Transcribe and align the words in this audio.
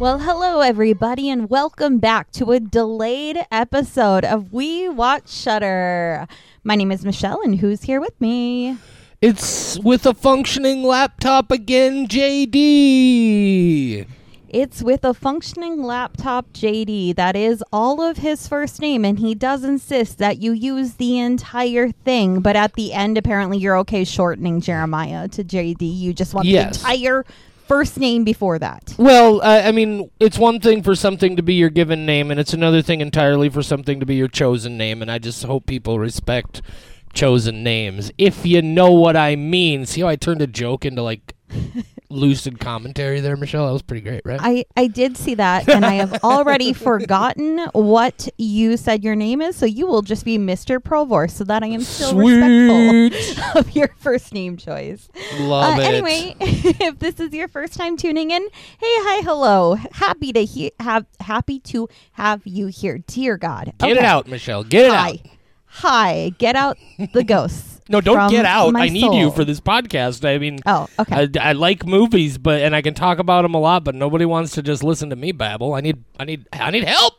Well, 0.00 0.18
hello 0.20 0.60
everybody, 0.60 1.28
and 1.28 1.50
welcome 1.50 1.98
back 1.98 2.30
to 2.32 2.52
a 2.52 2.58
delayed 2.58 3.36
episode 3.52 4.24
of 4.24 4.50
We 4.50 4.88
Watch 4.88 5.28
Shudder. 5.30 6.26
My 6.64 6.74
name 6.74 6.90
is 6.90 7.04
Michelle, 7.04 7.42
and 7.42 7.58
who's 7.58 7.82
here 7.82 8.00
with 8.00 8.18
me? 8.18 8.78
It's 9.20 9.78
with 9.80 10.06
a 10.06 10.14
functioning 10.14 10.84
laptop 10.84 11.50
again, 11.50 12.08
JD. 12.08 14.06
It's 14.48 14.82
with 14.82 15.04
a 15.04 15.12
functioning 15.12 15.82
laptop, 15.82 16.50
JD. 16.54 17.14
That 17.16 17.36
is 17.36 17.62
all 17.70 18.00
of 18.00 18.16
his 18.16 18.48
first 18.48 18.80
name, 18.80 19.04
and 19.04 19.18
he 19.18 19.34
does 19.34 19.64
insist 19.64 20.16
that 20.16 20.38
you 20.38 20.52
use 20.52 20.94
the 20.94 21.18
entire 21.18 21.90
thing. 21.90 22.40
But 22.40 22.56
at 22.56 22.72
the 22.72 22.94
end, 22.94 23.18
apparently, 23.18 23.58
you're 23.58 23.76
okay 23.80 24.04
shortening 24.04 24.62
Jeremiah 24.62 25.28
to 25.28 25.44
JD. 25.44 25.82
You 25.82 26.14
just 26.14 26.32
want 26.32 26.48
Yes. 26.48 26.78
the 26.78 26.88
entire 26.88 27.26
first 27.70 28.00
name 28.00 28.24
before 28.24 28.58
that. 28.58 28.96
Well, 28.98 29.40
I, 29.42 29.68
I 29.68 29.70
mean, 29.70 30.10
it's 30.18 30.36
one 30.36 30.58
thing 30.58 30.82
for 30.82 30.96
something 30.96 31.36
to 31.36 31.42
be 31.42 31.54
your 31.54 31.70
given 31.70 32.04
name, 32.04 32.32
and 32.32 32.40
it's 32.40 32.52
another 32.52 32.82
thing 32.82 33.00
entirely 33.00 33.48
for 33.48 33.62
something 33.62 34.00
to 34.00 34.06
be 34.06 34.16
your 34.16 34.26
chosen 34.26 34.76
name. 34.76 35.02
And 35.02 35.10
I 35.10 35.18
just 35.18 35.44
hope 35.44 35.66
people 35.66 36.00
respect 36.00 36.62
chosen 37.12 37.62
names, 37.62 38.10
if 38.18 38.44
you 38.44 38.60
know 38.60 38.90
what 38.90 39.16
I 39.16 39.36
mean. 39.36 39.86
See 39.86 40.00
how 40.00 40.08
I 40.08 40.16
turned 40.16 40.42
a 40.42 40.48
joke 40.48 40.84
into 40.84 41.02
like 41.02 41.36
lucid 42.10 42.58
commentary 42.60 43.20
there, 43.20 43.36
Michelle? 43.36 43.66
That 43.66 43.72
was 43.72 43.82
pretty 43.82 44.02
great, 44.02 44.22
right? 44.24 44.38
I, 44.42 44.64
I 44.76 44.86
did 44.88 45.16
see 45.16 45.34
that, 45.36 45.68
and 45.68 45.84
I 45.84 45.94
have 45.94 46.22
already 46.24 46.72
forgotten 46.74 47.58
what 47.72 48.28
you 48.36 48.76
said 48.76 49.02
your 49.04 49.14
name 49.16 49.40
is, 49.40 49.56
so 49.56 49.64
you 49.66 49.86
will 49.86 50.02
just 50.02 50.24
be 50.24 50.36
Mr. 50.38 50.78
Provor, 50.78 51.30
so 51.30 51.44
that 51.44 51.62
I 51.62 51.68
am 51.68 51.80
still 51.82 52.10
Sweet. 52.10 53.12
respectful 53.12 53.60
of 53.60 53.74
your 53.76 53.88
first 53.98 54.34
name 54.34 54.56
choice. 54.56 55.08
Love 55.38 55.78
Uh, 55.78 55.82
it. 55.82 55.84
Anyway, 55.86 56.34
if 56.40 56.98
this 56.98 57.20
is 57.20 57.32
your 57.32 57.48
first 57.48 57.74
time 57.74 57.96
tuning 57.96 58.30
in, 58.30 58.42
hey, 58.42 58.48
hi, 58.80 59.22
hello. 59.22 59.76
Happy 59.92 60.32
to 60.32 60.44
he- 60.44 60.72
have 60.80 61.06
happy 61.20 61.58
to 61.60 61.88
have 62.12 62.42
you 62.44 62.66
here. 62.66 62.98
Dear 62.98 63.36
God, 63.36 63.72
get 63.78 63.96
it 63.96 64.04
out, 64.04 64.26
Michelle. 64.26 64.64
Get 64.64 64.86
it 64.86 64.92
Hi, 64.92 65.08
out. 65.10 65.18
hi. 65.66 66.32
Get 66.38 66.56
out 66.56 66.76
the 67.12 67.22
ghosts. 67.24 67.69
No, 67.90 68.00
don't 68.00 68.30
get 68.30 68.44
out. 68.46 68.74
I 68.76 68.88
need 68.88 69.12
you 69.12 69.30
for 69.32 69.44
this 69.44 69.60
podcast. 69.60 70.24
I 70.24 70.38
mean, 70.38 70.60
Oh, 70.64 70.86
okay. 70.98 71.28
I, 71.38 71.50
I 71.50 71.52
like 71.52 71.84
movies, 71.84 72.38
but 72.38 72.62
and 72.62 72.74
I 72.74 72.82
can 72.82 72.94
talk 72.94 73.18
about 73.18 73.42
them 73.42 73.54
a 73.54 73.60
lot, 73.60 73.82
but 73.84 73.94
nobody 73.94 74.24
wants 74.24 74.52
to 74.52 74.62
just 74.62 74.84
listen 74.84 75.10
to 75.10 75.16
me 75.16 75.32
babble. 75.32 75.74
I 75.74 75.80
need, 75.80 76.04
I 76.18 76.24
need, 76.24 76.46
I 76.52 76.70
need 76.70 76.84
help. 76.84 77.14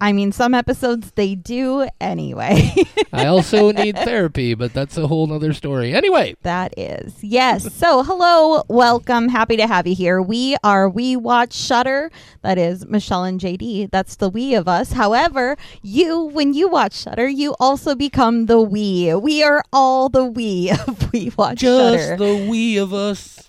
I 0.00 0.12
mean, 0.12 0.32
some 0.32 0.54
episodes 0.54 1.12
they 1.12 1.34
do 1.36 1.88
anyway. 2.00 2.74
I 3.12 3.26
also 3.26 3.70
need 3.72 3.96
therapy, 3.96 4.54
but 4.54 4.72
that's 4.74 4.96
a 4.96 5.06
whole 5.06 5.26
nother 5.28 5.52
story. 5.52 5.94
Anyway, 5.94 6.34
That 6.42 6.74
is. 6.76 7.22
Yes. 7.22 7.72
So, 7.74 8.02
hello, 8.02 8.64
welcome. 8.68 9.28
Happy 9.28 9.56
to 9.56 9.66
have 9.68 9.86
you 9.86 9.94
here. 9.94 10.20
We 10.20 10.56
are 10.64 10.88
We 10.88 11.14
Watch 11.14 11.52
Shudder. 11.52 12.10
That 12.42 12.58
is 12.58 12.84
Michelle 12.86 13.22
and 13.24 13.40
JD. 13.40 13.90
That's 13.92 14.16
the 14.16 14.28
we 14.28 14.54
of 14.56 14.66
us. 14.66 14.92
However, 14.92 15.56
you, 15.82 16.18
when 16.24 16.54
you 16.54 16.68
watch 16.68 16.94
Shudder, 16.94 17.28
you 17.28 17.54
also 17.60 17.94
become 17.94 18.46
the 18.46 18.60
we. 18.60 19.14
We 19.14 19.44
are 19.44 19.62
all 19.72 20.08
the 20.08 20.24
we 20.24 20.70
of 20.86 21.12
We 21.12 21.32
Watch 21.36 21.58
just 21.58 22.02
Shudder. 22.08 22.16
the 22.16 22.48
we 22.50 22.78
of 22.78 22.92
us. 22.92 23.43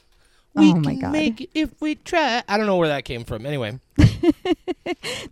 We 0.55 0.71
Oh 0.71 0.75
my 0.75 0.91
can 0.93 0.99
God. 1.01 1.11
make 1.11 1.41
it 1.41 1.49
if 1.53 1.69
we 1.81 1.95
try. 1.95 2.41
I 2.47 2.57
don't 2.57 2.65
know 2.65 2.77
where 2.77 2.87
that 2.87 3.03
came 3.05 3.23
from. 3.25 3.45
Anyway, 3.45 3.79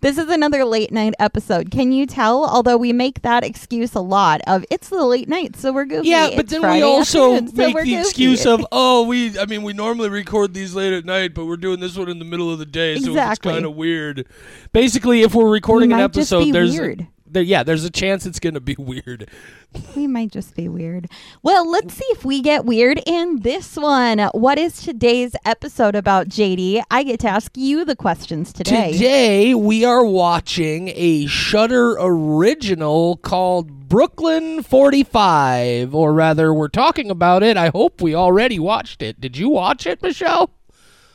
This 0.02 0.18
is 0.18 0.30
another 0.30 0.66
late 0.66 0.92
night 0.92 1.14
episode. 1.20 1.72
Can 1.72 1.92
you 1.92 2.06
tell? 2.06 2.44
Although 2.46 2.76
we 2.78 2.92
make 2.92 3.22
that 3.22 3.44
excuse 3.44 3.96
a 3.96 4.02
lot 4.02 4.42
of 4.48 4.66
it's 4.70 4.90
the 4.90 5.04
late 5.06 5.30
night, 5.30 5.56
so 5.56 5.72
we're 5.72 5.86
goofy. 5.86 6.10
yeah, 6.10 6.30
but 6.32 6.40
It's 6.40 6.52
then 6.52 6.62
Friday 6.62 6.78
we 6.78 6.84
also 6.84 7.34
afternoon, 7.36 7.48
so 7.56 7.56
make 7.56 7.76
the 7.76 7.82
goofy. 7.84 7.96
excuse 7.96 8.46
of, 8.46 8.66
oh, 8.72 9.04
we. 9.08 9.38
I 9.40 9.46
mean, 9.46 9.64
we 9.64 9.74
normally 9.74 10.10
record 10.10 10.54
these 10.54 10.76
late 10.76 10.92
at 10.94 11.06
night, 11.06 11.34
but 11.34 11.46
we're 11.46 11.58
doing 11.58 11.80
this 11.80 11.96
one 11.98 12.10
in 12.10 12.20
the 12.20 12.26
middle 12.26 12.52
of 12.52 12.60
the 12.60 12.66
day, 12.66 12.96
so 12.98 13.12
Exactly. 13.12 13.50
it's 13.52 13.56
kind 13.56 13.66
of 13.66 13.76
weird. 13.76 14.26
Basically, 14.74 15.22
if 15.22 15.34
we're 15.34 15.50
recording 15.50 15.90
We 15.90 15.96
an 15.96 16.02
episode, 16.02 16.52
there's 16.54 16.78
weird. 16.78 17.08
there, 17.26 17.44
yeah, 17.44 17.64
there's 17.64 17.86
a 17.86 17.90
chance 17.92 18.26
it's 18.26 18.40
gonna 18.40 18.60
be 18.60 18.76
weird. 18.80 19.30
We 19.96 20.08
might 20.08 20.32
just 20.32 20.56
be 20.56 20.68
weird. 20.68 21.08
Well, 21.44 21.70
let's 21.70 21.94
see 21.94 22.06
if 22.10 22.26
we 22.26 22.42
get 22.42 22.66
weird 22.66 23.00
in 23.06 23.42
this 23.42 23.78
one. 23.78 24.20
What 24.34 24.58
is 24.58 24.82
today's 24.82 25.36
episode 25.46 25.94
about, 25.96 26.30
JD? 26.30 26.82
I 26.90 27.04
get 27.04 27.20
to 27.22 27.30
ask 27.30 27.56
you 27.56 27.86
the 27.86 27.96
questions 27.96 28.52
today. 28.52 28.94
Today 28.94 29.54
we 29.54 29.86
are 29.86 30.04
watching 30.04 30.92
a 30.96 31.28
Shudder 31.28 31.96
original 32.00 33.18
called 33.18 33.88
Brooklyn 33.88 34.64
45, 34.64 35.94
or 35.94 36.14
rather, 36.14 36.52
we're 36.54 36.68
talking 36.70 37.12
about 37.12 37.44
it. 37.44 37.56
I 37.56 37.70
hope 37.70 38.02
we 38.02 38.16
already 38.16 38.58
watched 38.58 39.04
it. 39.04 39.22
Did 39.22 39.38
you 39.38 39.50
watch 39.50 39.86
it, 39.86 40.02
Michelle? 40.02 40.50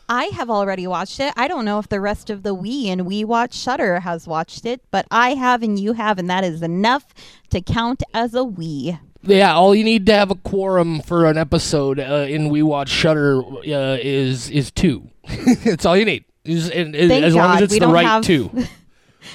I 0.08 0.24
have 0.26 0.48
already 0.48 0.86
watched 0.86 1.20
it. 1.20 1.32
I 1.36 1.48
don't 1.48 1.64
know 1.64 1.78
if 1.78 1.88
the 1.88 2.00
rest 2.00 2.30
of 2.30 2.42
the 2.42 2.54
we 2.54 2.88
and 2.88 3.04
We 3.06 3.24
Watch 3.24 3.54
Shudder 3.54 4.00
has 4.00 4.26
watched 4.26 4.64
it, 4.64 4.80
but 4.90 5.06
I 5.10 5.34
have 5.34 5.62
and 5.62 5.78
you 5.78 5.92
have, 5.92 6.18
and 6.18 6.30
that 6.30 6.44
is 6.44 6.62
enough 6.62 7.12
to 7.50 7.60
count 7.60 8.02
as 8.14 8.32
a 8.34 8.42
we. 8.42 8.98
Yeah, 9.22 9.54
all 9.54 9.74
you 9.74 9.84
need 9.84 10.06
to 10.06 10.14
have 10.14 10.30
a 10.30 10.34
quorum 10.36 11.00
for 11.02 11.26
an 11.26 11.36
episode 11.36 11.98
uh, 12.00 12.26
in 12.28 12.48
We 12.48 12.62
Watch 12.62 12.88
Shudder 12.88 13.42
uh, 13.42 13.98
is 14.00 14.48
is 14.48 14.70
two. 14.70 15.10
That's 15.64 15.84
all 15.84 15.96
you 15.96 16.04
need. 16.04 16.24
Is- 16.44 16.70
and- 16.70 16.94
as 16.96 17.34
long 17.34 17.56
as 17.56 17.62
it's 17.62 17.78
the 17.78 17.88
right 17.88 18.06
have- 18.06 18.24
two. 18.24 18.50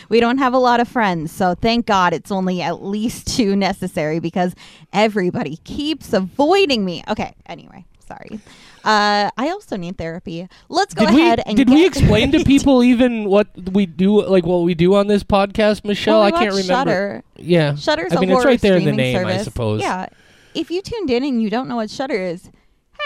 We 0.09 0.19
don't 0.19 0.37
have 0.39 0.53
a 0.53 0.57
lot 0.57 0.79
of 0.79 0.87
friends, 0.87 1.31
so 1.31 1.53
thank 1.55 1.85
God 1.85 2.13
it's 2.13 2.31
only 2.31 2.61
at 2.61 2.81
least 2.83 3.27
two 3.35 3.55
necessary 3.55 4.19
because 4.19 4.55
everybody 4.91 5.57
keeps 5.57 6.13
avoiding 6.13 6.83
me. 6.83 7.03
Okay, 7.07 7.33
anyway, 7.45 7.85
sorry. 8.07 8.39
Uh, 8.83 9.31
I 9.37 9.49
also 9.49 9.77
need 9.77 9.97
therapy. 9.97 10.47
Let's 10.67 10.93
go 10.93 11.05
did 11.05 11.15
ahead 11.15 11.39
we 11.39 11.43
and 11.45 11.57
did 11.57 11.69
we 11.69 11.85
explain 11.85 12.31
to 12.33 12.43
people 12.43 12.83
even 12.83 13.25
what 13.29 13.47
we 13.71 13.85
do 13.85 14.25
like 14.25 14.45
what 14.45 14.63
we 14.63 14.73
do 14.73 14.95
on 14.95 15.07
this 15.07 15.23
podcast, 15.23 15.85
Michelle? 15.85 16.19
Well, 16.19 16.31
we 16.31 16.37
I 16.37 16.39
can't 16.39 16.53
remember. 16.55 16.91
Shudder. 16.91 17.23
Yeah, 17.37 17.75
Shudder's 17.75 18.13
I 18.13 18.19
mean, 18.19 18.31
a 18.31 18.35
it's 18.35 18.45
right 18.45 18.59
there 18.59 18.75
in 18.75 18.83
the 18.83 18.91
name, 18.91 19.25
I 19.25 19.37
suppose. 19.37 19.81
Yeah. 19.81 20.07
If 20.53 20.69
you 20.69 20.81
tuned 20.81 21.09
in 21.09 21.23
and 21.23 21.41
you 21.41 21.49
don't 21.49 21.67
know 21.67 21.77
what 21.77 21.89
Shudder 21.89 22.15
is, 22.19 22.51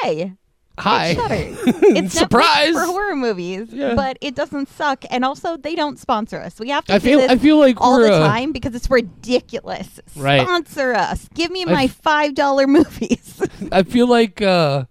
hey, 0.03 0.33
Hi. 0.79 1.07
it's 1.07 1.19
Shudder. 1.21 1.35
It's 1.97 2.15
Netflix 2.15 2.19
Surprise! 2.19 2.73
for 2.73 2.85
horror 2.85 3.15
movies, 3.15 3.67
Yeah. 3.71 3.95
but 3.95 4.17
it 4.19 4.35
doesn't 4.35 4.67
suck. 4.69 5.05
And 5.09 5.23
also, 5.23 5.57
they 5.57 5.73
don't 5.75 5.97
sponsor 5.97 6.39
us. 6.41 6.59
We 6.59 6.69
have 6.69 6.85
to 6.85 6.93
I 6.95 6.97
do 6.99 7.05
feel 7.05 7.19
this 7.19 7.31
I 7.31 7.37
feel 7.37 7.57
like 7.59 7.79
all 7.79 7.99
the 7.99 8.11
uh, 8.11 8.27
time 8.27 8.51
because 8.51 8.75
it's 8.75 8.89
ridiculous. 8.89 9.99
Right. 10.15 10.41
Sponsor 10.41 10.93
us. 10.93 11.29
Give 11.33 11.51
me 11.51 11.65
my 11.65 11.85
f- 11.85 11.91
five 12.01 12.35
dollar 12.35 12.67
movies. 12.67 13.41
I 13.71 13.83
feel 13.83 14.07
like 14.07 14.41
uh, 14.41 14.85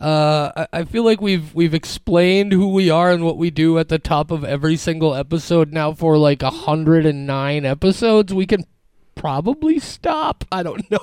uh, 0.00 0.50
I- 0.56 0.80
I 0.80 0.84
feel 0.84 1.04
like 1.04 1.20
we've 1.20 1.54
we've 1.54 1.74
explained 1.74 2.52
who 2.52 2.72
we 2.72 2.88
are 2.90 3.10
and 3.12 3.24
what 3.24 3.36
we 3.36 3.50
do 3.50 3.78
at 3.78 3.88
the 3.88 3.98
top 3.98 4.30
of 4.30 4.44
every 4.44 4.76
single 4.76 5.14
episode 5.14 5.72
now 5.72 5.92
for 5.92 6.16
like 6.16 6.42
a 6.42 6.50
hundred 6.50 7.06
and 7.06 7.26
nine 7.26 7.64
episodes. 7.66 8.32
We 8.32 8.46
can 8.46 8.64
probably 9.14 9.78
stop. 9.78 10.44
I 10.52 10.62
don't 10.62 10.90
know. 10.90 11.00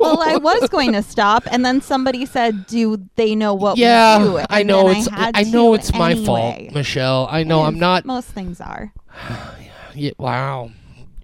well, 0.00 0.22
I 0.22 0.38
was 0.38 0.68
going 0.70 0.92
to 0.92 1.02
stop, 1.02 1.44
and 1.50 1.64
then 1.64 1.80
somebody 1.82 2.24
said, 2.24 2.66
"Do 2.66 3.06
they 3.16 3.34
know 3.34 3.52
what 3.54 3.76
yeah, 3.76 4.18
we 4.18 4.24
do?" 4.40 4.46
I 4.48 4.62
know 4.62 4.88
it's 4.88 5.08
I, 5.12 5.32
I 5.34 5.42
know 5.42 5.74
it's 5.74 5.92
my 5.92 6.14
fault. 6.14 6.72
Michelle. 6.72 7.28
I 7.30 7.42
know 7.44 7.64
It 7.64 7.68
I'm 7.68 7.78
not. 7.78 8.04
Most 8.06 8.28
things 8.28 8.60
are. 8.60 8.92
Yeah, 9.98 10.10
wow. 10.18 10.72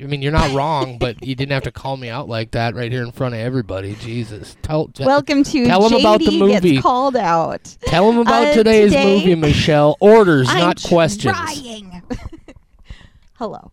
I 0.00 0.04
mean, 0.06 0.20
you're 0.22 0.32
not 0.32 0.52
wrong, 0.52 0.98
but 0.98 1.24
you 1.24 1.34
didn't 1.36 1.52
have 1.52 1.62
to 1.64 1.70
call 1.72 1.96
me 1.96 2.08
out 2.08 2.28
like 2.28 2.52
that 2.52 2.74
right 2.74 2.90
here 2.90 3.02
in 3.04 3.12
front 3.12 3.34
of 3.34 3.40
everybody. 3.40 3.94
Jesus. 3.96 4.56
Tell 4.62 4.90
Welcome 4.98 5.44
to 5.44 5.66
Tell 5.66 5.84
'em 5.84 5.92
JD 5.92 6.00
about 6.00 6.20
the 6.20 6.38
movie. 6.38 6.70
gets 6.72 6.82
called 6.82 7.14
out. 7.16 7.76
tell 7.82 8.10
them 8.10 8.18
about 8.20 8.48
Uh, 8.48 8.54
today's 8.54 8.90
today- 8.92 9.16
movie, 9.18 9.34
Michelle. 9.36 9.96
Orders, 10.00 10.48
I'm 10.50 10.58
not 10.58 10.82
questions. 10.82 11.36
Hello. 13.34 13.70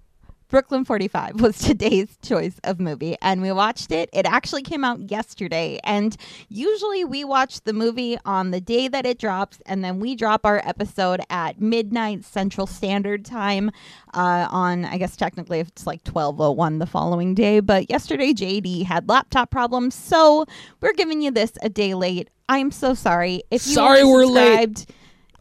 Brooklyn 0.49 0.83
45 0.83 1.41
was 1.41 1.57
today's 1.59 2.17
choice 2.23 2.59
of 2.63 2.79
movie, 2.79 3.15
and 3.21 3.39
we 3.41 3.51
watched 3.51 3.91
it. 3.91 4.09
It 4.11 4.25
actually 4.25 4.63
came 4.63 4.83
out 4.83 5.11
yesterday, 5.11 5.79
and 5.83 6.17
usually 6.49 7.05
we 7.05 7.23
watch 7.23 7.61
the 7.61 7.73
movie 7.73 8.17
on 8.25 8.49
the 8.49 8.59
day 8.59 8.87
that 8.87 9.05
it 9.05 9.19
drops, 9.19 9.61
and 9.67 9.83
then 9.83 9.99
we 9.99 10.15
drop 10.15 10.47
our 10.47 10.59
episode 10.65 11.21
at 11.29 11.61
midnight 11.61 12.25
Central 12.25 12.65
Standard 12.65 13.25
Time. 13.25 13.69
Uh, 14.15 14.47
on, 14.49 14.85
I 14.85 14.97
guess 14.97 15.15
technically 15.15 15.59
it's 15.59 15.85
like 15.85 16.03
12:01 16.03 16.79
the 16.79 16.87
following 16.87 17.35
day, 17.35 17.59
but 17.59 17.87
yesterday 17.87 18.33
JD 18.33 18.85
had 18.85 19.07
laptop 19.07 19.51
problems, 19.51 19.93
so 19.93 20.45
we're 20.81 20.93
giving 20.93 21.21
you 21.21 21.29
this 21.29 21.53
a 21.61 21.69
day 21.69 21.93
late. 21.93 22.29
I'm 22.49 22.71
so 22.71 22.95
sorry. 22.95 23.43
If 23.51 23.67
you 23.67 23.73
Sorry 23.73 24.03
were 24.03 24.11
we're 24.13 24.25
late. 24.25 24.87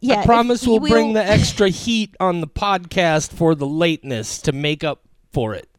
Yeah, 0.01 0.21
I 0.21 0.25
promise 0.25 0.65
we'll 0.65 0.79
bring 0.79 1.13
the 1.13 1.23
extra 1.23 1.69
heat 1.69 2.15
on 2.19 2.41
the 2.41 2.47
podcast 2.47 3.31
for 3.31 3.55
the 3.55 3.67
lateness 3.67 4.41
to 4.43 4.51
make 4.51 4.83
up 4.83 5.03
for 5.31 5.53
it. 5.53 5.69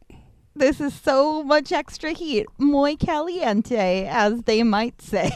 This 0.53 0.81
is 0.81 0.93
so 0.93 1.43
much 1.43 1.71
extra 1.71 2.11
heat. 2.11 2.45
Muy 2.57 2.95
caliente, 2.97 4.05
as 4.05 4.41
they 4.43 4.63
might 4.63 5.01
say. 5.01 5.31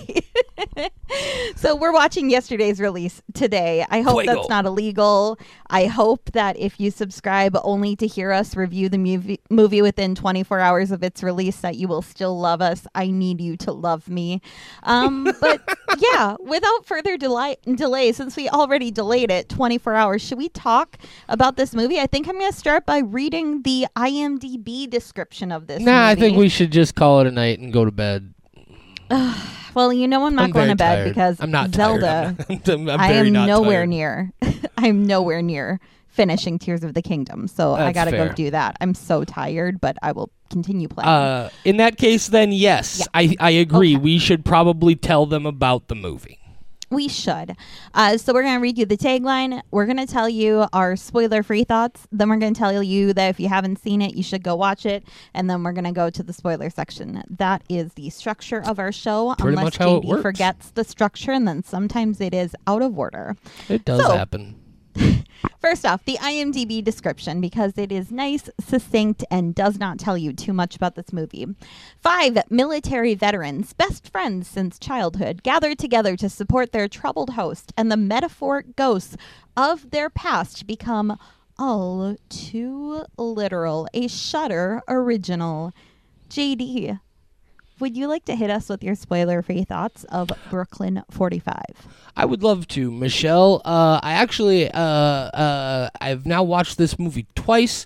so 1.56 1.76
we're 1.76 1.94
watching 1.94 2.30
yesterday's 2.30 2.82
release 2.82 3.24
today. 3.34 3.86
I 3.90 4.02
hope 4.02 4.22
Fuego. 4.22 4.36
that's 4.36 4.50
not 4.50 4.66
illegal. 4.66 5.40
I 5.70 5.86
hope 5.86 6.32
that 6.34 6.58
if 6.58 6.80
you 6.80 6.92
subscribe 6.92 7.58
only 7.64 7.96
to 7.98 8.08
hear 8.08 8.32
us 8.32 8.56
review 8.56 8.90
the 8.90 8.98
movie, 8.98 9.40
movie 9.50 9.82
within 9.82 10.16
24 10.16 10.60
hours 10.60 10.92
of 10.92 11.04
its 11.04 11.24
release, 11.24 11.58
that 11.62 11.76
you 11.76 11.88
will 11.88 12.02
still 12.02 12.40
love 12.40 12.62
us. 12.62 12.86
I 12.94 13.08
need 13.08 13.42
you 13.42 13.58
to 13.58 13.72
love 13.72 14.10
me. 14.10 14.42
Um, 14.84 15.24
but 15.42 15.62
yeah, 15.98 16.36
without 16.40 16.86
further 16.86 17.18
delay, 17.18 17.58
delay, 17.76 18.12
since 18.12 18.36
we 18.36 18.50
already 18.50 18.92
delayed 18.92 19.32
it 19.32 19.50
24 19.50 19.96
hours, 19.96 20.22
should 20.22 20.38
we 20.38 20.50
talk 20.50 20.98
about 21.30 21.58
this 21.58 21.74
movie? 21.74 22.00
I 22.00 22.08
think 22.08 22.28
I'm 22.28 22.38
going 22.38 22.52
to 22.52 22.58
start 22.58 22.86
by 22.86 23.00
reading 23.00 23.64
the 23.64 23.88
IMDb 23.96 24.90
description 24.90 25.52
of 25.52 25.68
this. 25.68 25.82
Nah, 25.82 26.08
I 26.08 26.16
think 26.16 26.38
we 26.38 26.50
should 26.50 26.72
just 26.72 26.96
call 26.96 27.22
it 27.22 27.28
a 27.28 27.32
night 27.32 27.60
and 27.60 27.74
go 27.74 27.86
to 27.86 27.92
bed. 27.92 28.34
Well, 29.76 29.94
you 29.94 30.08
know 30.08 30.26
I'm 30.26 30.36
not 30.36 30.46
I'm 30.46 30.52
going 30.52 30.70
to 30.70 30.76
bed 30.76 30.96
tired. 30.96 31.10
because 31.10 31.40
I'm 31.42 31.52
not 31.52 31.76
Zelda. 31.76 32.36
Tired. 32.48 32.70
I'm, 32.70 32.90
I'm 32.90 33.00
I 33.00 33.12
am 33.12 33.32
nowhere 33.32 33.82
tired. 33.82 33.90
near. 33.90 34.32
I'm 34.78 35.06
nowhere 35.06 35.42
near 35.42 35.80
finishing 36.08 36.58
Tears 36.58 36.84
of 36.86 36.94
the 36.94 37.02
Kingdom, 37.02 37.46
so 37.48 37.74
I 37.76 37.92
gotta 37.92 38.12
fair. 38.12 38.30
go 38.30 38.34
do 38.34 38.50
that. 38.52 38.78
I'm 38.80 38.94
so 38.94 39.26
tired, 39.26 39.82
but 39.82 39.98
I 40.02 40.14
will 40.14 40.32
continue 40.50 40.88
playing. 40.88 41.10
Uh, 41.10 41.50
in 41.66 41.76
that 41.78 41.98
case, 41.98 42.30
then 42.30 42.54
yes, 42.54 43.00
Yeah. 43.00 43.06
I 43.14 43.36
I 43.40 43.50
agree. 43.52 43.96
Okay. 43.96 44.02
We 44.04 44.18
should 44.18 44.46
probably 44.46 44.96
tell 44.96 45.26
them 45.26 45.46
about 45.46 45.90
the 45.90 45.96
movie. 45.96 46.40
We 46.90 47.08
should. 47.08 47.56
Uh, 47.94 48.18
so 48.18 48.34
we're 48.34 48.44
gonna 48.44 48.60
read 48.60 48.78
you 48.78 48.86
the 48.86 48.98
tagline. 48.98 49.62
We're 49.72 49.86
gonna 49.86 50.06
tell 50.08 50.30
you 50.30 50.66
our 50.74 50.96
spoiler-free 50.96 51.64
thoughts. 51.66 52.08
Then 52.12 52.30
we're 52.30 52.38
gonna 52.38 52.54
tell 52.54 52.82
you 52.84 53.14
that 53.14 53.30
if 53.30 53.40
you 53.40 53.48
haven't 53.50 53.80
seen 53.80 54.02
it, 54.02 54.16
you 54.16 54.24
should 54.24 54.44
go 54.44 54.56
watch 54.56 54.86
it. 54.86 55.04
And 55.34 55.50
then 55.50 55.64
we're 55.64 55.72
gonna 55.74 55.92
go 55.92 56.10
to 56.10 56.24
the 56.24 56.34
spoiler 56.34 56.70
section. 56.70 57.24
That 57.30 57.64
is 57.70 57.94
the 57.94 58.10
structure 58.10 58.62
of 58.66 58.80
our 58.80 58.92
show. 58.92 59.36
Pretty 59.38 59.58
unless 59.58 59.64
much 59.66 59.78
how 59.78 59.96
it 59.98 60.02
JD 60.04 60.08
works. 60.10 60.22
forgets 60.22 60.72
the 60.72 60.84
structure, 60.84 61.32
and 61.32 61.48
then 61.48 61.64
sometimes 61.64 62.22
it 62.22 62.34
is 62.34 62.56
out 62.68 62.82
of 62.82 62.98
order. 62.98 63.36
It 63.70 63.86
does 63.86 64.02
So- 64.06 64.16
happen. 64.16 64.56
First 65.60 65.86
off, 65.86 66.06
the 66.06 66.18
IMDb 66.22 66.84
description 66.84 67.42
because 67.42 67.78
it 67.78 67.92
is 67.92 68.12
nice, 68.12 68.50
succinct, 68.60 69.24
and 69.32 69.56
does 69.56 69.80
not 69.80 70.00
tell 70.00 70.18
you 70.18 70.34
too 70.34 70.54
much 70.54 70.76
about 70.76 70.96
this 70.96 71.12
movie. 71.12 71.48
Five 72.00 72.38
military 72.50 73.16
veterans, 73.16 73.74
best 73.74 74.10
friends 74.10 74.48
since 74.48 74.80
childhood, 74.80 75.44
gather 75.44 75.76
together 75.76 76.16
to 76.18 76.30
support 76.30 76.72
their 76.72 76.88
troubled 76.88 77.32
host, 77.32 77.74
and 77.78 77.92
the 77.92 77.98
metaphoric 77.98 78.76
ghosts 78.76 79.18
of 79.58 79.92
their 79.92 80.10
past 80.10 80.68
become 80.68 81.18
all 81.58 82.16
too 82.30 83.04
literal. 83.18 83.88
A 83.94 84.08
Shudder 84.08 84.82
original. 84.88 85.72
JD, 86.30 87.00
would 87.80 87.98
you 87.98 88.08
like 88.08 88.26
to 88.26 88.36
hit 88.36 88.50
us 88.50 88.70
with 88.70 88.84
your 88.84 88.96
spoiler 88.96 89.42
free 89.42 89.64
thoughts 89.64 90.04
of 90.06 90.32
Brooklyn 90.50 91.04
45? 91.12 91.56
I 92.16 92.26
would 92.26 92.44
love 92.44 92.68
to, 92.70 92.92
Michelle. 92.92 93.62
Uh, 93.66 94.00
I 94.02 94.14
actually, 94.14 94.72
uh, 94.72 94.80
uh, 94.80 95.90
I've 96.00 96.26
now 96.26 96.44
watched 96.44 96.78
this 96.78 96.98
movie 96.98 97.28
twice. 97.36 97.86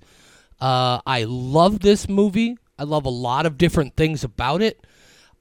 Uh, 0.62 1.00
I 1.06 1.24
love 1.24 1.80
this 1.80 2.08
movie. 2.08 2.58
I 2.78 2.84
love 2.84 3.06
a 3.06 3.10
lot 3.10 3.46
of 3.46 3.58
different 3.58 3.96
things 3.96 4.24
about 4.24 4.62
it. 4.62 4.86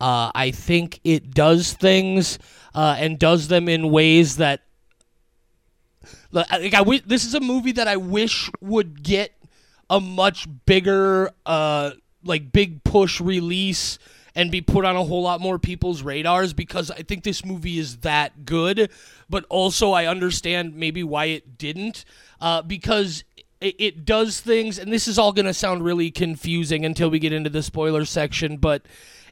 Uh, 0.01 0.31
I 0.35 0.51
think 0.53 1.01
it 1.05 1.33
does 1.35 1.73
things 1.73 2.39
uh, 2.75 2.97
and 2.99 3.19
does 3.19 3.49
them 3.49 3.69
in 3.69 3.91
ways 3.91 4.37
that. 4.37 4.63
Like, 6.31 6.47
I- 6.51 6.71
I 6.81 7.01
this 7.07 7.25
is 7.25 7.35
a 7.35 7.41
movie 7.41 7.73
that 7.73 7.89
I 7.89 7.97
wish 7.97 8.51
would 8.61 9.03
get 9.03 9.33
a 9.91 10.01
much 10.01 10.47
bigger, 10.67 11.31
like 11.45 12.53
big 12.53 12.85
push 12.85 13.21
release 13.21 13.99
and 14.35 14.51
be 14.51 14.61
put 14.61 14.85
on 14.85 14.97
a 14.97 15.05
whole 15.05 15.23
lot 15.23 15.41
more 15.41 15.59
people's 15.59 16.03
radars 16.03 16.53
because 16.53 16.91
I 16.91 17.03
think 17.03 17.25
this 17.25 17.45
movie 17.45 17.79
is 17.79 17.99
that 17.99 18.45
good. 18.45 18.91
But 19.29 19.45
also, 19.49 19.93
I 19.93 20.07
understand 20.07 20.75
maybe 20.75 21.03
why 21.03 21.27
it 21.27 21.59
didn't 21.59 22.05
uh, 22.41 22.63
because 22.63 23.25
it, 23.61 23.77
it 23.79 24.05
does 24.05 24.41
things, 24.41 24.79
and 24.79 24.93
this 24.93 25.09
is 25.09 25.19
all 25.19 25.33
going 25.33 25.47
to 25.47 25.55
sound 25.55 25.85
really 25.85 26.11
confusing 26.11 26.85
until 26.85 27.11
we 27.11 27.19
get 27.19 27.33
into 27.33 27.51
the 27.51 27.63
spoiler 27.63 28.05
section, 28.05 28.57
but 28.57 28.83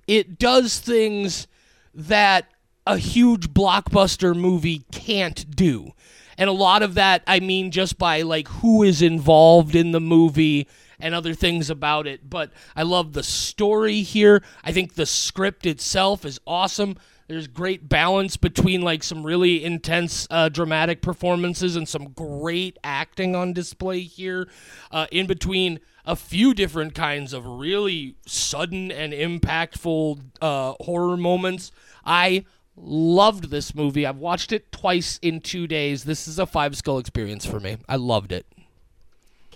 it 0.07 0.39
does 0.39 0.79
things 0.79 1.47
that 1.95 2.47
a 2.87 2.97
huge 2.97 3.51
blockbuster 3.51 4.35
movie 4.37 4.85
can't 4.93 5.55
do. 5.57 5.93
And 6.39 6.51
a 6.51 6.53
lot 6.53 6.83
of 6.83 6.95
that, 6.95 7.23
I 7.27 7.41
mean, 7.41 7.71
just 7.71 7.99
by 7.99 8.23
like 8.23 8.47
who 8.49 8.83
is 8.83 9.01
involved 9.03 9.75
in 9.75 9.93
the 9.93 10.01
movie 10.01 10.69
and 11.01 11.15
other 11.15 11.35
things 11.35 11.71
about 11.71 12.07
it. 12.07 12.29
But 12.29 12.53
I 12.75 12.83
love 12.83 13.13
the 13.13 13.23
story 13.23 14.03
here. 14.03 14.43
I 14.65 14.73
think 14.73 14.95
the 14.95 15.07
script 15.07 15.67
itself 15.67 16.25
is 16.25 16.41
awesome. 16.47 16.97
There's 17.29 17.49
great 17.49 17.89
balance 17.89 18.37
between 18.37 18.83
like 18.83 19.03
some 19.03 19.25
really 19.25 19.65
intense 19.65 20.29
uh, 20.31 20.49
dramatic 20.49 21.03
performances 21.03 21.75
and 21.75 21.89
some 21.89 22.13
great 22.13 22.79
acting 22.85 23.35
on 23.35 23.53
display 23.53 24.03
here. 24.03 24.49
Uh, 24.93 25.07
in 25.11 25.27
between 25.27 25.81
a 26.05 26.15
few 26.15 26.55
different 26.55 26.95
kinds 26.95 27.33
of 27.33 27.45
really 27.45 28.15
sudden 28.27 28.93
and 28.93 29.13
impactful 29.13 30.21
uh, 30.41 30.75
horror 30.81 31.17
moments. 31.17 31.73
I 32.05 32.45
loved 32.77 33.51
this 33.51 33.75
movie. 33.75 34.07
I've 34.07 34.19
watched 34.19 34.53
it 34.53 34.71
twice 34.71 35.19
in 35.21 35.41
two 35.41 35.67
days. 35.67 36.05
This 36.05 36.29
is 36.29 36.39
a 36.39 36.47
five 36.47 36.77
skull 36.77 36.99
experience 36.99 37.45
for 37.45 37.59
me. 37.59 37.79
I 37.89 37.97
loved 37.97 38.31
it. 38.31 38.47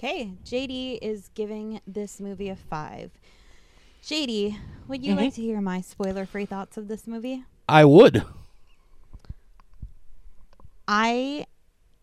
Okay, 0.02 0.32
JD 0.46 0.98
is 1.02 1.28
giving 1.34 1.82
this 1.86 2.20
movie 2.20 2.48
a 2.48 2.56
five. 2.56 3.10
JD, 4.02 4.56
would 4.88 5.04
you 5.04 5.12
Mm-hmm. 5.12 5.20
like 5.24 5.34
to 5.34 5.42
hear 5.42 5.60
my 5.60 5.82
spoiler 5.82 6.24
free 6.24 6.46
thoughts 6.46 6.78
of 6.78 6.88
this 6.88 7.06
movie? 7.06 7.44
I 7.68 7.84
would. 7.84 8.24
I 10.88 11.44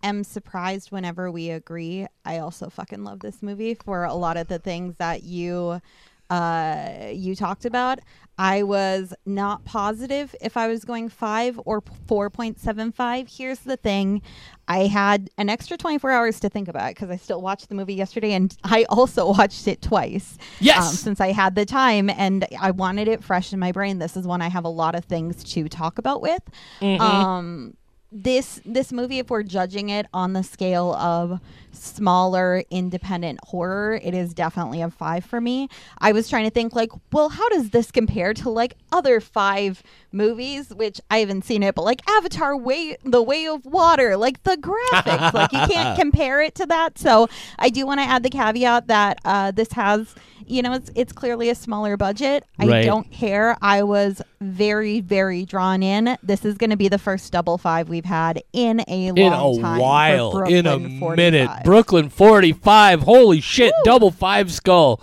am 0.04 0.24
surprised 0.24 0.92
whenever 0.92 1.32
we 1.32 1.50
agree. 1.50 2.06
I 2.24 2.38
also 2.38 2.70
fucking 2.70 3.04
love 3.04 3.22
this 3.22 3.42
movie 3.42 3.74
for 3.74 4.04
a 4.04 4.14
lot 4.14 4.38
of 4.38 4.48
the 4.48 4.60
things 4.60 4.98
that 4.98 5.24
you 5.24 5.82
uh 6.30 7.08
you 7.12 7.36
talked 7.36 7.66
about. 7.66 8.00
I 8.38 8.63
was 8.63 9.13
not 9.25 9.66
positive 9.66 10.36
if 10.42 10.57
I 10.57 10.68
was 10.68 10.86
going 10.86 11.10
5 11.10 11.60
or 11.66 11.81
4.75. 11.81 13.36
Here's 13.36 13.60
the 13.60 13.78
thing. 13.78 14.22
I 14.68 14.88
had 14.88 15.30
an 15.38 15.50
extra 15.50 15.78
24 15.78 16.12
hours 16.12 16.39
to 16.42 16.50
think 16.50 16.68
about 16.68 16.92
it 16.92 16.95
because 16.95 17.10
I 17.10 17.16
still 17.16 17.42
watched 17.42 17.69
the 17.69 17.75
movie 17.75 17.95
yesterday 17.95 18.34
and 18.34 18.56
I 18.63 18.86
also 18.89 19.31
watched 19.31 19.68
it 19.68 19.81
twice. 19.81 20.38
Yes. 20.60 20.88
Um, 20.88 20.94
since 20.95 21.22
I 21.22 21.31
had 21.31 21.56
the 21.56 21.66
time 21.66 22.10
and 22.10 22.45
I 22.60 22.72
wanted 22.72 23.07
it 23.07 23.24
fresh 23.24 23.54
in 23.54 23.60
my 23.60 23.72
brain. 23.72 24.00
This 24.00 24.16
is 24.16 24.28
one 24.28 24.42
I 24.42 24.50
have 24.50 24.66
a 24.66 24.69
lot 24.69 24.94
of 24.94 25.06
things 25.06 25.44
to 25.54 25.68
talk 25.68 25.98
about 25.98 26.22
with. 26.22 26.44
Um, 26.81 27.75
this 28.12 28.62
this 28.65 28.92
movie, 28.92 29.19
if 29.19 29.30
we're 29.30 29.44
judging 29.44 29.89
it 29.89 30.06
on 30.13 30.33
the 30.33 30.44
scale 30.44 30.94
of 30.94 31.39
smaller 31.71 32.63
independent 32.69 33.39
horror, 33.44 34.00
it 34.01 34.13
is 34.13 34.33
definitely 34.33 34.81
a 34.81 34.89
five 34.89 35.25
for 35.25 35.42
me. 35.42 35.68
I 36.00 36.12
was 36.12 36.30
trying 36.30 36.45
to 36.45 36.50
think 36.50 36.74
like, 36.74 36.92
well, 37.12 37.30
how 37.30 37.48
does 37.50 37.71
this 37.71 37.92
compare 37.92 38.33
to 38.36 38.50
like 38.50 38.75
other 38.92 39.19
five 39.19 39.83
movies, 40.12 40.73
which 40.73 41.02
I 41.11 41.19
haven't 41.19 41.45
seen 41.45 41.64
it, 41.64 41.76
but 41.76 41.83
like 41.83 42.02
Avatar, 42.09 42.56
Way 42.56 42.97
the 43.04 43.21
Way 43.21 43.45
of 43.47 43.66
Water, 43.66 44.16
like 44.18 44.44
the 44.44 44.56
graphics, 44.56 45.33
like 45.33 45.52
you 45.52 45.73
can't 45.73 45.99
compare 45.99 46.42
it 46.42 46.56
to 46.56 46.66
that. 46.66 46.97
So 46.97 47.28
I 47.59 47.69
do 47.69 47.85
want 47.85 47.99
to 47.99 48.06
add 48.06 48.23
the 48.23 48.30
caveat 48.30 48.87
that 48.87 49.19
uh, 49.26 49.52
this 49.52 49.73
has, 49.73 50.16
you 50.47 50.61
know, 50.61 50.73
it's 50.73 50.89
it's 50.95 51.11
clearly 51.13 51.49
a 51.49 51.56
smaller 51.56 51.97
budget. 51.97 52.44
I 52.59 52.66
Right. 52.68 52.85
don't 52.85 53.11
care. 53.11 53.57
I 53.61 53.83
was 53.83 54.21
very 54.42 54.99
very 55.01 55.45
drawn 55.45 55.83
in. 55.83 56.18
This 56.23 56.45
is 56.45 56.56
going 56.57 56.69
to 56.69 56.77
be 56.77 56.87
the 56.87 56.97
first 56.97 57.31
double 57.31 57.57
five 57.57 57.89
we've 57.89 58.06
had 58.06 58.42
in 58.54 58.80
a 58.87 59.07
In 59.07 59.18
a 59.19 59.30
time. 59.61 59.80
while. 59.80 60.44
In 60.44 60.66
a 60.66 60.80
45. 60.99 61.18
minute. 61.18 61.49
Brooklyn 61.63 62.09
45. 62.09 63.01
Holy 63.01 63.42
shit. 63.42 63.73
Double 63.83 64.11
five 64.11 64.51
skull. 64.51 65.01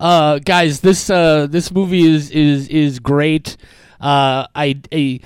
Uh, 0.00 0.38
guys, 0.38 0.80
this 0.80 1.10
uh, 1.10 1.46
this 1.48 1.70
movie 1.72 2.04
is 2.04 2.30
is 2.30 2.68
is 2.68 2.98
great. 3.00 3.56
Uh, 4.00 4.46
I, 4.54 4.80
I 4.92 5.20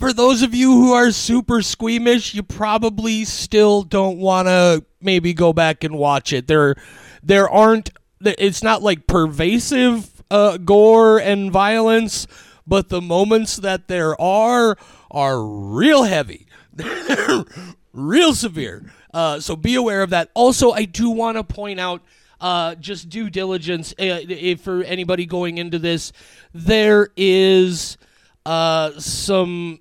for 0.00 0.12
those 0.12 0.42
of 0.42 0.52
you 0.54 0.72
who 0.72 0.92
are 0.92 1.12
super 1.12 1.62
squeamish, 1.62 2.34
you 2.34 2.42
probably 2.42 3.24
still 3.24 3.82
don't 3.82 4.18
want 4.18 4.48
to 4.48 4.84
maybe 5.00 5.32
go 5.32 5.52
back 5.52 5.84
and 5.84 5.94
watch 5.96 6.32
it. 6.32 6.48
There, 6.48 6.74
there 7.22 7.48
aren't. 7.48 7.90
It's 8.24 8.62
not 8.62 8.82
like 8.82 9.06
pervasive 9.06 10.22
uh, 10.30 10.56
gore 10.58 11.18
and 11.18 11.50
violence, 11.50 12.26
but 12.66 12.88
the 12.88 13.00
moments 13.00 13.56
that 13.56 13.88
there 13.88 14.20
are 14.20 14.76
are 15.10 15.44
real 15.44 16.04
heavy, 16.04 16.46
real 17.92 18.34
severe. 18.34 18.90
Uh, 19.12 19.40
so 19.40 19.56
be 19.56 19.74
aware 19.74 20.02
of 20.02 20.10
that. 20.10 20.30
Also, 20.34 20.70
I 20.72 20.84
do 20.84 21.10
want 21.10 21.36
to 21.36 21.44
point 21.44 21.80
out. 21.80 22.02
Uh, 22.40 22.74
just 22.74 23.08
due 23.08 23.30
diligence 23.30 23.92
uh, 24.00 24.18
if 24.28 24.62
for 24.62 24.82
anybody 24.82 25.26
going 25.26 25.58
into 25.58 25.78
this 25.78 26.12
there 26.52 27.08
is 27.16 27.96
uh, 28.44 28.90
some 28.98 29.78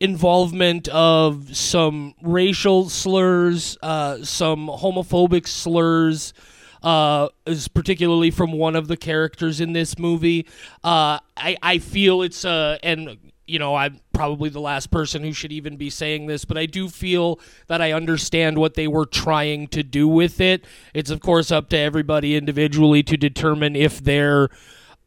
involvement 0.00 0.88
of 0.88 1.56
some 1.56 2.14
racial 2.22 2.88
slurs, 2.88 3.76
uh, 3.82 4.22
some 4.24 4.68
homophobic 4.68 5.46
slurs, 5.46 6.32
uh, 6.82 7.28
is 7.46 7.68
particularly 7.68 8.30
from 8.30 8.52
one 8.52 8.76
of 8.76 8.88
the 8.88 8.96
characters 8.96 9.60
in 9.60 9.72
this 9.72 9.98
movie. 9.98 10.46
Uh, 10.84 11.18
I 11.36 11.56
I 11.62 11.78
feel 11.78 12.22
it's 12.22 12.44
uh 12.44 12.78
and 12.82 13.16
you 13.46 13.58
know 13.58 13.74
I'm 13.74 14.00
probably 14.18 14.48
the 14.50 14.60
last 14.60 14.90
person 14.90 15.22
who 15.22 15.32
should 15.32 15.52
even 15.52 15.76
be 15.76 15.88
saying 15.90 16.26
this, 16.26 16.44
but 16.44 16.58
I 16.58 16.66
do 16.66 16.88
feel 16.88 17.38
that 17.68 17.80
I 17.80 17.92
understand 17.92 18.58
what 18.58 18.74
they 18.74 18.88
were 18.88 19.06
trying 19.06 19.68
to 19.68 19.84
do 19.84 20.08
with 20.08 20.40
it. 20.40 20.64
It's, 20.92 21.08
of 21.08 21.20
course, 21.20 21.52
up 21.52 21.68
to 21.68 21.78
everybody 21.78 22.34
individually 22.34 23.04
to 23.04 23.16
determine 23.16 23.76
if 23.76 24.02
they're 24.02 24.48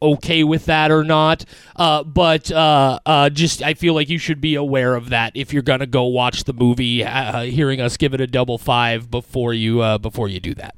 okay 0.00 0.42
with 0.44 0.64
that 0.64 0.90
or 0.90 1.04
not. 1.04 1.44
Uh, 1.76 2.02
but 2.02 2.50
uh, 2.50 2.98
uh, 3.04 3.28
just 3.30 3.62
I 3.62 3.74
feel 3.74 3.94
like 3.94 4.08
you 4.08 4.18
should 4.18 4.40
be 4.40 4.54
aware 4.54 4.94
of 4.94 5.10
that 5.10 5.32
if 5.34 5.52
you're 5.52 5.62
gonna 5.62 5.86
go 5.86 6.04
watch 6.04 6.44
the 6.44 6.54
movie. 6.54 7.04
Uh, 7.04 7.42
hearing 7.42 7.80
us 7.80 7.98
give 7.98 8.14
it 8.14 8.20
a 8.20 8.26
double 8.26 8.58
five 8.58 9.10
before 9.10 9.52
you 9.52 9.82
uh, 9.82 9.98
before 9.98 10.28
you 10.28 10.40
do 10.40 10.54
that. 10.54 10.74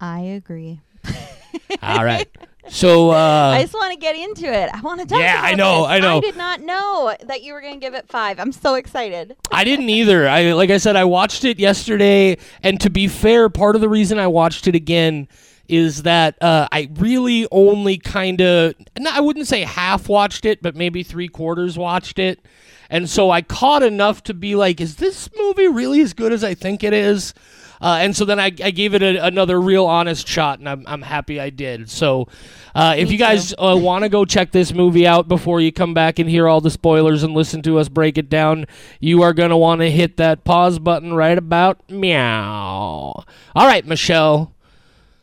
I 0.00 0.20
agree. 0.20 0.80
All 1.82 2.04
right. 2.04 2.28
So 2.68 3.10
uh, 3.12 3.54
I 3.56 3.62
just 3.62 3.74
want 3.74 3.92
to 3.92 3.98
get 3.98 4.16
into 4.16 4.46
it. 4.46 4.70
I 4.72 4.80
want 4.80 5.00
to 5.00 5.06
talk. 5.06 5.20
Yeah, 5.20 5.40
I 5.42 5.54
know, 5.54 5.82
this. 5.82 5.90
I 5.90 5.98
know. 6.00 6.18
I 6.18 6.20
did 6.20 6.36
not 6.36 6.60
know 6.60 7.14
that 7.24 7.42
you 7.42 7.52
were 7.52 7.60
going 7.60 7.74
to 7.74 7.80
give 7.80 7.94
it 7.94 8.08
five. 8.08 8.38
I'm 8.38 8.52
so 8.52 8.74
excited. 8.74 9.36
I 9.50 9.64
didn't 9.64 9.88
either. 9.88 10.28
I 10.28 10.52
like 10.52 10.70
I 10.70 10.78
said, 10.78 10.96
I 10.96 11.04
watched 11.04 11.44
it 11.44 11.58
yesterday, 11.58 12.38
and 12.62 12.80
to 12.80 12.90
be 12.90 13.08
fair, 13.08 13.48
part 13.48 13.74
of 13.74 13.80
the 13.80 13.88
reason 13.88 14.18
I 14.18 14.26
watched 14.26 14.66
it 14.66 14.74
again 14.74 15.28
is 15.68 16.04
that 16.04 16.42
uh, 16.42 16.66
I 16.72 16.88
really 16.94 17.46
only 17.52 17.98
kind 17.98 18.40
of, 18.40 18.74
I 19.06 19.20
wouldn't 19.20 19.46
say 19.46 19.64
half 19.64 20.08
watched 20.08 20.46
it, 20.46 20.62
but 20.62 20.74
maybe 20.74 21.02
three 21.02 21.28
quarters 21.28 21.76
watched 21.76 22.18
it. 22.18 22.40
And 22.88 23.08
so 23.08 23.30
I 23.30 23.42
caught 23.42 23.82
enough 23.82 24.22
to 24.24 24.34
be 24.34 24.54
like, 24.54 24.80
is 24.80 24.96
this 24.96 25.28
movie 25.36 25.68
really 25.68 26.00
as 26.00 26.14
good 26.14 26.32
as 26.32 26.42
I 26.42 26.54
think 26.54 26.82
it 26.82 26.94
is? 26.94 27.34
Uh, 27.80 27.98
and 28.00 28.16
so 28.16 28.24
then 28.24 28.40
I, 28.40 28.46
I 28.46 28.70
gave 28.70 28.94
it 28.94 29.02
a, 29.02 29.24
another 29.24 29.60
real 29.60 29.86
honest 29.86 30.26
shot, 30.26 30.58
and 30.58 30.68
I'm, 30.68 30.84
I'm 30.86 31.02
happy 31.02 31.40
I 31.40 31.50
did. 31.50 31.88
So 31.90 32.28
uh, 32.74 32.94
if 32.96 33.10
you 33.12 33.18
guys 33.18 33.54
uh, 33.58 33.76
want 33.78 34.04
to 34.04 34.08
go 34.08 34.24
check 34.24 34.50
this 34.52 34.72
movie 34.72 35.06
out 35.06 35.28
before 35.28 35.60
you 35.60 35.72
come 35.72 35.94
back 35.94 36.18
and 36.18 36.28
hear 36.28 36.48
all 36.48 36.60
the 36.60 36.70
spoilers 36.70 37.22
and 37.22 37.34
listen 37.34 37.62
to 37.62 37.78
us 37.78 37.88
break 37.88 38.18
it 38.18 38.28
down, 38.28 38.66
you 39.00 39.22
are 39.22 39.32
going 39.32 39.50
to 39.50 39.56
want 39.56 39.80
to 39.80 39.90
hit 39.90 40.16
that 40.16 40.44
pause 40.44 40.78
button 40.78 41.14
right 41.14 41.38
about 41.38 41.88
meow. 41.90 43.24
All 43.54 43.66
right, 43.66 43.86
Michelle. 43.86 44.54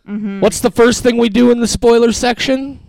Mm-hmm. 0.08 0.40
What's 0.40 0.60
the 0.60 0.72
first 0.72 1.02
thing 1.04 1.18
we 1.18 1.30
do 1.30 1.52
in 1.52 1.60
the 1.60 1.68
spoiler 1.68 2.12
section? 2.12 2.80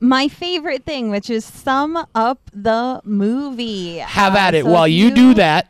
My 0.00 0.28
favorite 0.28 0.84
thing, 0.84 1.10
which 1.10 1.30
is 1.30 1.44
sum 1.44 2.06
up 2.14 2.50
the 2.52 3.00
movie. 3.04 3.98
Have 3.98 4.34
Uh, 4.34 4.38
at 4.38 4.54
it. 4.54 4.64
so 4.64 4.70
While 4.70 4.86
if 4.86 4.92
you 4.92 5.10
do 5.10 5.34
that, 5.34 5.68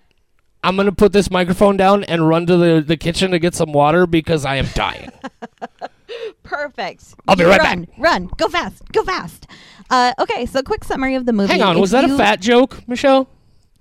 I'm 0.64 0.76
going 0.76 0.87
to 0.87 0.92
put 0.92 1.12
this 1.12 1.30
microphone 1.30 1.76
down 1.76 2.02
and 2.04 2.26
run 2.28 2.47
to 2.47 2.56
the, 2.56 2.80
the 2.85 2.97
kitchen 2.97 3.30
to 3.33 3.38
get 3.38 3.54
some 3.54 3.73
water 3.73 4.06
because 4.06 4.44
I 4.44 4.56
am 4.56 4.66
dying. 4.75 5.11
Perfect. 6.42 7.04
I'll 7.28 7.37
be 7.37 7.42
You 7.44 7.50
right 7.50 7.61
run, 7.61 7.87
Run. 7.99 8.30
Go 8.37 8.49
fast. 8.49 8.83
Go 8.92 9.02
fast. 9.04 9.47
Uh, 9.90 10.12
okay, 10.18 10.47
so 10.47 10.62
quick 10.62 10.85
summary 10.85 11.14
of 11.14 11.26
the 11.26 11.33
movie. 11.33 11.52
Hang 11.52 11.62
on, 11.62 11.76
If 11.76 11.80
was 11.80 11.90
that 11.92 12.04
a 12.04 12.09
you- 12.09 12.16
fat 12.16 12.40
joke, 12.40 12.87
Michelle? 12.88 13.28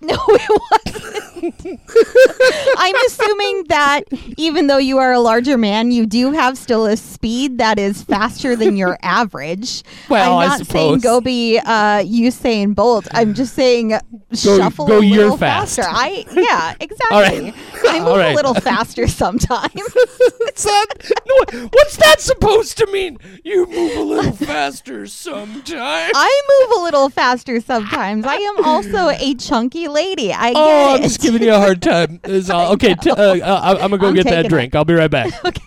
No, 0.13 0.17
it 0.27 0.61
wasn't. 0.71 1.33
I'm 2.77 2.95
assuming 3.07 3.65
that 3.69 4.03
even 4.37 4.67
though 4.67 4.77
you 4.77 4.97
are 4.97 5.11
a 5.13 5.19
larger 5.19 5.57
man, 5.57 5.91
you 5.91 6.05
do 6.05 6.31
have 6.31 6.57
still 6.57 6.85
a 6.85 6.95
speed 6.97 7.57
that 7.57 7.79
is 7.79 8.03
faster 8.03 8.55
than 8.55 8.77
your 8.77 8.97
average. 9.03 9.83
Well, 10.09 10.37
I 10.37 10.43
I'm 10.43 10.49
not 10.49 10.67
saying 10.67 10.99
suppose. 10.99 11.03
go 11.03 11.21
be 11.21 11.57
uh, 11.59 12.03
Usain 12.03 12.75
Bolt. 12.75 13.07
I'm 13.11 13.33
just 13.33 13.53
saying 13.53 13.93
shuffle 14.33 14.87
go 14.87 14.99
a 14.99 15.01
little 15.01 15.37
fast. 15.37 15.77
faster. 15.77 15.89
I 15.89 16.25
yeah, 16.31 16.75
exactly. 16.79 17.51
Right. 17.51 17.53
I 17.89 17.99
move 17.99 18.17
right. 18.17 18.33
a 18.33 18.35
little 18.35 18.53
faster 18.55 19.07
sometimes. 19.07 19.71
It's 19.75 20.65
not, 20.65 21.11
no, 21.27 21.67
what's 21.71 21.97
that 21.97 22.19
supposed 22.19 22.77
to 22.77 22.87
mean? 22.87 23.17
You 23.43 23.65
move 23.65 23.95
a 23.97 24.01
little 24.01 24.31
faster 24.33 25.07
sometime. 25.07 26.11
I 26.13 26.41
move 26.59 26.79
a 26.79 26.83
little 26.83 27.09
faster 27.09 27.59
sometimes. 27.59 28.25
I 28.25 28.35
am 28.35 28.63
also 28.63 29.09
a 29.09 29.33
chunky 29.35 29.87
lady. 29.93 30.33
I 30.33 30.51
Oh, 30.55 30.95
I'm 30.95 30.99
it. 30.99 31.03
just 31.03 31.21
giving 31.21 31.41
you 31.43 31.53
a 31.53 31.57
hard 31.57 31.81
time. 31.81 32.19
Is 32.23 32.49
all. 32.49 32.73
Okay, 32.73 32.95
t- 32.95 33.09
uh, 33.11 33.15
uh, 33.15 33.77
I'm 33.79 33.89
gonna 33.91 33.97
go 33.99 34.07
I'm 34.09 34.13
get 34.15 34.23
that 34.25 34.29
taking 34.31 34.45
it. 34.45 34.49
drink. 34.49 34.75
I'll 34.75 34.85
be 34.85 34.93
right 34.93 35.09
back. 35.11 35.31
okay. 35.45 35.61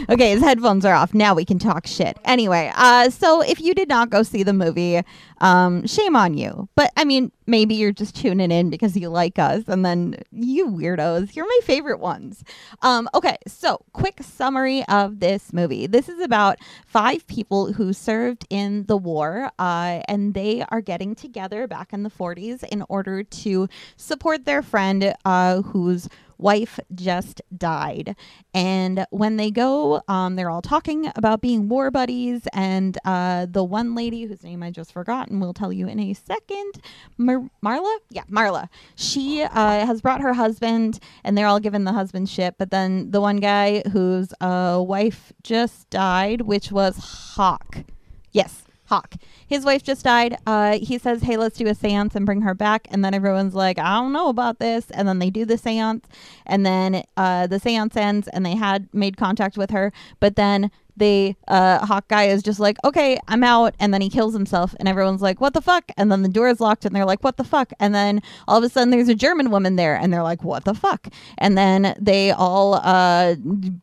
Okay, 0.08 0.30
his 0.30 0.42
headphones 0.42 0.84
are 0.84 0.94
off. 0.94 1.14
Now 1.14 1.34
we 1.34 1.44
can 1.44 1.58
talk 1.58 1.86
shit. 1.86 2.16
Anyway, 2.24 2.70
uh, 2.76 3.10
so 3.10 3.40
if 3.40 3.60
you 3.60 3.74
did 3.74 3.88
not 3.88 4.08
go 4.08 4.22
see 4.22 4.42
the 4.42 4.52
movie, 4.52 5.02
um, 5.38 5.86
shame 5.86 6.14
on 6.14 6.36
you. 6.36 6.68
But 6.74 6.92
I 6.96 7.04
mean, 7.04 7.32
maybe 7.46 7.74
you're 7.74 7.92
just 7.92 8.14
tuning 8.14 8.50
in 8.50 8.70
because 8.70 8.96
you 8.96 9.08
like 9.08 9.38
us, 9.38 9.64
and 9.66 9.84
then 9.84 10.16
you 10.32 10.68
weirdos, 10.68 11.34
you're 11.34 11.46
my 11.46 11.60
favorite 11.64 11.98
ones. 11.98 12.44
Um, 12.82 13.08
okay, 13.14 13.36
so 13.46 13.80
quick 13.92 14.22
summary 14.22 14.84
of 14.88 15.20
this 15.20 15.52
movie. 15.52 15.86
This 15.86 16.08
is 16.08 16.20
about 16.20 16.58
five 16.86 17.26
people 17.26 17.72
who 17.72 17.92
served 17.92 18.46
in 18.48 18.84
the 18.86 18.96
war, 18.96 19.50
uh, 19.58 20.02
and 20.08 20.34
they 20.34 20.64
are 20.68 20.80
getting 20.80 21.14
together 21.14 21.66
back 21.66 21.92
in 21.92 22.02
the 22.02 22.10
40s 22.10 22.62
in 22.64 22.84
order 22.88 23.22
to 23.22 23.68
support 23.96 24.44
their 24.44 24.62
friend 24.62 25.14
uh, 25.24 25.62
whose 25.62 26.08
wife 26.38 26.78
just 26.94 27.42
died. 27.56 28.16
And 28.54 29.06
when 29.10 29.36
they 29.36 29.50
go, 29.50 30.02
um, 30.08 30.36
they're 30.36 30.50
all 30.50 30.62
talking 30.62 31.10
about 31.16 31.40
being 31.40 31.68
war 31.68 31.90
buddies. 31.90 32.42
And 32.52 32.96
uh, 33.04 33.46
the 33.50 33.64
one 33.64 33.94
lady 33.94 34.24
whose 34.24 34.42
name 34.42 34.62
I 34.62 34.70
just 34.70 34.92
forgot 34.92 35.06
forgotten 35.06 35.40
will 35.40 35.54
tell 35.54 35.72
you 35.72 35.88
in 35.88 36.00
a 36.00 36.12
second, 36.14 36.82
Mar- 37.16 37.48
Marla? 37.64 37.96
Yeah, 38.10 38.24
Marla. 38.30 38.68
She 38.96 39.42
uh, 39.42 39.86
has 39.86 40.00
brought 40.00 40.20
her 40.20 40.34
husband, 40.34 40.98
and 41.24 41.38
they're 41.38 41.46
all 41.46 41.60
given 41.60 41.84
the 41.84 41.92
husband 41.92 42.28
shit. 42.28 42.56
But 42.58 42.70
then 42.70 43.12
the 43.12 43.20
one 43.20 43.36
guy 43.36 43.82
whose 43.92 44.32
uh, 44.40 44.82
wife 44.86 45.32
just 45.42 45.88
died, 45.90 46.42
which 46.42 46.72
was 46.72 46.98
Hawk. 46.98 47.84
Yes, 48.32 48.64
Hawk. 48.86 49.14
His 49.46 49.64
wife 49.64 49.82
just 49.82 50.04
died. 50.04 50.36
Uh, 50.46 50.78
he 50.78 50.98
says, 50.98 51.22
"Hey, 51.22 51.36
let's 51.36 51.58
do 51.58 51.66
a 51.66 51.74
séance 51.74 52.14
and 52.14 52.26
bring 52.26 52.42
her 52.42 52.54
back." 52.54 52.88
And 52.90 53.04
then 53.04 53.14
everyone's 53.14 53.54
like, 53.54 53.78
"I 53.78 53.94
don't 53.94 54.12
know 54.12 54.28
about 54.28 54.58
this." 54.58 54.90
And 54.90 55.06
then 55.06 55.18
they 55.18 55.30
do 55.30 55.44
the 55.44 55.54
séance, 55.56 56.04
and 56.46 56.64
then 56.64 57.02
uh, 57.16 57.46
the 57.46 57.60
séance 57.60 57.96
ends, 57.96 58.28
and 58.28 58.44
they 58.44 58.56
had 58.56 58.88
made 58.92 59.16
contact 59.16 59.56
with 59.56 59.70
her, 59.70 59.92
but 60.20 60.36
then 60.36 60.70
they 60.96 61.36
uh 61.48 61.84
hawk 61.84 62.08
guy 62.08 62.24
is 62.24 62.42
just 62.42 62.60
like 62.60 62.76
okay 62.84 63.18
i'm 63.28 63.44
out 63.44 63.74
and 63.78 63.92
then 63.92 64.00
he 64.00 64.08
kills 64.08 64.32
himself 64.34 64.74
and 64.78 64.88
everyone's 64.88 65.22
like 65.22 65.40
what 65.40 65.54
the 65.54 65.60
fuck? 65.60 65.90
And 65.96 66.10
then 66.10 66.22
the 66.22 66.28
door 66.28 66.48
is 66.48 66.60
locked 66.60 66.84
and 66.84 66.94
they're 66.94 67.04
like 67.04 67.22
what 67.22 67.36
the 67.36 67.44
fuck? 67.44 67.72
And 67.80 67.94
then 67.94 68.22
all 68.48 68.58
of 68.58 68.64
a 68.64 68.68
sudden 68.68 68.90
there's 68.90 69.08
a 69.08 69.14
german 69.14 69.50
woman 69.50 69.76
there 69.76 69.96
and 69.96 70.12
they're 70.12 70.22
like 70.22 70.42
what 70.44 70.64
the 70.64 70.74
fuck? 70.74 71.08
And 71.38 71.56
then 71.56 71.94
they 72.00 72.30
all 72.30 72.74
uh 72.74 73.36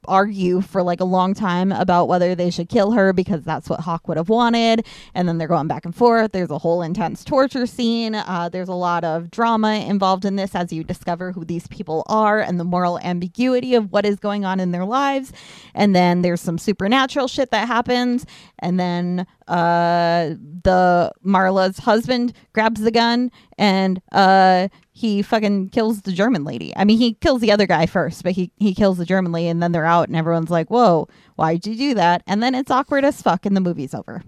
argue 0.07 0.61
for 0.61 0.83
like 0.83 0.99
a 0.99 1.05
long 1.05 1.33
time 1.33 1.71
about 1.71 2.07
whether 2.07 2.35
they 2.35 2.49
should 2.49 2.69
kill 2.69 2.91
her 2.91 3.13
because 3.13 3.43
that's 3.43 3.69
what 3.69 3.81
hawk 3.81 4.07
would 4.07 4.17
have 4.17 4.29
wanted. 4.29 4.85
And 5.13 5.27
then 5.27 5.37
they're 5.37 5.47
going 5.47 5.67
back 5.67 5.85
and 5.85 5.95
forth. 5.95 6.31
There's 6.31 6.51
a 6.51 6.57
whole 6.57 6.81
intense 6.81 7.23
torture 7.23 7.65
scene. 7.65 8.15
Uh 8.15 8.49
there's 8.51 8.69
a 8.69 8.73
lot 8.73 9.03
of 9.03 9.31
drama 9.31 9.75
involved 9.87 10.25
in 10.25 10.35
this 10.35 10.55
as 10.55 10.71
you 10.73 10.83
discover 10.83 11.31
who 11.31 11.45
these 11.45 11.67
people 11.67 12.03
are 12.07 12.39
and 12.39 12.59
the 12.59 12.63
moral 12.63 12.99
ambiguity 12.99 13.75
of 13.75 13.91
what 13.91 14.05
is 14.05 14.17
going 14.17 14.45
on 14.45 14.59
in 14.59 14.71
their 14.71 14.85
lives. 14.85 15.31
And 15.73 15.95
then 15.95 16.21
there's 16.21 16.41
some 16.41 16.57
supernatural 16.57 17.02
shit 17.11 17.51
that 17.51 17.67
happens 17.67 18.25
and 18.59 18.79
then 18.79 19.25
uh 19.47 20.29
the 20.63 21.11
marla's 21.25 21.77
husband 21.79 22.33
grabs 22.53 22.81
the 22.81 22.91
gun 22.91 23.31
and 23.57 24.01
uh 24.11 24.67
he 24.91 25.21
fucking 25.21 25.69
kills 25.69 26.01
the 26.01 26.11
german 26.11 26.43
lady. 26.43 26.73
I 26.75 26.83
mean 26.85 26.97
he 26.99 27.13
kills 27.15 27.41
the 27.41 27.51
other 27.51 27.65
guy 27.67 27.85
first 27.85 28.23
but 28.23 28.33
he 28.33 28.51
he 28.57 28.73
kills 28.73 28.97
the 28.97 29.05
german 29.05 29.31
lady 29.31 29.47
and 29.47 29.61
then 29.61 29.71
they're 29.71 29.85
out 29.85 30.07
and 30.07 30.15
everyone's 30.15 30.49
like 30.49 30.69
whoa 30.69 31.07
why'd 31.35 31.65
you 31.65 31.75
do 31.75 31.93
that? 31.95 32.23
And 32.27 32.41
then 32.43 32.55
it's 32.55 32.71
awkward 32.71 33.03
as 33.05 33.21
fuck 33.21 33.45
and 33.45 33.55
the 33.55 33.61
movie's 33.61 33.93
over. 33.93 34.23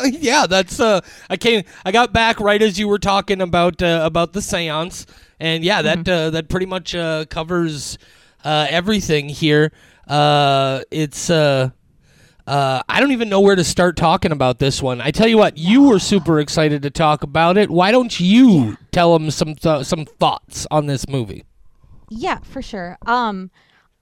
Yeah, 0.06 0.48
that's 0.48 0.80
uh 0.82 1.00
I 1.30 1.38
came 1.38 1.64
I 1.86 1.92
got 1.94 2.12
back 2.12 2.40
right 2.42 2.62
as 2.62 2.78
you 2.78 2.90
were 2.90 3.00
talking 3.00 3.40
about 3.42 3.82
uh, 3.82 4.02
about 4.04 4.34
the 4.34 4.42
séance 4.42 5.06
and 5.40 5.64
yeah, 5.64 5.82
that 5.82 6.08
uh, 6.08 6.30
that 6.32 6.50
pretty 6.50 6.66
much 6.66 6.94
uh, 6.94 7.26
covers 7.30 7.98
uh, 8.44 8.68
everything 8.70 9.30
here. 9.30 9.72
Uh 10.08 10.82
it's 10.92 11.30
uh 11.30 11.70
uh, 12.46 12.84
I 12.90 13.00
don't 13.00 13.14
even 13.14 13.30
know 13.30 13.40
where 13.40 13.56
to 13.56 13.64
start 13.64 13.96
talking 13.96 14.34
about 14.34 14.60
this 14.60 14.82
one. 14.82 15.00
I 15.00 15.12
tell 15.12 15.28
you 15.28 15.38
what, 15.38 15.58
you 15.58 15.84
were 15.84 16.00
super 16.00 16.42
excited 16.42 16.82
to 16.82 16.90
talk 16.90 17.24
about 17.24 17.58
it. 17.58 17.70
Why 17.70 17.92
don't 17.92 18.20
you 18.20 18.78
tell 18.92 19.14
them 19.18 19.32
some 19.32 19.56
th- 19.56 19.86
some 19.86 20.06
thoughts 20.06 20.68
on 20.70 20.88
this 20.88 21.08
movie? 21.08 21.46
Yeah, 22.10 22.40
for 22.40 22.62
sure. 22.62 22.98
Um, 23.06 23.50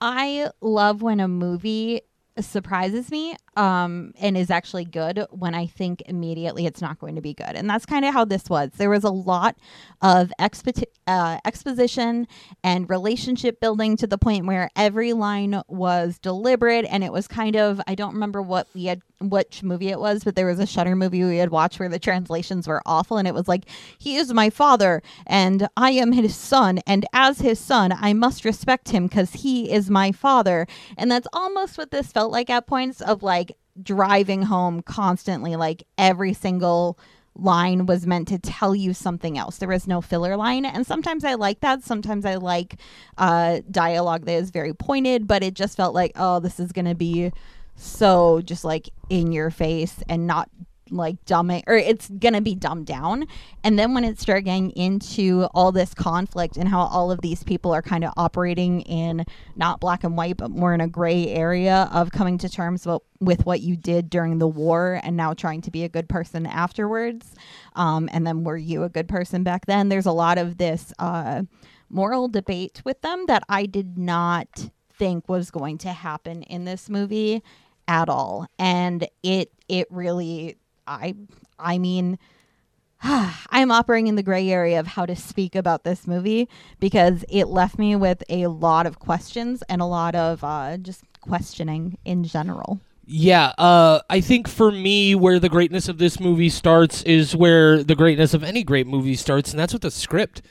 I 0.02 0.50
love 0.60 1.04
when 1.04 1.20
a 1.20 1.28
movie 1.28 2.02
surprises 2.40 3.12
me 3.12 3.36
um 3.58 4.13
and 4.20 4.38
is 4.38 4.50
actually 4.50 4.86
good 4.86 5.25
when 5.31 5.53
i 5.53 5.65
think 5.65 6.01
immediately 6.05 6.65
it's 6.65 6.81
not 6.81 7.00
going 7.00 7.15
to 7.15 7.22
be 7.22 7.34
good. 7.34 7.55
And 7.55 7.70
that's 7.70 7.86
kind 7.86 8.05
of 8.05 8.13
how 8.13 8.25
this 8.25 8.50
was. 8.50 8.72
There 8.77 8.89
was 8.89 9.03
a 9.03 9.10
lot 9.10 9.55
of 10.01 10.31
expo- 10.39 10.84
uh, 11.08 11.39
exposition 11.46 12.27
and 12.63 12.89
relationship 12.89 13.60
building 13.60 13.98
to 13.98 14.08
the 14.08 14.17
point 14.17 14.46
where 14.46 14.70
every 14.75 15.13
line 15.13 15.62
was 15.67 16.20
deliberate 16.20 16.86
and 16.86 17.03
it 17.03 17.12
was 17.12 17.27
kind 17.27 17.55
of 17.55 17.81
i 17.88 17.96
don't 17.96 18.13
remember 18.13 18.41
what 18.41 18.67
we 18.74 18.86
had 18.86 19.01
which 19.20 19.62
movie 19.62 19.89
it 19.89 20.00
was 20.00 20.24
but 20.24 20.36
there 20.36 20.48
was 20.48 20.60
a 20.60 20.65
Shudder 20.65 20.96
movie 20.96 21.24
we 21.24 21.38
had 21.38 21.51
watched 21.51 21.79
where 21.79 21.89
the 21.89 22.00
translations 22.00 22.67
were 22.67 22.81
awful 22.86 23.17
and 23.17 23.27
it 23.27 23.34
was 23.34 23.48
like 23.48 23.65
he 24.00 24.15
is 24.15 24.34
my 24.34 24.50
father 24.50 25.01
and 25.27 25.67
i 25.77 25.91
am 25.91 26.12
his 26.12 26.36
son 26.36 26.79
and 26.88 27.05
as 27.13 27.39
his 27.39 27.60
son 27.60 27.91
i 28.00 28.13
must 28.13 28.46
respect 28.46 28.89
him 28.89 29.08
because 29.08 29.34
he 29.34 29.72
is 29.72 29.89
my 29.89 30.12
father. 30.12 30.67
And 30.98 31.12
that's 31.12 31.27
almost 31.34 31.77
what 31.77 31.91
this 31.91 32.12
felt 32.12 32.31
like 32.31 32.50
at 32.50 32.67
points 32.67 33.01
of 33.01 33.24
like 33.24 33.50
driving 33.82 34.44
home 34.44 34.82
constantly 34.82 35.56
like 35.56 35.84
every 35.98 36.34
single 36.34 36.98
line 37.36 37.86
was 37.86 38.06
meant 38.06 38.28
to 38.28 38.38
tell 38.38 38.75
you 38.75 38.94
something 38.94 39.38
else. 39.38 39.58
There 39.58 39.70
was 39.70 39.88
no 39.88 40.01
filler 40.01 40.36
line. 40.36 40.66
And 40.66 40.86
sometimes 40.86 41.24
I 41.24 41.36
like 41.36 41.62
that. 41.62 41.84
Sometimes 41.84 42.25
I 42.25 42.36
like 42.36 42.75
uh, 43.18 43.62
dialogue 43.70 44.25
that 44.25 44.34
is 44.34 44.50
very 44.50 44.74
pointed, 44.74 45.28
but 45.28 45.44
it 45.44 45.54
just 45.54 45.78
felt 45.78 45.96
like, 45.96 46.12
oh, 46.16 46.40
this 46.40 46.60
is 46.60 46.72
going 46.72 46.86
to 46.86 46.96
be 46.96 47.32
so 47.75 48.42
just 48.42 48.63
like 48.63 48.90
in 49.10 49.32
your 49.32 49.50
face 49.50 50.04
and 50.10 50.28
not 50.28 50.50
like 50.92 51.24
dumbing 51.26 51.64
or 51.68 51.76
it's 51.76 52.10
gonna 52.10 52.42
be 52.42 52.56
dumbed 52.56 52.86
down. 52.86 53.28
And 53.64 53.78
then 53.78 53.94
when 53.94 54.04
it 54.04 54.20
started 54.20 54.44
getting 54.44 54.72
into 54.72 55.48
all 55.54 55.72
this 55.72 55.94
conflict 55.94 56.58
and 56.58 56.68
how 56.68 56.82
all 56.82 57.12
of 57.12 57.22
these 57.22 57.44
people 57.44 57.74
are 57.74 57.82
kind 57.82 58.04
of 58.04 58.14
operating 58.18 58.82
in 58.82 59.26
not 59.56 59.80
black 59.80 60.04
and 60.04 60.18
white 60.18 60.38
but 60.38 60.52
more 60.52 60.74
in 60.74 60.82
a 60.82 60.88
gray 60.88 61.28
area 61.28 61.90
of 61.92 62.12
coming 62.12 62.38
to 62.40 62.50
terms 62.50 62.86
with, 62.86 63.02
with 63.20 63.46
what 63.46 63.62
you 63.62 63.76
did 63.76 64.10
during 64.10 64.40
the 64.40 64.48
war 64.48 65.00
and 65.04 65.16
now 65.16 65.34
trying 65.34 65.62
to 65.62 65.72
be 65.72 65.84
a 65.84 65.90
good 65.90 66.10
person 66.10 66.46
afterwards 66.46 67.36
um, 67.76 68.10
and 68.12 68.26
then 68.26 68.44
were 68.44 68.58
you 68.58 68.84
a 68.84 68.90
good 68.90 69.08
person 69.08 69.44
back 69.44 69.66
then? 69.66 69.90
There's 69.90 70.06
a 70.06 70.12
lot 70.12 70.38
of 70.38 70.58
this 70.58 70.94
uh, 71.00 71.44
moral 71.90 72.28
debate 72.30 72.82
with 72.86 73.02
them 73.02 73.26
that 73.28 73.44
i 73.50 73.66
did 73.66 73.98
not 73.98 74.70
think 75.02 75.28
was 75.28 75.50
going 75.50 75.80
to 75.80 75.90
happen 75.90 76.44
in 76.44 76.64
this 76.64 76.88
movie 76.88 77.42
at 77.88 78.08
all. 78.08 78.46
And 78.60 79.08
it 79.24 79.52
it 79.68 79.88
really 79.90 80.58
I 81.00 81.16
I 81.60 81.78
mean 81.78 82.18
I'm 83.04 83.72
operating 83.72 84.08
in 84.08 84.16
the 84.16 84.24
gray 84.24 84.50
area 84.50 84.80
of 84.80 84.88
how 84.88 85.06
to 85.06 85.16
speak 85.16 85.56
about 85.56 85.84
this 85.84 86.08
movie 86.08 86.48
because 86.80 87.26
it 87.30 87.46
left 87.46 87.80
me 87.80 87.96
with 87.96 88.24
a 88.30 88.48
lot 88.48 88.86
of 88.86 89.00
questions 89.00 89.64
and 89.70 89.82
a 89.82 89.86
lot 89.86 90.16
of 90.16 90.44
uh, 90.44 90.78
just 90.78 91.04
questioning 91.22 91.98
in 92.06 92.24
general. 92.24 92.80
Yeah, 93.06 93.48
uh, 93.58 94.02
I 94.10 94.22
think 94.22 94.48
for 94.48 94.72
me, 94.72 95.16
where 95.16 95.40
the 95.40 95.50
greatness 95.50 95.90
of 95.90 95.98
this 95.98 96.20
movie 96.20 96.50
starts 96.50 97.02
is 97.04 97.36
where 97.36 97.84
the 97.84 97.96
greatness 97.96 98.34
of 98.34 98.44
any 98.44 98.64
great 98.64 98.88
movie 98.88 99.16
starts, 99.16 99.52
and 99.52 99.60
that's 99.60 99.74
with 99.74 99.82
the 99.82 99.92
script, 99.92 100.42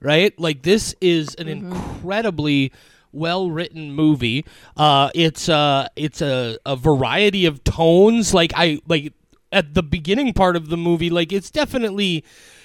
right? 0.00 0.36
Like, 0.38 0.62
this 0.62 0.96
is 1.00 1.34
an 1.36 1.46
mm-hmm. 1.46 1.72
incredibly 1.72 2.72
well 3.12 3.50
written 3.50 3.92
movie. 3.92 4.44
Uh, 4.76 5.10
it's 5.14 5.48
uh, 5.48 5.88
it's 5.96 6.20
a, 6.20 6.58
a 6.66 6.76
variety 6.76 7.46
of 7.46 7.62
tones. 7.64 8.34
Like 8.34 8.52
I 8.56 8.80
like 8.86 9.12
at 9.52 9.74
the 9.74 9.82
beginning 9.82 10.32
part 10.32 10.56
of 10.56 10.68
the 10.68 10.76
movie, 10.76 11.10
like 11.10 11.32
it's 11.32 11.50
definitely 11.50 12.24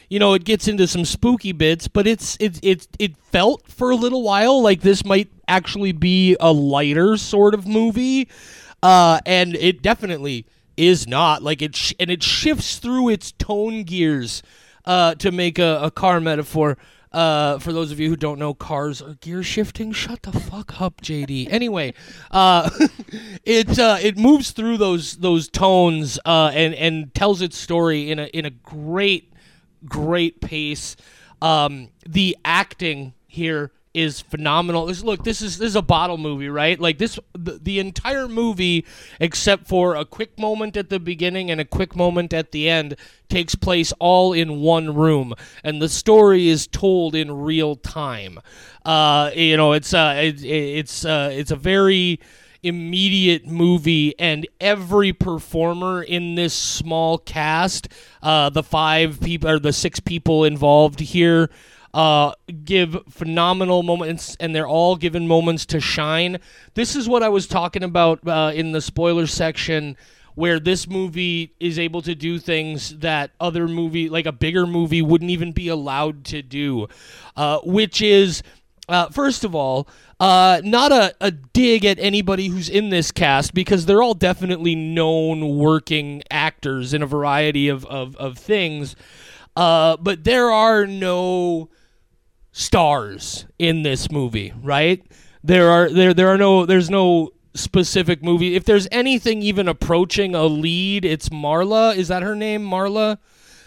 you 0.09 0.19
know 0.19 0.33
it 0.33 0.43
gets 0.43 0.67
into 0.67 0.85
some 0.85 1.05
spooky 1.05 1.51
bits 1.53 1.87
but 1.87 2.05
it's 2.05 2.37
it 2.39 2.59
it 2.61 2.87
it 2.99 3.17
felt 3.17 3.67
for 3.67 3.89
a 3.89 3.95
little 3.95 4.21
while 4.21 4.61
like 4.61 4.81
this 4.81 5.03
might 5.05 5.29
actually 5.47 5.91
be 5.91 6.35
a 6.39 6.51
lighter 6.51 7.17
sort 7.17 7.53
of 7.53 7.65
movie. 7.67 8.27
Uh 8.81 9.19
and 9.25 9.55
it 9.55 9.81
definitely 9.81 10.45
is 10.75 11.07
not. 11.07 11.41
Like 11.43 11.61
it 11.61 11.75
sh- 11.75 11.93
and 11.99 12.09
it 12.09 12.21
shifts 12.23 12.77
through 12.79 13.09
its 13.09 13.31
tone 13.33 13.83
gears 13.83 14.43
uh 14.85 15.15
to 15.15 15.31
make 15.31 15.57
a, 15.59 15.79
a 15.83 15.91
car 15.91 16.19
metaphor 16.19 16.77
uh, 17.13 17.59
for 17.59 17.71
those 17.71 17.91
of 17.91 17.99
you 17.99 18.09
who 18.09 18.15
don't 18.15 18.39
know, 18.39 18.53
cars 18.53 19.01
are 19.01 19.13
gear 19.15 19.43
shifting. 19.43 19.91
Shut 19.91 20.23
the 20.23 20.31
fuck 20.31 20.81
up, 20.81 21.01
JD. 21.01 21.47
Anyway, 21.51 21.93
uh, 22.31 22.69
it 23.43 23.77
uh, 23.77 23.97
it 24.01 24.17
moves 24.17 24.51
through 24.51 24.77
those 24.77 25.17
those 25.17 25.47
tones 25.47 26.19
uh, 26.25 26.51
and 26.53 26.73
and 26.73 27.13
tells 27.13 27.41
its 27.41 27.57
story 27.57 28.09
in 28.09 28.19
a 28.19 28.25
in 28.27 28.45
a 28.45 28.49
great 28.49 29.31
great 29.85 30.41
pace. 30.41 30.95
Um, 31.41 31.89
the 32.07 32.37
acting 32.43 33.13
here 33.27 33.71
is 33.93 34.21
phenomenal. 34.21 34.87
This, 34.87 35.03
look, 35.03 35.23
this 35.23 35.41
is 35.41 35.57
this 35.57 35.69
is 35.69 35.75
a 35.75 35.81
bottle 35.81 36.17
movie, 36.17 36.49
right? 36.49 36.79
Like 36.79 36.97
this, 36.97 37.19
the, 37.33 37.59
the, 37.61 37.79
entire 37.79 38.27
movie, 38.27 38.85
except 39.19 39.67
for 39.67 39.95
a 39.95 40.05
quick 40.05 40.39
moment 40.39 40.75
at 40.77 40.89
the 40.89 40.99
beginning 40.99 41.51
and 41.51 41.61
a 41.61 41.65
quick 41.65 41.95
moment 41.95 42.33
at 42.33 42.51
the 42.51 42.69
end, 42.69 42.95
takes 43.29 43.55
place 43.55 43.93
all 43.99 44.33
in 44.33 44.61
one 44.61 44.95
room, 44.95 45.33
and 45.63 45.81
the 45.81 45.89
story 45.89 46.47
is 46.47 46.65
told 46.67 47.15
in 47.15 47.31
real 47.31 47.75
time. 47.75 48.39
Uh, 48.83 49.29
you 49.35 49.57
know, 49.57 49.73
it's 49.73 49.93
uh, 49.93 50.13
it, 50.17 50.43
it's 50.43 51.05
uh, 51.05 51.29
it's 51.31 51.51
a 51.51 51.55
very 51.55 52.19
immediate 52.63 53.45
movie 53.45 54.17
and 54.17 54.47
every 54.61 55.11
performer 55.11 56.01
in 56.01 56.35
this 56.35 56.53
small 56.53 57.17
cast 57.17 57.89
uh, 58.21 58.49
the 58.49 58.63
five 58.63 59.19
people 59.19 59.49
or 59.49 59.59
the 59.59 59.73
six 59.73 59.99
people 59.99 60.45
involved 60.45 61.01
here 61.01 61.49
uh, 61.93 62.33
give 62.65 62.97
phenomenal 63.09 63.83
moments, 63.83 64.35
and 64.39 64.55
they're 64.55 64.67
all 64.67 64.95
given 64.95 65.27
moments 65.27 65.65
to 65.67 65.79
shine. 65.79 66.39
This 66.73 66.95
is 66.95 67.07
what 67.07 67.23
I 67.23 67.29
was 67.29 67.47
talking 67.47 67.83
about 67.83 68.27
uh, 68.27 68.51
in 68.53 68.71
the 68.71 68.81
spoiler 68.81 69.27
section, 69.27 69.95
where 70.35 70.59
this 70.59 70.87
movie 70.87 71.53
is 71.59 71.77
able 71.77 72.01
to 72.01 72.15
do 72.15 72.39
things 72.39 72.97
that 72.99 73.31
other 73.39 73.67
movie, 73.67 74.09
like 74.09 74.25
a 74.25 74.31
bigger 74.31 74.65
movie, 74.65 75.01
wouldn't 75.01 75.29
even 75.29 75.51
be 75.51 75.67
allowed 75.67 76.25
to 76.25 76.41
do, 76.41 76.87
uh, 77.35 77.59
which 77.63 78.01
is. 78.01 78.43
Uh, 78.89 79.07
first 79.07 79.45
of 79.45 79.55
all, 79.55 79.87
uh, 80.19 80.59
not 80.61 80.91
a, 80.91 81.15
a 81.21 81.31
dig 81.31 81.85
at 81.85 81.97
anybody 81.99 82.49
who's 82.49 82.67
in 82.67 82.89
this 82.89 83.13
cast 83.13 83.53
because 83.53 83.85
they're 83.85 84.03
all 84.03 84.13
definitely 84.13 84.75
known 84.75 85.57
working 85.57 86.21
actors 86.29 86.93
in 86.93 87.01
a 87.01 87.05
variety 87.05 87.69
of, 87.69 87.85
of, 87.85 88.13
of 88.17 88.37
things. 88.37 88.93
Uh, 89.55 89.95
but 89.97 90.25
there 90.25 90.51
are 90.51 90.85
no 90.85 91.69
stars 92.53 93.45
in 93.59 93.83
this 93.83 94.09
movie, 94.09 94.53
right? 94.61 95.05
There 95.43 95.69
are 95.69 95.89
there 95.89 96.13
there 96.13 96.29
are 96.29 96.37
no 96.37 96.65
there's 96.65 96.89
no 96.89 97.31
specific 97.53 98.23
movie. 98.23 98.55
If 98.55 98.63
there's 98.63 98.87
anything 98.91 99.41
even 99.41 99.67
approaching 99.67 100.35
a 100.35 100.45
lead, 100.45 101.03
it's 101.03 101.29
Marla. 101.29 101.95
Is 101.95 102.07
that 102.07 102.23
her 102.23 102.35
name, 102.35 102.65
Marla? 102.65 103.17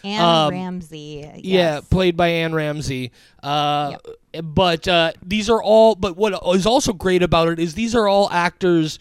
Anne 0.02 0.22
um, 0.22 0.50
Ramsay. 0.52 1.30
Yes. 1.34 1.40
Yeah, 1.42 1.80
played 1.90 2.16
by 2.16 2.28
Anne 2.28 2.54
Ramsay. 2.54 3.10
Uh, 3.42 3.96
yep. 4.32 4.44
But 4.44 4.86
uh, 4.88 5.12
these 5.22 5.50
are 5.50 5.62
all. 5.62 5.96
But 5.96 6.16
what 6.16 6.32
is 6.54 6.66
also 6.66 6.92
great 6.92 7.22
about 7.22 7.48
it 7.48 7.58
is 7.58 7.74
these 7.74 7.94
are 7.94 8.06
all 8.06 8.30
actors 8.30 8.98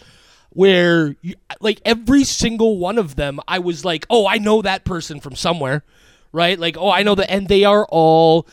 where, 0.49 1.15
you, 1.21 1.35
like, 1.59 1.81
every 1.83 2.23
single 2.23 2.77
one 2.77 2.97
of 2.97 3.17
them, 3.17 3.41
I 3.45 3.59
was 3.59 3.83
like, 3.83 4.05
oh, 4.09 4.25
I 4.25 4.37
know 4.37 4.61
that 4.61 4.85
person 4.85 5.19
from 5.19 5.35
somewhere, 5.35 5.83
right? 6.31 6.57
Like, 6.57 6.77
oh, 6.77 6.89
I 6.89 7.03
know 7.03 7.13
that, 7.15 7.29
and 7.29 7.49
they 7.49 7.65
are 7.65 7.85
all 7.89 8.47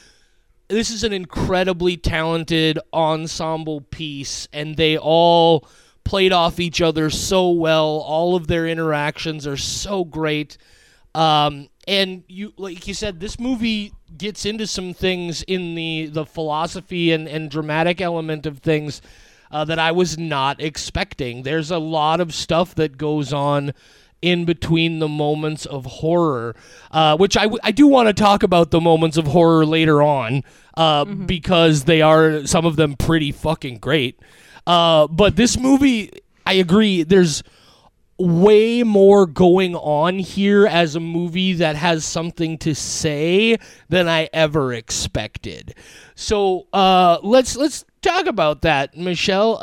this 0.73 0.91
is 0.91 1.05
an 1.05 1.13
incredibly 1.13 1.97
talented 1.97 2.79
ensemble 2.95 3.83
piece, 3.83 4.49
and 4.53 4.77
they 4.77 4.97
all 4.97 5.69
played 6.05 6.33
off 6.33 6.59
each 6.59 6.81
other 6.81 7.11
so 7.11 7.51
well. 7.51 8.03
All 8.07 8.35
of 8.35 8.47
their 8.47 8.67
interactions 8.67 9.47
are 9.47 9.57
so 9.57 10.05
great. 10.05 10.57
Um, 11.15 11.69
and 11.87 12.25
you, 12.27 12.55
like 12.57 12.87
you 12.89 12.95
said, 12.95 13.21
this 13.21 13.39
movie 13.39 13.93
gets 14.17 14.47
into 14.47 14.67
some 14.67 14.95
things 14.95 15.43
in 15.43 15.75
the 15.75 16.07
the 16.07 16.25
philosophy 16.25 17.13
and, 17.13 17.29
and 17.29 17.51
dramatic 17.51 18.01
element 18.01 18.47
of 18.47 18.59
things 18.61 19.03
uh, 19.51 19.65
that 19.67 19.79
I 19.79 19.93
was 19.93 20.17
not 20.17 20.61
expecting. 20.61 21.43
There's 21.43 21.71
a 21.71 21.79
lot 21.79 22.21
of 22.21 22.35
stuff 22.35 22.75
that 22.77 22.97
goes 22.97 23.33
on 23.33 23.75
in 24.23 24.45
between 24.45 25.01
the 25.01 25.09
moments 25.09 25.67
of 25.67 25.85
horror, 25.85 26.57
uh, 26.93 27.17
which 27.17 27.37
I, 27.37 27.43
w- 27.43 27.61
I 27.63 27.73
do 27.73 27.87
want 27.89 28.09
to 28.09 28.15
talk 28.15 28.43
about 28.43 28.71
the 28.71 28.81
moments 28.81 29.17
of 29.17 29.27
horror 29.27 29.67
later 29.67 30.01
on 30.03 30.45
uh, 30.77 31.05
mm-hmm. 31.05 31.27
because 31.27 31.85
they 31.85 32.01
are 32.01 32.47
some 32.47 32.65
of 32.65 32.77
them 32.77 32.95
pretty 32.95 33.33
fucking 33.33 33.79
great. 33.79 34.19
Uh, 34.67 35.09
but 35.09 35.37
this 35.37 35.59
movie, 35.59 36.11
I 36.47 36.55
agree, 36.55 37.03
there's 37.03 37.43
way 38.19 38.85
more 38.85 39.27
going 39.27 39.75
on 39.75 40.19
here 40.19 40.67
as 40.67 40.95
a 40.95 41.01
movie 41.01 41.55
that 41.55 41.75
has 41.75 42.05
something 42.05 42.57
to 42.59 42.75
say 42.75 43.59
than 43.89 44.09
I 44.09 44.29
ever 44.33 44.73
expected. 44.73 45.75
So 46.15 46.69
uh, 46.73 47.19
let's 47.23 47.57
let's 47.57 47.85
talk 48.01 48.27
about 48.27 48.63
that, 48.63 48.97
Michelle. 48.97 49.59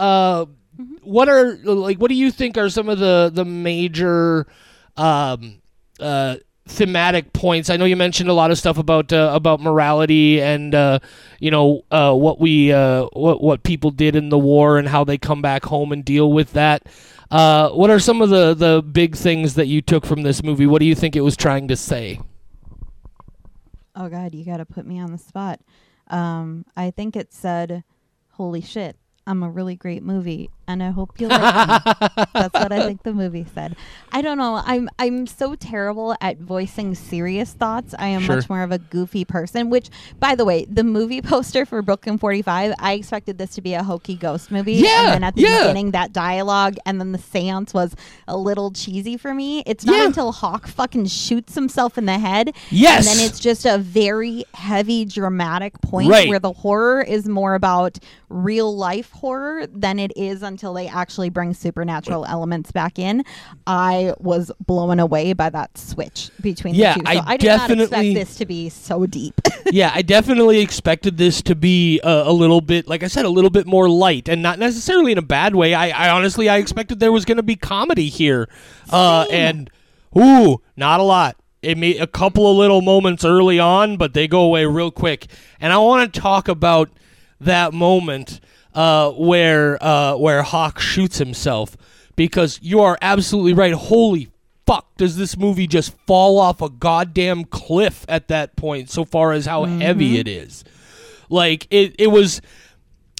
Mm-hmm. 0.79 0.95
What 1.03 1.27
are 1.27 1.57
like? 1.63 1.97
What 1.97 2.07
do 2.07 2.15
you 2.15 2.31
think 2.31 2.57
are 2.57 2.69
some 2.69 2.87
of 2.87 2.99
the 2.99 3.29
the 3.33 3.43
major 3.43 4.47
um, 4.95 5.61
uh, 5.99 6.37
thematic 6.67 7.33
points? 7.33 7.69
I 7.69 7.75
know 7.75 7.83
you 7.83 7.97
mentioned 7.97 8.29
a 8.29 8.33
lot 8.33 8.49
of 8.49 8.57
stuff 8.57 8.77
about 8.77 9.11
uh, 9.11 9.31
about 9.33 9.59
morality 9.59 10.41
and 10.41 10.73
uh, 10.73 10.99
you 11.39 11.51
know 11.51 11.83
uh, 11.91 12.13
what 12.13 12.39
we 12.39 12.71
uh, 12.71 13.07
what 13.11 13.41
what 13.41 13.63
people 13.63 13.91
did 13.91 14.15
in 14.15 14.29
the 14.29 14.37
war 14.37 14.77
and 14.77 14.87
how 14.87 15.03
they 15.03 15.17
come 15.17 15.41
back 15.41 15.65
home 15.65 15.91
and 15.91 16.05
deal 16.05 16.31
with 16.31 16.53
that. 16.53 16.87
Uh, 17.29 17.69
what 17.71 17.89
are 17.89 17.99
some 17.99 18.21
of 18.21 18.29
the 18.29 18.53
the 18.53 18.81
big 18.81 19.17
things 19.17 19.55
that 19.55 19.67
you 19.67 19.81
took 19.81 20.05
from 20.05 20.21
this 20.23 20.43
movie? 20.43 20.65
What 20.65 20.79
do 20.79 20.85
you 20.85 20.95
think 20.95 21.17
it 21.17 21.21
was 21.21 21.35
trying 21.35 21.67
to 21.67 21.75
say? 21.75 22.21
Oh 23.95 24.07
God, 24.07 24.33
you 24.33 24.45
got 24.45 24.57
to 24.57 24.65
put 24.65 24.85
me 24.85 24.97
on 24.97 25.11
the 25.11 25.17
spot. 25.17 25.59
Um, 26.07 26.65
I 26.77 26.91
think 26.91 27.17
it 27.17 27.33
said, 27.33 27.83
"Holy 28.29 28.61
shit, 28.61 28.95
I'm 29.27 29.43
a 29.43 29.49
really 29.49 29.75
great 29.75 30.01
movie 30.01 30.49
and 30.69 30.83
I 30.83 30.91
hope 30.91 31.19
you 31.19 31.27
like 31.27 31.41
them. 31.41 32.25
That's 32.33 32.53
what 32.53 32.71
I 32.71 32.83
think 32.85 33.03
the 33.03 33.13
movie 33.13 33.45
said. 33.55 33.75
I 34.11 34.21
don't 34.21 34.37
know. 34.37 34.61
I'm 34.63 34.87
I'm 34.99 35.25
so 35.27 35.55
terrible 35.55 36.15
at 36.21 36.37
voicing 36.37 36.93
serious 36.95 37.51
thoughts. 37.53 37.93
I 37.97 38.07
am 38.09 38.21
Sure. 38.21 38.35
much 38.37 38.49
more 38.49 38.61
of 38.63 38.71
a 38.71 38.77
goofy 38.77 39.25
person. 39.25 39.69
Which, 39.69 39.89
by 40.19 40.35
the 40.35 40.45
way, 40.45 40.65
the 40.65 40.83
movie 40.83 41.21
poster 41.33 41.65
for 41.65 41.81
Brooklyn 41.81 42.17
Forty 42.19 42.41
Five, 42.43 42.73
I 42.79 42.93
expected 42.93 43.37
this 43.39 43.55
to 43.55 43.61
be 43.61 43.73
a 43.73 43.83
hokey 43.83 44.15
ghost 44.15 44.51
movie. 44.51 44.73
Yeah, 44.73 45.05
And 45.05 45.13
then 45.15 45.23
at 45.23 45.35
the 45.35 45.41
yeah. 45.41 45.59
beginning, 45.63 45.91
that 45.91 46.13
dialogue 46.13 46.75
and 46.85 46.99
then 46.99 47.11
the 47.11 47.17
seance 47.17 47.73
was 47.73 47.95
a 48.27 48.37
little 48.37 48.71
cheesy 48.71 49.17
for 49.17 49.33
me. 49.33 49.63
It's 49.65 49.85
not 49.85 49.97
Yeah. 49.97 50.05
until 50.05 50.31
Hawk 50.31 50.67
fucking 50.67 51.07
shoots 51.07 51.55
himself 51.55 51.97
in 51.97 52.05
the 52.05 52.19
head. 52.19 52.53
Yes. 52.69 53.07
And 53.09 53.17
then 53.19 53.25
it's 53.27 53.39
just 53.39 53.65
a 53.65 53.79
very 53.79 54.43
heavy, 54.53 55.03
dramatic 55.05 55.81
point 55.81 56.09
Right. 56.11 56.29
where 56.29 56.39
the 56.39 56.53
horror 56.53 57.01
is 57.01 57.27
more 57.27 57.55
about 57.55 57.97
real 58.29 58.75
life 58.75 59.11
horror 59.11 59.65
than 59.67 59.97
it 59.97 60.11
is 60.15 60.43
until 60.59 60.73
they 60.73 60.89
actually 60.89 61.29
bring 61.29 61.53
supernatural 61.53 62.25
elements 62.25 62.69
back 62.69 62.99
in. 62.99 63.23
I 63.65 64.13
was 64.19 64.51
blown 64.65 64.99
away 64.99 65.31
by 65.31 65.49
that 65.51 65.77
switch 65.77 66.31
between 66.41 66.75
Yeah, 66.75 66.95
the 66.95 66.99
two. 66.99 67.05
So 67.05 67.11
I 67.11 67.23
I, 67.25 67.37
did 67.37 67.47
not 67.47 67.71
expect 67.71 68.13
this 68.13 68.35
to 68.35 68.45
be 68.45 68.67
so 68.67 69.05
deep. 69.05 69.39
yeah, 69.71 69.91
I 69.93 70.01
definitely 70.01 70.59
expected 70.59 71.15
this 71.15 71.41
to 71.43 71.55
be 71.55 72.01
a, 72.03 72.23
a 72.25 72.33
little 72.33 72.59
bit, 72.59 72.89
like 72.89 73.03
I 73.03 73.07
said, 73.07 73.23
a 73.23 73.29
little 73.29 73.49
bit 73.49 73.67
more 73.67 73.87
light, 73.87 74.27
and 74.27 74.41
not 74.41 74.59
necessarily 74.59 75.13
in 75.13 75.17
a 75.17 75.21
bad 75.21 75.55
way. 75.55 75.73
I, 75.73 76.07
I 76.07 76.09
honestly, 76.09 76.49
I 76.49 76.57
expected 76.57 76.99
there 76.99 77.13
was 77.13 77.23
going 77.23 77.37
to 77.37 77.43
be 77.43 77.55
comedy 77.55 78.09
here, 78.09 78.49
uh, 78.89 79.27
and 79.31 79.69
ooh, 80.17 80.61
not 80.75 80.99
a 80.99 81.03
lot. 81.03 81.37
It 81.61 81.77
made 81.77 82.01
a 82.01 82.07
couple 82.07 82.51
of 82.51 82.57
little 82.57 82.81
moments 82.81 83.23
early 83.23 83.59
on, 83.59 83.95
but 83.95 84.13
they 84.13 84.27
go 84.27 84.41
away 84.41 84.65
real 84.65 84.91
quick. 84.91 85.27
And 85.61 85.71
I 85.71 85.77
want 85.77 86.13
to 86.13 86.19
talk 86.19 86.49
about 86.49 86.89
that 87.39 87.73
moment 87.73 88.41
uh, 88.73 89.11
where 89.11 89.81
uh, 89.83 90.15
where 90.15 90.43
Hawk 90.43 90.79
shoots 90.79 91.17
himself, 91.17 91.75
because 92.15 92.59
you 92.61 92.81
are 92.81 92.97
absolutely 93.01 93.53
right. 93.53 93.73
Holy 93.73 94.29
fuck 94.65 94.95
does 94.97 95.17
this 95.17 95.35
movie 95.35 95.65
just 95.65 95.97
fall 96.05 96.37
off 96.37 96.61
a 96.61 96.69
goddamn 96.69 97.43
cliff 97.43 98.05
at 98.07 98.27
that 98.27 98.55
point 98.55 98.87
so 98.87 99.03
far 99.03 99.31
as 99.31 99.47
how 99.47 99.63
heavy 99.65 100.19
it 100.19 100.27
is 100.27 100.63
like 101.29 101.65
it, 101.71 101.95
it 101.97 102.07
was 102.07 102.39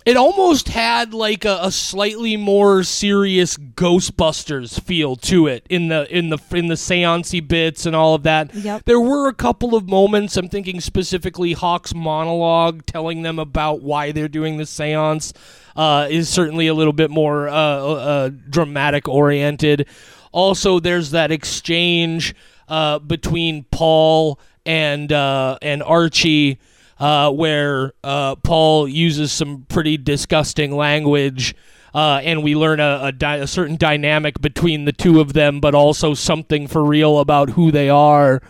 it 0.06 0.16
almost 0.18 0.70
had 0.70 1.14
like 1.14 1.46
a, 1.46 1.60
a 1.62 1.72
slightly 1.72 2.38
more 2.38 2.84
serious 2.84 3.58
ghostbusters 3.58 4.82
feel 4.82 5.16
to 5.16 5.48
it 5.48 5.66
in 5.70 5.88
the 5.90 6.08
in 6.16 6.30
the 6.30 6.38
in 6.52 6.68
the 6.68 6.76
seancey 6.76 7.46
bits 7.46 7.86
and 7.86 7.96
all 7.96 8.16
of 8.16 8.24
that 8.24 8.54
Yep. 8.56 8.86
there 8.86 9.00
were 9.00 9.28
a 9.28 9.34
couple 9.34 9.76
of 9.76 9.88
moments 9.90 10.38
i'm 10.38 10.50
thinking 10.50 10.80
specifically 10.82 11.54
hawk's 11.54 11.94
monologue 11.94 12.86
telling 12.86 13.22
them 13.24 13.40
about 13.40 13.82
why 13.82 14.12
they're 14.12 14.28
doing 14.28 14.58
the 14.58 14.66
seance 14.66 15.34
uh, 15.76 16.08
is 16.10 16.28
certainly 16.30 16.68
a 16.68 16.74
little 16.74 16.94
bit 16.94 17.10
more 17.12 17.48
uh, 17.48 17.54
uh, 17.54 18.30
dramatic 18.50 19.08
oriented 19.08 19.88
also 20.32 20.80
there's 20.80 21.12
that 21.12 21.32
exchange 21.32 22.36
uh, 22.68 23.00
between 23.00 23.64
paul 23.72 24.40
and 24.66 25.12
uh, 25.12 25.58
and 25.62 25.82
archie 25.84 26.60
uh, 27.00 27.32
where 27.32 27.94
uh, 28.04 28.36
Paul 28.36 28.88
uses 28.88 29.32
some 29.32 29.66
pretty 29.70 29.98
disgusting 29.98 30.76
language, 30.76 31.56
uh, 31.94 32.22
and 32.24 32.44
we 32.44 32.56
learn 32.56 32.80
a, 32.80 33.00
a, 33.04 33.12
dy- 33.12 33.38
a 33.38 33.48
certain 33.48 33.78
dynamic 33.78 34.42
between 34.42 34.86
the 34.86 34.92
two 34.92 35.20
of 35.20 35.34
them, 35.34 35.60
but 35.60 35.74
also 35.74 36.14
something 36.14 36.68
for 36.68 36.84
real 36.84 37.20
about 37.20 37.52
who 37.52 37.72
they 37.72 37.90
are. 37.90 38.42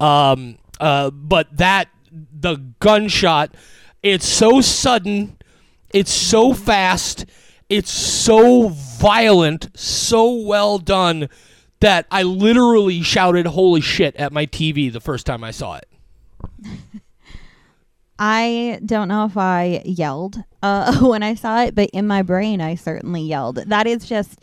Um, 0.00 0.58
uh, 0.80 1.10
but 1.10 1.54
that 1.56 1.88
the 2.10 2.56
gunshot, 2.78 3.54
it's 4.02 4.26
so 4.26 4.60
sudden, 4.60 5.36
it's 5.90 6.12
so 6.12 6.54
fast, 6.54 7.26
it's 7.68 7.90
so 7.90 8.68
violent, 8.68 9.76
so 9.76 10.32
well 10.32 10.78
done 10.78 11.28
that 11.80 12.06
I 12.10 12.22
literally 12.22 13.02
shouted 13.02 13.46
"Holy 13.46 13.80
shit!" 13.80 14.14
at 14.16 14.32
my 14.32 14.46
TV 14.46 14.92
the 14.92 15.00
first 15.00 15.26
time 15.26 15.42
I 15.42 15.50
saw 15.50 15.76
it. 15.78 15.88
I 18.18 18.80
don't 18.84 19.08
know 19.08 19.24
if 19.24 19.36
I 19.36 19.82
yelled 19.84 20.42
uh, 20.62 20.98
when 21.02 21.22
I 21.22 21.34
saw 21.34 21.62
it, 21.62 21.74
but 21.74 21.90
in 21.90 22.06
my 22.06 22.22
brain, 22.22 22.60
I 22.60 22.74
certainly 22.74 23.22
yelled. 23.22 23.56
That 23.56 23.86
is 23.86 24.06
just 24.06 24.40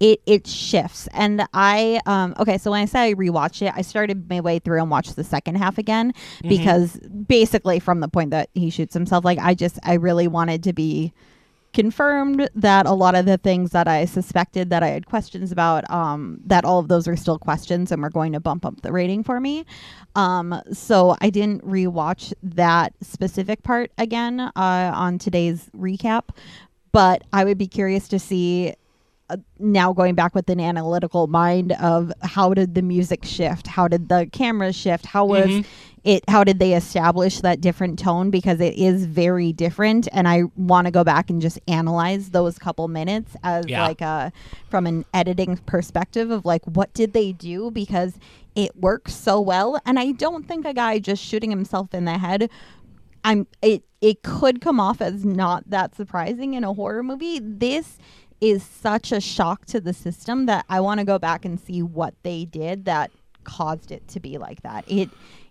it. 0.00 0.20
It 0.26 0.46
shifts, 0.46 1.08
and 1.12 1.46
I 1.52 2.00
um 2.06 2.34
okay. 2.38 2.56
So 2.58 2.70
when 2.70 2.82
I 2.82 2.86
say 2.86 3.10
I 3.10 3.14
rewatched 3.14 3.66
it, 3.66 3.72
I 3.76 3.82
started 3.82 4.28
my 4.30 4.40
way 4.40 4.58
through 4.58 4.80
and 4.80 4.90
watched 4.90 5.16
the 5.16 5.24
second 5.24 5.56
half 5.56 5.76
again 5.78 6.12
because 6.42 6.98
basically 6.98 7.80
from 7.80 8.00
the 8.00 8.08
point 8.08 8.30
that 8.30 8.48
he 8.54 8.70
shoots 8.70 8.94
himself, 8.94 9.24
like 9.24 9.38
I 9.38 9.54
just 9.54 9.78
I 9.82 9.94
really 9.94 10.28
wanted 10.28 10.62
to 10.64 10.72
be 10.72 11.12
confirmed 11.78 12.50
that 12.56 12.86
a 12.86 12.92
lot 12.92 13.14
of 13.14 13.24
the 13.24 13.38
things 13.38 13.70
that 13.70 13.86
I 13.86 14.04
suspected 14.04 14.68
that 14.70 14.82
I 14.82 14.88
had 14.88 15.06
questions 15.06 15.52
about, 15.52 15.88
um, 15.88 16.40
that 16.44 16.64
all 16.64 16.80
of 16.80 16.88
those 16.88 17.06
are 17.06 17.14
still 17.14 17.38
questions 17.38 17.92
and 17.92 18.02
were 18.02 18.10
going 18.10 18.32
to 18.32 18.40
bump 18.40 18.66
up 18.66 18.80
the 18.82 18.90
rating 18.90 19.22
for 19.22 19.38
me. 19.38 19.64
Um, 20.16 20.60
so 20.72 21.16
I 21.20 21.30
didn't 21.30 21.64
rewatch 21.64 22.32
that 22.42 22.94
specific 23.00 23.62
part 23.62 23.92
again 23.96 24.40
uh, 24.40 24.50
on 24.56 25.18
today's 25.18 25.70
recap, 25.76 26.30
but 26.90 27.22
I 27.32 27.44
would 27.44 27.58
be 27.58 27.68
curious 27.68 28.08
to 28.08 28.18
see. 28.18 28.74
Uh, 29.30 29.36
now 29.58 29.92
going 29.92 30.14
back 30.14 30.34
with 30.34 30.48
an 30.48 30.58
analytical 30.58 31.26
mind 31.26 31.72
of 31.72 32.10
how 32.22 32.54
did 32.54 32.74
the 32.74 32.80
music 32.80 33.26
shift 33.26 33.66
how 33.66 33.86
did 33.86 34.08
the 34.08 34.26
camera 34.32 34.72
shift 34.72 35.04
how 35.04 35.26
was 35.26 35.44
Mhm. 35.48 35.66
It 36.04 36.24
how 36.28 36.44
did 36.44 36.58
they 36.58 36.74
establish 36.74 37.40
that 37.40 37.60
different 37.60 37.98
tone? 37.98 38.30
Because 38.30 38.60
it 38.60 38.74
is 38.74 39.04
very 39.06 39.52
different 39.52 40.08
and 40.12 40.26
i 40.28 40.42
want 40.56 40.86
to 40.86 40.90
go 40.90 41.04
back 41.04 41.30
and 41.30 41.40
just 41.42 41.58
analyze 41.68 42.30
those 42.30 42.58
couple 42.58 42.88
minutes 42.88 43.36
as 43.42 43.66
Yeah. 43.66 43.86
like 43.86 44.00
a 44.00 44.32
from 44.70 44.86
an 44.86 45.04
editing 45.14 45.56
perspective 45.58 46.30
of 46.30 46.44
like 46.44 46.64
what 46.64 46.92
did 46.94 47.12
they 47.12 47.32
do? 47.32 47.70
Because 47.70 48.14
it 48.54 48.74
works 48.76 49.14
so 49.14 49.40
well 49.40 49.80
and 49.86 49.98
i 50.00 50.10
don't 50.12 50.48
think 50.48 50.64
a 50.66 50.74
guy 50.74 50.98
just 50.98 51.22
shooting 51.22 51.50
himself 51.50 51.94
in 51.94 52.04
the 52.06 52.18
head 52.18 52.50
i'm 53.22 53.46
it 53.62 53.84
it 54.00 54.22
could 54.22 54.60
come 54.60 54.80
off 54.80 55.00
as 55.00 55.24
not 55.24 55.68
that 55.70 55.94
surprising 55.94 56.54
in 56.54 56.62
a 56.62 56.72
horror 56.72 57.02
movie. 57.02 57.40
This 57.40 57.98
is 58.40 58.62
such 58.62 59.10
a 59.10 59.20
shock 59.20 59.66
to 59.66 59.80
the 59.80 59.92
system 59.92 60.46
that 60.46 60.64
i 60.68 60.80
want 60.80 60.98
to 61.00 61.04
go 61.04 61.18
back 61.18 61.44
and 61.44 61.58
see 61.60 61.82
what 61.82 62.14
they 62.22 62.44
did 62.44 62.84
that 62.84 63.10
caused 63.44 63.90
it 63.90 64.06
to 64.08 64.20
be 64.20 64.36
like 64.38 64.60
that. 64.62 64.84
It 64.86 65.08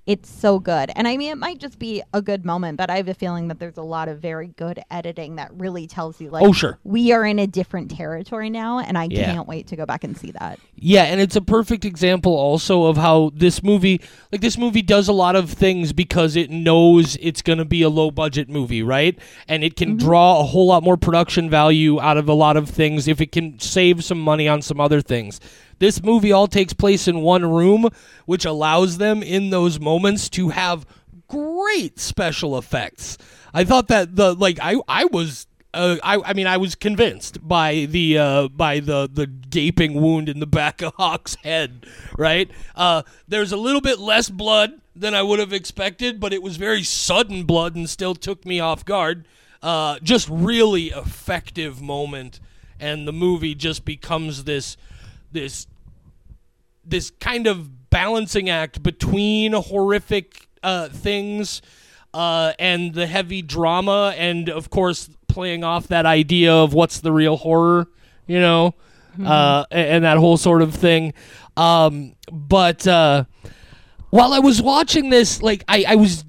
it's 0.07 0.29
so 0.29 0.57
good 0.57 0.89
and 0.95 1.07
i 1.07 1.15
mean 1.17 1.31
it 1.31 1.37
might 1.37 1.59
just 1.59 1.77
be 1.77 2.01
a 2.13 2.21
good 2.21 2.45
moment 2.45 2.77
but 2.77 2.89
i 2.89 2.95
have 2.97 3.07
a 3.07 3.13
feeling 3.13 3.49
that 3.49 3.59
there's 3.59 3.77
a 3.77 3.81
lot 3.83 4.07
of 4.07 4.19
very 4.19 4.47
good 4.47 4.81
editing 4.89 5.35
that 5.35 5.51
really 5.53 5.85
tells 5.85 6.19
you 6.19 6.29
like 6.29 6.43
Oh, 6.43 6.53
sure. 6.53 6.79
we 6.83 7.11
are 7.11 7.25
in 7.25 7.37
a 7.39 7.45
different 7.45 7.91
territory 7.91 8.49
now 8.49 8.79
and 8.79 8.97
i 8.97 9.07
Yeah. 9.11 9.33
can't 9.33 9.47
wait 9.47 9.67
to 9.67 9.75
go 9.75 9.85
back 9.85 10.03
and 10.03 10.17
see 10.17 10.31
that 10.31 10.59
Yeah, 10.75 11.03
and 11.03 11.19
it's 11.19 11.35
a 11.35 11.41
perfect 11.41 11.83
example 11.85 12.33
also 12.33 12.85
of 12.85 12.97
how 12.97 13.31
this 13.33 13.61
movie, 13.63 13.99
like 14.31 14.41
this 14.41 14.57
movie 14.57 14.81
does 14.83 15.07
a 15.07 15.13
lot 15.13 15.35
of 15.35 15.49
things 15.51 15.91
because 15.91 16.35
it 16.35 16.49
knows 16.49 17.17
it's 17.19 17.41
going 17.41 17.57
to 17.57 17.65
be 17.65 17.81
a 17.81 17.89
low 17.89 18.11
budget 18.11 18.47
movie, 18.47 18.83
right? 18.83 19.17
And 19.47 19.63
it 19.63 19.75
can 19.75 19.89
mm-hmm. 19.97 20.05
draw 20.07 20.39
a 20.39 20.43
whole 20.43 20.67
lot 20.67 20.83
more 20.83 20.95
production 20.97 21.49
value 21.49 21.99
out 21.99 22.17
of 22.17 22.29
a 22.29 22.33
lot 22.33 22.57
of 22.57 22.69
things 22.69 23.07
if 23.07 23.19
it 23.19 23.31
can 23.31 23.59
save 23.59 24.03
some 24.03 24.19
money 24.21 24.47
on 24.47 24.61
some 24.61 24.79
other 24.79 25.01
things. 25.01 25.39
This 25.79 26.01
movie 26.01 26.31
all 26.31 26.47
takes 26.47 26.73
place 26.73 27.07
in 27.07 27.21
one 27.21 27.45
room, 27.45 27.89
which 28.25 28.45
allows 28.45 28.97
them 28.97 29.21
in 29.21 29.49
those 29.49 29.79
moments 29.79 30.29
to 30.29 30.49
have 30.49 30.85
great 31.27 31.99
special 31.99 32.57
effects. 32.57 33.17
I 33.53 33.63
thought 33.63 33.87
that 33.89 34.15
the 34.15 34.33
like 34.33 34.59
I 34.61 34.75
I 34.87 35.05
was 35.05 35.47
uh, 35.73 35.97
I, 36.01 36.17
I 36.25 36.33
mean, 36.33 36.47
I 36.47 36.57
was 36.57 36.75
convinced 36.75 37.45
by 37.47 37.87
the 37.89 38.17
uh, 38.17 38.47
by 38.47 38.79
the 38.79 39.09
the 39.11 39.27
gaping 39.27 40.01
wound 40.01 40.29
in 40.29 40.39
the 40.39 40.47
back 40.61 40.81
of 40.81 40.93
Hawk's 40.95 41.35
head. 41.35 41.85
Right? 42.17 42.49
Uh, 42.75 43.03
there's 43.27 43.51
a 43.51 43.57
little 43.57 43.81
bit 43.81 43.99
less 43.99 44.29
blood 44.29 44.81
than 44.95 45.13
I 45.13 45.21
would 45.21 45.39
have 45.39 45.53
expected, 45.53 46.19
but 46.19 46.33
it 46.33 46.41
was 46.41 46.57
very 46.57 46.83
sudden 46.83 47.43
blood 47.43 47.75
and 47.75 47.89
still 47.89 48.15
took 48.15 48.45
me 48.45 48.59
off 48.59 48.83
guard. 48.83 49.27
Uh, 49.61 49.99
just 49.99 50.29
really 50.29 50.87
effective 50.87 51.81
moment, 51.81 52.39
and 52.79 53.07
the 53.07 53.13
movie 53.13 53.55
just 53.55 53.85
becomes 53.85 54.43
this 54.43 54.77
this 55.31 55.67
this 56.85 57.09
kind 57.09 57.47
of 57.47 57.89
balancing 57.89 58.49
act 58.49 58.81
between 58.81 59.53
horrific 59.53 60.47
uh, 60.63 60.87
things 60.89 61.61
uh, 62.13 62.53
and 62.59 62.93
the 62.93 63.05
heavy 63.07 63.41
drama, 63.41 64.13
and 64.17 64.49
of 64.49 64.69
course 64.69 65.09
playing 65.27 65.63
off 65.63 65.87
that 65.89 66.05
idea 66.05 66.53
of 66.53 66.73
what's 66.73 66.99
the 67.01 67.11
real 67.11 67.35
horror, 67.37 67.87
you 68.25 68.39
know, 68.39 68.73
uh, 69.23 69.65
a- 69.71 69.75
and 69.75 70.03
that 70.05 70.17
whole 70.17 70.37
sort 70.37 70.61
of 70.61 70.73
thing. 70.73 71.13
Um, 71.57 72.13
but 72.31 72.87
uh, 72.87 73.25
while 74.09 74.33
I 74.33 74.39
was 74.39 74.61
watching 74.61 75.09
this, 75.09 75.41
like 75.41 75.63
I, 75.67 75.85
I 75.89 75.95
was. 75.95 76.23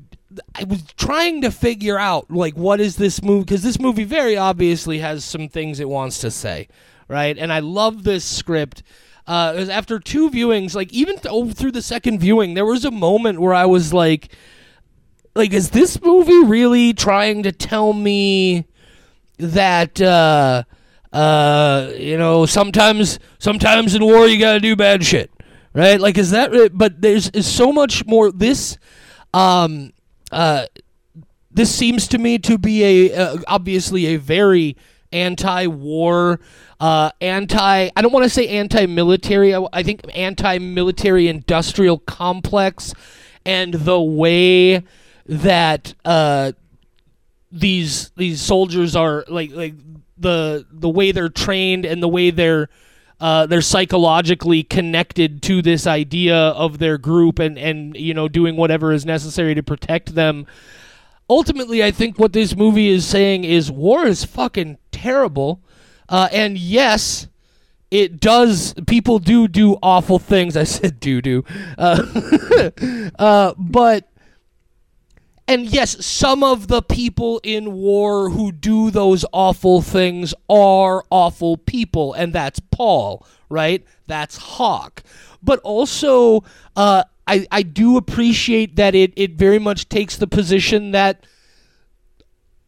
I 0.54 0.62
was 0.64 0.82
trying 0.96 1.40
to 1.40 1.50
figure 1.50 1.98
out 1.98 2.30
like 2.30 2.56
what 2.56 2.80
is 2.80 2.94
this 2.94 3.20
movie 3.24 3.42
because 3.44 3.62
this 3.64 3.80
movie 3.80 4.04
very 4.04 4.36
obviously 4.36 5.00
has 5.00 5.24
some 5.24 5.48
things 5.48 5.80
it 5.80 5.88
wants 5.88 6.20
to 6.20 6.30
say, 6.30 6.68
right? 7.08 7.36
And 7.36 7.52
I 7.52 7.60
love 7.60 8.04
this 8.04 8.24
script. 8.24 8.82
Uh, 9.26 9.66
after 9.70 9.98
two 9.98 10.30
viewings, 10.30 10.74
like 10.74 10.92
even 10.92 11.16
th- 11.16 11.26
oh, 11.28 11.50
through 11.50 11.72
the 11.72 11.82
second 11.82 12.18
viewing, 12.18 12.54
there 12.54 12.64
was 12.64 12.84
a 12.84 12.90
moment 12.90 13.40
where 13.40 13.52
I 13.52 13.66
was 13.66 13.92
like, 13.92 14.32
like, 15.34 15.52
is 15.52 15.70
this 15.70 16.00
movie 16.02 16.44
really 16.44 16.94
trying 16.94 17.42
to 17.42 17.52
tell 17.52 17.92
me 17.92 18.66
that 19.38 20.00
uh, 20.00 20.64
uh, 21.12 21.92
you 21.96 22.18
know, 22.18 22.46
sometimes 22.46 23.18
sometimes 23.38 23.94
in 23.94 24.04
war 24.04 24.26
you 24.26 24.38
got 24.38 24.54
to 24.54 24.60
do 24.60 24.76
bad 24.76 25.04
shit, 25.04 25.30
right? 25.72 26.00
Like, 26.00 26.18
is 26.18 26.30
that? 26.30 26.70
But 26.74 27.00
there's 27.00 27.30
is 27.30 27.46
so 27.46 27.72
much 27.72 28.04
more. 28.06 28.30
This, 28.30 28.78
um, 29.32 29.92
uh, 30.30 30.66
this 31.50 31.74
seems 31.74 32.08
to 32.08 32.18
me 32.18 32.38
to 32.38 32.58
be 32.58 33.10
a 33.10 33.14
uh, 33.14 33.38
obviously 33.46 34.06
a 34.06 34.16
very 34.16 34.76
anti-war, 35.12 36.40
uh, 36.80 37.10
anti. 37.20 37.90
I 37.94 38.02
don't 38.02 38.12
want 38.12 38.24
to 38.24 38.30
say 38.30 38.48
anti-military. 38.48 39.54
I, 39.54 39.66
I 39.72 39.82
think 39.82 40.02
anti-military 40.14 41.28
industrial 41.28 41.98
complex, 41.98 42.94
and 43.44 43.74
the 43.74 44.00
way 44.00 44.82
that 45.26 45.94
uh, 46.04 46.52
these 47.52 48.10
these 48.10 48.40
soldiers 48.40 48.96
are 48.96 49.24
like 49.28 49.52
like 49.52 49.74
the 50.16 50.66
the 50.70 50.88
way 50.88 51.12
they're 51.12 51.28
trained 51.28 51.84
and 51.84 52.02
the 52.02 52.08
way 52.08 52.30
they're 52.30 52.68
uh, 53.20 53.46
they're 53.46 53.60
psychologically 53.60 54.62
connected 54.62 55.42
to 55.42 55.60
this 55.60 55.86
idea 55.86 56.36
of 56.36 56.78
their 56.78 56.98
group 56.98 57.38
and 57.38 57.58
and 57.58 57.96
you 57.96 58.14
know 58.14 58.28
doing 58.28 58.56
whatever 58.56 58.92
is 58.92 59.04
necessary 59.04 59.54
to 59.54 59.62
protect 59.62 60.14
them. 60.14 60.46
Ultimately, 61.30 61.84
I 61.84 61.90
think 61.90 62.18
what 62.18 62.32
this 62.32 62.56
movie 62.56 62.88
is 62.88 63.06
saying 63.06 63.44
is 63.44 63.70
war 63.70 64.06
is 64.06 64.24
fucking 64.24 64.78
terrible, 64.90 65.62
uh, 66.08 66.28
and 66.32 66.56
yes, 66.56 67.28
it 67.90 68.20
does. 68.20 68.74
People 68.86 69.18
do 69.18 69.46
do 69.46 69.76
awful 69.82 70.18
things. 70.18 70.56
I 70.56 70.64
said 70.64 71.00
do 71.00 71.20
do, 71.20 71.44
uh, 71.76 72.70
uh, 73.18 73.54
but 73.58 74.08
and 75.48 75.66
yes, 75.66 76.04
some 76.04 76.44
of 76.44 76.68
the 76.68 76.82
people 76.82 77.40
in 77.42 77.72
war 77.72 78.28
who 78.28 78.52
do 78.52 78.90
those 78.90 79.24
awful 79.32 79.80
things 79.80 80.34
are 80.48 81.02
awful 81.10 81.56
people, 81.56 82.12
and 82.12 82.34
that's 82.34 82.60
Paul, 82.70 83.26
right? 83.48 83.82
That's 84.06 84.36
Hawk. 84.36 85.02
But 85.42 85.58
also, 85.60 86.44
uh, 86.76 87.04
I, 87.28 87.46
I 87.52 87.62
do 87.62 87.98
appreciate 87.98 88.76
that 88.76 88.94
it, 88.94 89.12
it 89.14 89.32
very 89.32 89.58
much 89.58 89.88
takes 89.90 90.16
the 90.16 90.26
position 90.26 90.92
that 90.92 91.26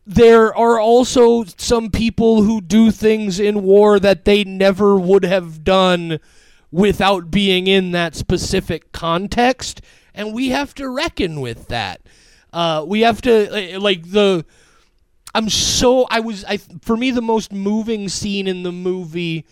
there 0.06 0.54
are 0.54 0.78
also 0.78 1.44
some 1.56 1.90
people 1.90 2.42
who 2.42 2.60
do 2.60 2.90
things 2.90 3.40
in 3.40 3.62
war 3.62 3.98
that 3.98 4.26
they 4.26 4.44
never 4.44 4.98
would 4.98 5.24
have 5.24 5.64
done 5.64 6.20
without 6.70 7.30
being 7.30 7.66
in 7.66 7.92
that 7.92 8.14
specific 8.14 8.92
context, 8.92 9.80
and 10.14 10.34
we 10.34 10.50
have 10.50 10.74
to 10.74 10.88
reckon 10.88 11.40
with 11.40 11.68
that. 11.68 12.02
Uh, 12.52 12.84
we 12.86 13.00
have 13.00 13.22
to 13.22 13.76
uh, 13.76 13.80
like 13.80 14.10
the. 14.10 14.44
I'm 15.34 15.48
so 15.48 16.06
I 16.10 16.20
was 16.20 16.44
I 16.44 16.58
for 16.82 16.96
me 16.96 17.12
the 17.12 17.22
most 17.22 17.52
moving 17.52 18.08
scene 18.08 18.46
in 18.46 18.62
the 18.62 18.72
movie 18.72 19.46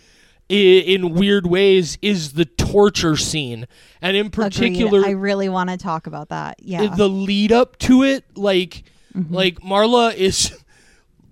in 0.49 1.13
weird 1.13 1.45
ways 1.45 1.97
is 2.01 2.33
the 2.33 2.45
torture 2.45 3.15
scene, 3.15 3.67
and 4.01 4.17
in 4.17 4.27
Agreed. 4.27 4.43
particular 4.43 5.05
I 5.05 5.11
really 5.11 5.47
want 5.49 5.69
to 5.69 5.77
talk 5.77 6.07
about 6.07 6.29
that. 6.29 6.57
Yeah. 6.59 6.87
the 6.95 7.07
lead 7.07 7.51
up 7.51 7.77
to 7.79 8.03
it 8.03 8.25
like 8.35 8.83
Mm-hmm. 9.17 9.33
like 9.33 9.59
marla 9.61 10.13
is 10.15 10.55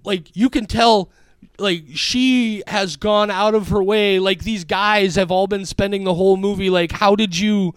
like 0.03 0.35
you 0.35 0.49
can 0.49 0.65
tell 0.65 1.11
like 1.59 1.83
she 1.93 2.63
has 2.65 2.95
gone 2.95 3.29
out 3.29 3.53
of 3.53 3.69
her 3.69 3.83
way 3.83 4.17
like 4.17 4.43
these 4.43 4.63
guys 4.63 5.13
have 5.15 5.29
all 5.29 5.45
been 5.45 5.63
spending 5.63 6.03
the 6.03 6.15
whole 6.15 6.37
movie 6.37 6.71
like 6.71 6.91
how 6.93 7.15
did 7.15 7.37
you 7.37 7.75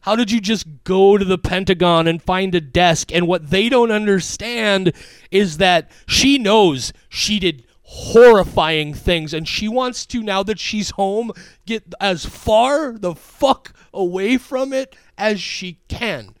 how 0.00 0.16
did 0.16 0.30
you 0.30 0.40
just 0.40 0.64
go 0.84 1.18
to 1.18 1.24
the 1.24 1.36
pentagon 1.36 2.08
and 2.08 2.22
find 2.22 2.54
a 2.54 2.62
desk 2.62 3.12
and 3.12 3.28
what 3.28 3.50
they 3.50 3.68
don't 3.68 3.90
understand 3.90 4.90
is 5.30 5.58
that 5.58 5.90
she 6.06 6.38
knows 6.38 6.94
she 7.10 7.38
did 7.38 7.62
horrifying 7.94 8.94
things 8.94 9.34
and 9.34 9.46
she 9.46 9.68
wants 9.68 10.06
to 10.06 10.22
now 10.22 10.42
that 10.42 10.58
she's 10.58 10.90
home 10.90 11.30
get 11.66 11.84
as 12.00 12.24
far 12.24 12.96
the 12.96 13.14
fuck 13.14 13.74
away 13.92 14.38
from 14.38 14.72
it 14.72 14.96
as 15.18 15.40
she 15.40 15.78
can 15.88 16.34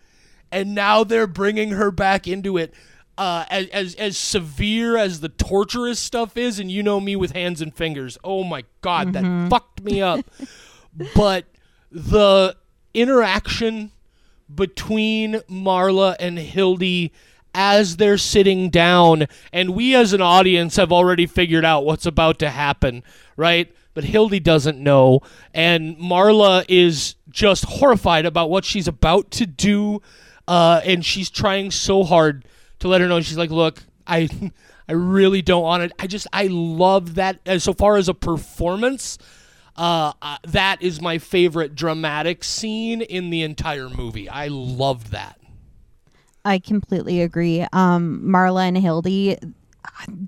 and 0.52 0.74
now 0.74 1.02
they're 1.02 1.26
bringing 1.26 1.70
her 1.70 1.90
back 1.90 2.28
into 2.28 2.58
it. 2.58 2.72
Uh, 3.18 3.44
as, 3.50 3.66
as 3.68 3.94
as 3.96 4.16
severe 4.16 4.96
as 4.96 5.20
the 5.20 5.28
torturous 5.28 5.98
stuff 5.98 6.36
is, 6.36 6.58
and 6.58 6.70
you 6.70 6.82
know 6.82 6.98
me 6.98 7.14
with 7.14 7.32
hands 7.32 7.60
and 7.60 7.74
fingers. 7.74 8.16
Oh 8.24 8.42
my 8.42 8.64
god, 8.80 9.12
that 9.12 9.50
fucked 9.50 9.82
me 9.82 10.00
up. 10.00 10.24
but 11.14 11.44
the 11.90 12.56
interaction 12.94 13.92
between 14.52 15.34
Marla 15.50 16.16
and 16.20 16.38
Hildy 16.38 17.12
as 17.54 17.96
they're 17.96 18.18
sitting 18.18 18.70
down, 18.70 19.26
and 19.52 19.74
we 19.74 19.94
as 19.94 20.12
an 20.12 20.22
audience 20.22 20.76
have 20.76 20.92
already 20.92 21.26
figured 21.26 21.64
out 21.64 21.84
what's 21.84 22.06
about 22.06 22.38
to 22.40 22.50
happen, 22.50 23.02
right? 23.36 23.72
But 23.94 24.04
Hildy 24.04 24.40
doesn't 24.40 24.78
know, 24.78 25.20
and 25.52 25.96
Marla 25.98 26.64
is 26.68 27.16
just 27.28 27.64
horrified 27.64 28.24
about 28.24 28.50
what 28.50 28.64
she's 28.64 28.88
about 28.88 29.30
to 29.32 29.46
do, 29.46 30.00
uh, 30.48 30.80
and 30.84 31.04
she's 31.04 31.30
trying 31.30 31.70
so 31.70 32.04
hard 32.04 32.46
to 32.78 32.88
let 32.88 33.00
her 33.00 33.08
know. 33.08 33.20
She's 33.20 33.36
like, 33.36 33.50
"Look, 33.50 33.82
I, 34.06 34.28
I 34.88 34.92
really 34.92 35.42
don't 35.42 35.62
want 35.62 35.82
it. 35.82 35.92
I 35.98 36.06
just, 36.06 36.26
I 36.32 36.46
love 36.48 37.16
that. 37.16 37.40
As 37.44 37.64
so 37.64 37.72
far 37.74 37.96
as 37.96 38.08
a 38.08 38.14
performance, 38.14 39.18
uh, 39.76 40.12
uh, 40.20 40.38
that 40.48 40.82
is 40.82 41.00
my 41.00 41.18
favorite 41.18 41.74
dramatic 41.74 42.44
scene 42.44 43.02
in 43.02 43.30
the 43.30 43.42
entire 43.42 43.88
movie. 43.88 44.28
I 44.28 44.48
loved 44.48 45.12
that. 45.12 45.38
I 46.44 46.58
completely 46.58 47.22
agree. 47.22 47.66
Um, 47.72 48.22
Marla 48.24 48.66
and 48.68 48.76
Hildy, 48.76 49.38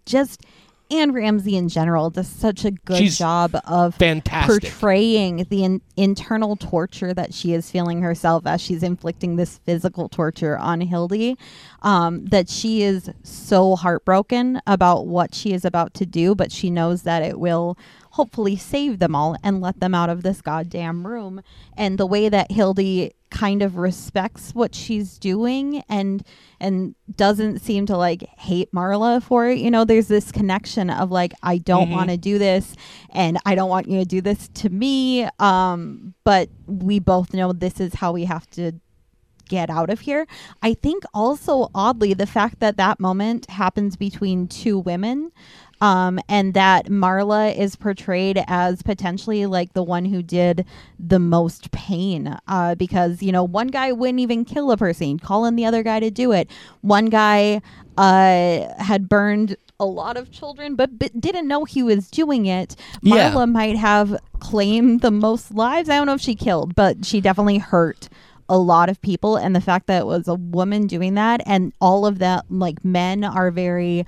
just 0.07 0.43
Anne 0.91 1.13
Ramsay 1.13 1.57
in 1.57 1.69
general, 1.69 2.11
does 2.11 2.29
such 2.29 2.65
a 2.65 2.71
good 2.71 2.99
She's 2.99 3.19
job 3.19 3.57
of 3.67 3.97
Fantastic. 3.97 4.63
portraying 4.63 5.47
the 5.49 5.65
in- 5.65 5.81
internal 5.97 6.57
torture 6.57 7.13
that 7.15 7.35
she 7.35 7.53
is 7.53 7.71
feeling 7.71 8.03
herself 8.03 8.47
as 8.47 8.61
she's 8.61 8.83
inflicting 8.83 9.37
this 9.37 9.59
physical 9.65 10.09
torture 10.09 10.57
on 10.59 10.81
Hildy. 10.81 11.37
Um, 11.83 12.27
that 12.27 12.49
she 12.49 12.83
is 12.83 13.11
so 13.23 13.75
heartbroken 13.77 14.61
about 14.67 15.07
what 15.07 15.35
she 15.35 15.53
is 15.53 15.65
about 15.65 15.95
to 15.95 16.07
do, 16.07 16.35
but 16.35 16.53
she 16.53 16.71
knows 16.71 17.03
that 17.03 17.23
it 17.23 17.41
will 17.41 17.77
hopefully 18.15 18.57
save 18.57 19.01
them 19.01 19.15
all 19.17 19.37
and 19.43 19.61
let 19.61 19.81
them 19.81 19.93
out 19.95 20.09
of 20.09 20.23
this 20.23 20.41
goddamn 20.41 21.05
room. 21.05 21.43
And 21.77 21.99
the 21.99 22.07
way 22.07 22.29
that 22.29 22.53
Hildy 22.53 23.13
kind 23.31 23.61
of 23.61 23.77
respects 23.77 24.55
what 24.55 24.73
she's 24.73 25.19
doing 25.19 25.83
and 25.89 26.23
and 26.61 26.95
doesn't 27.17 27.59
seem 27.59 27.85
to 27.87 27.97
like 27.97 28.23
hate 28.39 28.71
Marla 28.73 29.21
for 29.21 29.49
it. 29.49 29.59
You 29.59 29.69
know, 29.71 29.85
there's 29.85 30.07
this 30.07 30.31
connection 30.31 30.91
of 30.91 31.11
like 31.11 31.33
I 31.43 31.59
don't 31.59 31.89
Mhm. 31.89 31.93
want 31.93 32.11
to 32.11 32.17
do 32.17 32.39
this 32.39 32.77
and 33.11 33.37
I 33.45 33.57
don't 33.57 33.69
want 33.69 33.89
you 33.89 33.99
to 33.99 34.05
do 34.05 34.21
this 34.21 34.47
to 34.63 34.71
me. 34.71 35.25
Um 35.41 36.15
but 36.23 36.49
we 36.69 37.01
both 37.01 37.35
know 37.35 37.53
this 37.53 37.81
is 37.81 37.95
how 37.95 38.13
we 38.13 38.27
have 38.27 38.49
to 38.51 38.73
get 39.49 39.69
out 39.69 39.91
of 39.91 40.01
here. 40.01 40.27
I 40.63 40.73
think 40.73 41.03
also 41.13 41.69
oddly 41.75 42.15
the 42.15 42.27
fact 42.27 42.61
that 42.61 42.77
that 42.79 42.99
moment 42.99 43.51
happens 43.51 43.95
between 43.97 44.49
two 44.49 44.79
women 44.79 45.33
um, 45.85 46.19
and 46.31 46.55
that 46.55 46.87
Marla 46.87 47.55
is 47.55 47.77
portrayed 47.77 48.43
as 48.47 48.81
potentially 48.81 49.45
like 49.45 49.75
the 49.75 49.83
one 49.83 50.07
who 50.07 50.23
did 50.23 50.65
the 50.99 51.19
most 51.19 51.73
pain 51.73 52.39
uh, 52.49 52.75
because 52.75 53.23
you 53.23 53.31
know 53.31 53.45
one 53.45 53.67
guy 53.67 53.93
wouldn't 53.93 54.19
even 54.19 54.47
kill 54.47 54.71
a 54.71 54.79
person. 54.79 55.09
He'd 55.09 55.23
call 55.23 55.45
in 55.45 55.57
the 55.57 55.67
other 55.67 55.83
guy 55.83 56.01
to 56.01 56.11
do 56.11 56.33
it. 56.33 56.51
One 56.81 57.07
guy 57.07 57.61
uh, 57.99 58.83
had 58.83 59.11
burned 59.11 59.57
a 59.79 59.85
lot 59.85 60.17
of 60.17 60.31
children 60.31 60.75
but, 60.75 60.99
but 60.99 61.21
didn't 61.21 61.49
know 61.49 61.65
he 61.67 61.83
was 61.83 62.11
doing 62.11 62.47
it. 62.47 62.77
Yeah. 63.03 63.33
Marla 63.33 63.53
might 63.53 63.77
have 63.77 64.17
claimed 64.41 65.03
the 65.03 65.11
most 65.11 65.53
lives. 65.53 65.91
I 65.91 65.97
don't 65.97 66.07
know 66.07 66.15
if 66.15 66.21
she 66.23 66.35
killed 66.35 66.75
but 66.75 67.05
she 67.05 67.21
definitely 67.21 67.59
hurt 67.59 68.09
a 68.49 68.57
lot 68.57 68.89
of 68.89 69.03
people. 69.03 69.37
And 69.37 69.55
the 69.55 69.61
fact 69.61 69.87
that 69.89 70.01
it 70.03 70.07
was 70.07 70.29
a 70.29 70.35
woman 70.35 70.87
doing 70.87 71.15
that 71.15 71.43
and 71.45 71.75
all 71.79 72.07
of 72.07 72.21
that 72.21 72.47
like 72.49 72.83
men 72.87 73.23
are 73.23 73.51
very 73.51 74.07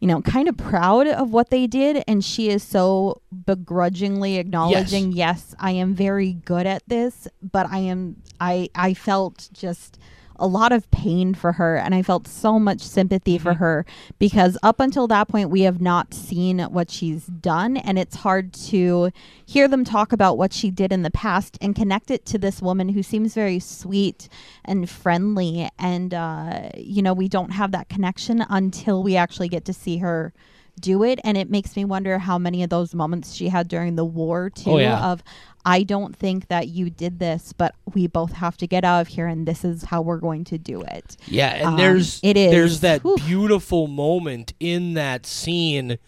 you 0.00 0.06
know 0.06 0.22
kind 0.22 0.48
of 0.48 0.56
proud 0.56 1.06
of 1.06 1.32
what 1.32 1.50
they 1.50 1.66
did 1.66 2.02
and 2.06 2.24
she 2.24 2.48
is 2.50 2.62
so 2.62 3.20
begrudgingly 3.46 4.36
acknowledging 4.36 5.12
yes. 5.12 5.54
i 5.58 5.70
am 5.70 5.94
very 5.94 6.32
good 6.32 6.66
at 6.66 6.82
this 6.86 7.26
but 7.42 7.66
i 7.70 7.78
am 7.78 8.16
i 8.40 8.68
i 8.74 8.94
felt 8.94 9.48
just 9.52 9.98
a 10.38 10.46
lot 10.46 10.72
of 10.72 10.90
pain 10.90 11.34
for 11.34 11.52
her 11.52 11.76
and 11.76 11.94
i 11.94 12.02
felt 12.02 12.26
so 12.28 12.58
much 12.58 12.80
sympathy 12.80 13.38
for 13.38 13.52
Mhm. 13.54 13.56
her 13.58 13.86
because 14.18 14.56
up 14.62 14.80
until 14.80 15.06
that 15.08 15.28
point 15.28 15.50
we 15.50 15.62
have 15.62 15.80
not 15.80 16.14
seen 16.14 16.60
what 16.60 16.90
she's 16.90 17.26
done 17.26 17.76
and 17.76 17.98
it's 17.98 18.16
hard 18.16 18.52
to 18.52 19.10
hear 19.44 19.66
them 19.68 19.84
talk 19.84 20.12
about 20.12 20.38
what 20.38 20.52
she 20.52 20.70
did 20.70 20.92
in 20.92 21.02
the 21.02 21.10
past 21.10 21.58
and 21.60 21.74
connect 21.74 22.10
it 22.10 22.24
to 22.26 22.38
this 22.38 22.60
woman 22.62 22.90
who 22.90 23.02
seems 23.02 23.34
very 23.34 23.58
sweet 23.58 24.28
and 24.64 24.88
friendly 24.88 25.68
and 25.78 26.14
uh, 26.14 26.68
you 26.76 27.02
know 27.02 27.12
we 27.14 27.28
don't 27.28 27.50
have 27.52 27.72
that 27.72 27.88
connection 27.88 28.44
until 28.48 29.02
we 29.02 29.16
actually 29.16 29.48
get 29.48 29.64
to 29.64 29.72
see 29.72 29.98
her 29.98 30.32
do 30.78 31.02
it 31.02 31.18
and 31.24 31.36
it 31.36 31.50
makes 31.50 31.76
me 31.76 31.84
wonder 31.84 32.18
how 32.18 32.38
many 32.38 32.62
of 32.62 32.70
those 32.70 32.94
moments 32.94 33.34
she 33.34 33.48
had 33.48 33.68
during 33.68 33.96
the 33.96 34.04
war 34.04 34.50
too 34.50 34.70
Oh, 34.72 34.78
yeah. 34.78 35.10
of 35.12 35.22
i 35.64 35.82
don't 35.82 36.14
think 36.16 36.48
that 36.48 36.68
you 36.68 36.88
did 36.90 37.18
this 37.18 37.52
but 37.52 37.74
we 37.94 38.06
both 38.06 38.32
have 38.32 38.56
to 38.58 38.66
get 38.66 38.84
out 38.84 39.00
of 39.00 39.08
here 39.08 39.26
and 39.26 39.46
this 39.46 39.64
is 39.64 39.84
how 39.84 40.00
we're 40.02 40.18
going 40.18 40.44
to 40.44 40.58
do 40.58 40.82
it 40.82 41.16
Yeah, 41.26 41.54
and 41.54 41.66
Um, 41.66 41.76
there's 41.76 42.20
it 42.22 42.36
is. 42.36 42.50
there's 42.50 42.80
that 42.80 43.02
Whew. 43.02 43.16
beautiful 43.16 43.86
moment 43.88 44.52
in 44.60 44.94
that 44.94 45.26
scene 45.26 45.98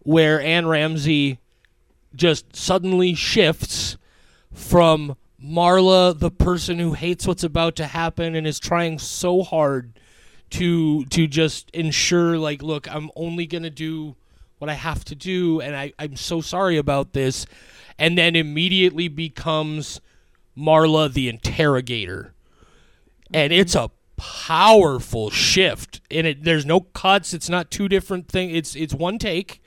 where 0.00 0.40
Anne 0.40 0.66
Ramsay 0.66 1.38
just 2.14 2.56
suddenly 2.56 3.14
shifts 3.14 3.96
from 4.52 5.16
Marla, 5.42 6.18
the 6.18 6.30
person 6.30 6.78
who 6.78 6.94
hates 6.94 7.26
what's 7.26 7.44
about 7.44 7.76
to 7.76 7.86
happen 7.86 8.34
and 8.34 8.46
is 8.46 8.58
trying 8.58 8.98
so 8.98 9.42
hard 9.42 9.92
to 10.50 11.04
to 11.06 11.26
just 11.26 11.70
ensure 11.70 12.38
like 12.38 12.62
look, 12.62 12.92
I'm 12.92 13.10
only 13.16 13.46
going 13.46 13.64
to 13.64 13.70
do 13.70 14.16
what 14.58 14.68
I 14.68 14.74
have 14.74 15.04
to 15.06 15.14
do 15.14 15.60
and 15.60 15.76
I 15.76 15.92
I'm 15.98 16.16
so 16.16 16.40
sorry 16.40 16.76
about 16.76 17.12
this 17.12 17.46
and 17.98 18.16
then 18.16 18.36
immediately 18.36 19.08
becomes 19.08 20.00
Marla 20.56 21.12
the 21.12 21.28
interrogator. 21.28 22.34
And 23.32 23.52
it's 23.52 23.74
a 23.74 23.90
powerful 24.16 25.30
shift. 25.30 26.00
And 26.10 26.26
it 26.26 26.44
there's 26.44 26.66
no 26.66 26.80
cuts, 26.80 27.34
it's 27.34 27.48
not 27.48 27.70
two 27.70 27.88
different 27.88 28.28
things. 28.28 28.54
It's 28.54 28.76
it's 28.76 28.94
one 28.94 29.18
take. 29.18 29.62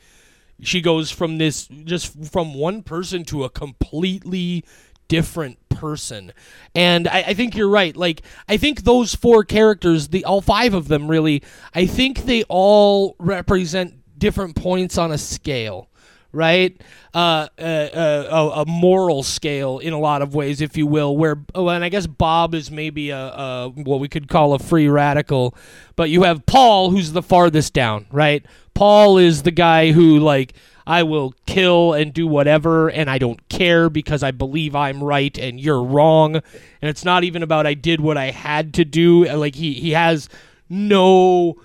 She 0.61 0.81
goes 0.81 1.09
from 1.09 1.37
this 1.39 1.67
just 1.67 2.31
from 2.31 2.53
one 2.53 2.83
person 2.83 3.23
to 3.25 3.43
a 3.43 3.49
completely 3.49 4.63
different 5.11 5.57
person. 5.67 6.31
And 6.73 7.05
I, 7.09 7.23
I, 7.27 7.33
think 7.33 7.53
you're 7.53 7.67
right. 7.67 7.93
Like 7.97 8.21
I 8.47 8.55
think 8.55 8.83
those 8.83 9.13
four 9.13 9.43
characters, 9.43 10.07
the 10.07 10.23
all 10.23 10.39
five 10.39 10.73
of 10.73 10.87
them 10.87 11.09
really, 11.09 11.43
I 11.75 11.85
think 11.85 12.23
they 12.23 12.43
all 12.43 13.17
represent 13.19 13.95
different 14.17 14.55
points 14.55 14.97
on 14.97 15.11
a 15.11 15.17
scale 15.17 15.89
right? 16.33 16.81
Uh, 17.13 17.49
uh, 17.59 17.61
uh, 17.61 18.63
a, 18.65 18.65
moral 18.65 19.21
scale 19.21 19.79
in 19.79 19.91
a 19.91 19.99
lot 19.99 20.21
of 20.21 20.33
ways, 20.33 20.61
if 20.61 20.77
you 20.77 20.87
will. 20.87 21.17
Where, 21.17 21.43
oh, 21.53 21.67
and 21.67 21.83
I 21.83 21.89
guess 21.89 22.07
Bob 22.07 22.55
is 22.55 22.71
maybe 22.71 23.09
a, 23.09 23.17
a, 23.17 23.69
what 23.75 23.99
we 23.99 24.07
could 24.07 24.29
call 24.29 24.53
a 24.53 24.59
free 24.59 24.87
radical, 24.87 25.53
but 25.97 26.09
you 26.09 26.23
have 26.23 26.45
Paul, 26.45 26.89
who's 26.89 27.11
the 27.11 27.21
farthest 27.21 27.73
down, 27.73 28.05
right? 28.13 28.45
Paul 28.73 29.17
is 29.17 29.43
the 29.43 29.51
guy 29.51 29.91
who 29.91 30.19
like. 30.19 30.53
I 30.85 31.03
will 31.03 31.33
kill 31.45 31.93
and 31.93 32.13
do 32.13 32.27
whatever, 32.27 32.89
and 32.89 33.09
I 33.09 33.17
don't 33.17 33.47
care 33.49 33.89
because 33.89 34.23
I 34.23 34.31
believe 34.31 34.75
I'm 34.75 35.03
right 35.03 35.37
and 35.37 35.59
you're 35.59 35.83
wrong. 35.83 36.35
And 36.35 36.89
it's 36.89 37.05
not 37.05 37.23
even 37.23 37.43
about 37.43 37.67
I 37.67 37.73
did 37.73 38.01
what 38.01 38.17
I 38.17 38.31
had 38.31 38.73
to 38.75 38.85
do. 38.85 39.25
Like 39.25 39.55
he 39.55 39.73
he 39.73 39.91
has 39.91 40.29
no 40.69 41.55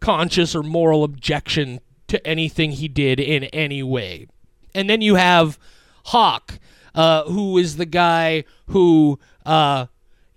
conscious 0.00 0.54
or 0.54 0.62
moral 0.62 1.04
objection 1.04 1.80
to 2.08 2.26
anything 2.26 2.72
he 2.72 2.88
did 2.88 3.20
in 3.20 3.44
any 3.44 3.82
way. 3.82 4.26
And 4.74 4.88
then 4.88 5.00
you 5.00 5.16
have 5.16 5.58
Hawk, 6.06 6.58
uh, 6.94 7.24
who 7.24 7.58
is 7.58 7.76
the 7.76 7.86
guy 7.86 8.44
who 8.66 9.18
uh, 9.44 9.86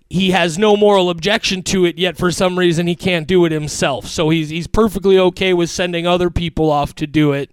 he 0.08 0.30
has 0.30 0.58
no 0.58 0.76
moral 0.76 1.10
objection 1.10 1.62
to 1.64 1.84
it, 1.84 1.98
yet 1.98 2.16
for 2.16 2.30
some 2.30 2.58
reason 2.58 2.86
he 2.86 2.94
can't 2.94 3.26
do 3.26 3.44
it 3.44 3.52
himself. 3.52 4.06
So 4.06 4.30
he's 4.30 4.50
he's 4.50 4.66
perfectly 4.66 5.18
okay 5.18 5.52
with 5.52 5.70
sending 5.70 6.06
other 6.06 6.30
people 6.30 6.70
off 6.70 6.94
to 6.96 7.06
do 7.06 7.32
it, 7.32 7.50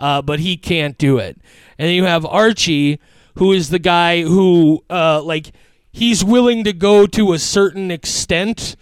uh, 0.00 0.22
but 0.22 0.40
he 0.40 0.56
can't 0.56 0.98
do 0.98 1.18
it. 1.18 1.38
And 1.78 1.88
then 1.88 1.94
you 1.94 2.04
have 2.04 2.26
Archie, 2.26 2.98
who 3.36 3.52
is 3.52 3.68
the 3.68 3.78
guy 3.78 4.22
who 4.22 4.82
uh, 4.90 5.22
like 5.22 5.52
he's 5.92 6.24
willing 6.24 6.64
to 6.64 6.72
go 6.72 7.06
to 7.06 7.32
a 7.32 7.38
certain 7.38 7.90
extent, 7.90 8.74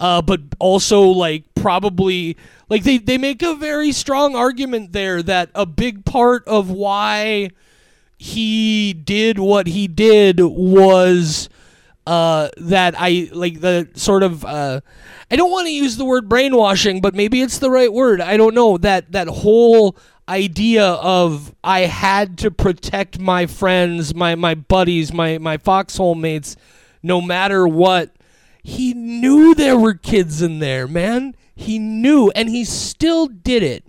uh, 0.00 0.20
but 0.20 0.40
also 0.58 1.02
like 1.02 1.44
probably 1.54 2.36
like 2.68 2.82
they, 2.82 2.98
they 2.98 3.16
make 3.16 3.40
a 3.42 3.54
very 3.54 3.92
strong 3.92 4.34
argument 4.34 4.92
there 4.92 5.22
that 5.22 5.50
a 5.54 5.64
big 5.64 6.04
part 6.04 6.46
of 6.46 6.70
why 6.70 7.50
he 8.18 8.92
did 8.92 9.38
what 9.38 9.68
he 9.68 9.86
did 9.86 10.40
was 10.40 11.48
uh, 12.06 12.48
that 12.56 12.94
I 12.98 13.28
like 13.32 13.60
the 13.60 13.88
sort 13.94 14.22
of 14.22 14.44
uh, 14.44 14.80
I 15.30 15.36
don't 15.36 15.50
want 15.50 15.66
to 15.66 15.72
use 15.72 15.96
the 15.96 16.04
word 16.04 16.28
brainwashing, 16.28 17.00
but 17.00 17.14
maybe 17.14 17.40
it's 17.40 17.58
the 17.58 17.70
right 17.70 17.92
word. 17.92 18.20
I 18.20 18.36
don't 18.36 18.54
know 18.54 18.76
that 18.78 19.12
that 19.12 19.28
whole 19.28 19.96
idea 20.28 20.86
of 20.86 21.54
I 21.62 21.80
had 21.80 22.38
to 22.38 22.50
protect 22.50 23.18
my 23.18 23.46
friends, 23.46 24.14
my 24.14 24.34
my 24.34 24.54
buddies, 24.54 25.12
my 25.12 25.38
my 25.38 25.56
foxhole 25.56 26.14
mates, 26.14 26.56
no 27.02 27.20
matter 27.20 27.66
what. 27.66 28.10
He 28.62 28.94
knew 28.94 29.54
there 29.54 29.76
were 29.76 29.92
kids 29.92 30.40
in 30.40 30.58
there, 30.58 30.88
man. 30.88 31.34
He 31.54 31.78
knew, 31.78 32.30
and 32.34 32.48
he 32.48 32.64
still 32.64 33.26
did 33.26 33.62
it. 33.62 33.84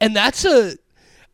And 0.00 0.14
that's 0.14 0.44
a, 0.44 0.76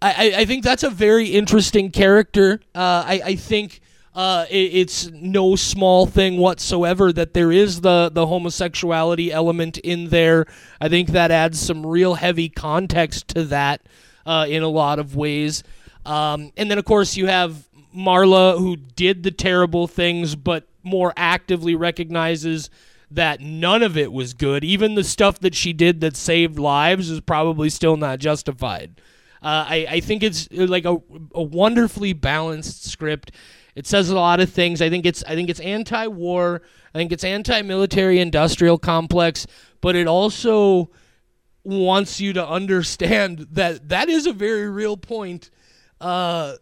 I, 0.03 0.35
I 0.37 0.45
think 0.45 0.63
that's 0.63 0.83
a 0.83 0.91
very 0.91 1.29
interesting 1.29 1.91
character. 1.91 2.61
Uh, 2.75 3.05
I, 3.07 3.23
I 3.25 3.35
think 3.37 3.81
uh, 4.15 4.47
it, 4.51 4.75
it's 4.75 5.11
no 5.11 5.57
small 5.57 6.07
thing 6.07 6.37
whatsoever 6.37 7.13
that 7.13 7.35
there 7.35 7.51
is 7.51 7.81
the, 7.81 8.11
the 8.13 8.27
homosexuality 8.27 9.33
element 9.33 9.79
in 9.79 10.09
there. 10.09 10.47
I 10.81 10.89
think 10.89 11.11
that 11.11 11.31
adds 11.31 11.59
some 11.59 11.87
real 11.87 12.15
heavy 12.15 12.49
context 12.49 13.29
to 13.29 13.45
that 13.45 13.83
uh, 14.27 14.47
in 14.49 14.63
a 14.63 14.69
lot 14.69 14.99
of 14.99 15.17
ways. 15.17 15.63
Um, 16.05 16.53
and 16.57 16.71
then, 16.71 16.79
of 16.79 16.85
course, 16.85 17.17
you 17.17 17.27
have 17.27 17.67
Marla, 17.97 18.59
who 18.59 18.77
did 18.77 19.23
the 19.23 19.31
terrible 19.31 19.87
things, 19.87 20.35
but 20.35 20.67
more 20.83 21.13
actively 21.17 21.75
recognizes 21.75 22.71
that 23.11 23.41
none 23.41 23.83
of 23.83 23.97
it 23.97 24.13
was 24.13 24.35
good. 24.35 24.65
Even 24.65 24.95
the 24.95 25.05
stuff 25.05 25.39
that 25.41 25.55
she 25.55 25.73
did 25.73 26.01
that 26.01 26.17
saved 26.17 26.59
lives 26.59 27.11
is 27.11 27.21
probably 27.21 27.69
still 27.71 27.97
not 27.97 28.19
justified. 28.19 29.01
Uh, 29.43 29.67
I, 29.69 29.87
I 29.91 30.01
think 30.01 30.23
it's 30.23 30.51
like 30.51 30.85
a, 30.85 30.97
a 31.35 31.43
wonderfully 31.43 32.13
balanced 32.13 32.85
script. 32.85 33.33
It 33.75 33.87
says 33.87 34.11
a 34.11 34.15
lot 34.15 34.41
of 34.41 34.51
things. 34.51 34.83
I 34.83 34.91
think 34.91 35.07
it's 35.07 35.25
I 35.25 35.35
think 35.35 35.49
it's 35.49 35.61
anti-war. 35.61 36.63
I 36.95 36.99
think 36.99 37.13
it's 37.13 37.25
anti-military 37.25 38.21
industrial 38.21 38.79
complex, 38.79 39.47
but 39.81 39.97
it 39.97 40.07
also 40.07 40.91
wants 41.65 42.21
you 42.21 42.33
to 42.35 42.47
understand 42.47 43.47
that 43.53 43.89
that 43.89 44.09
is 44.09 44.27
a 44.27 44.33
very 44.33 44.69
real 44.69 44.97
point. 44.97 45.51
Uh, 46.01 46.55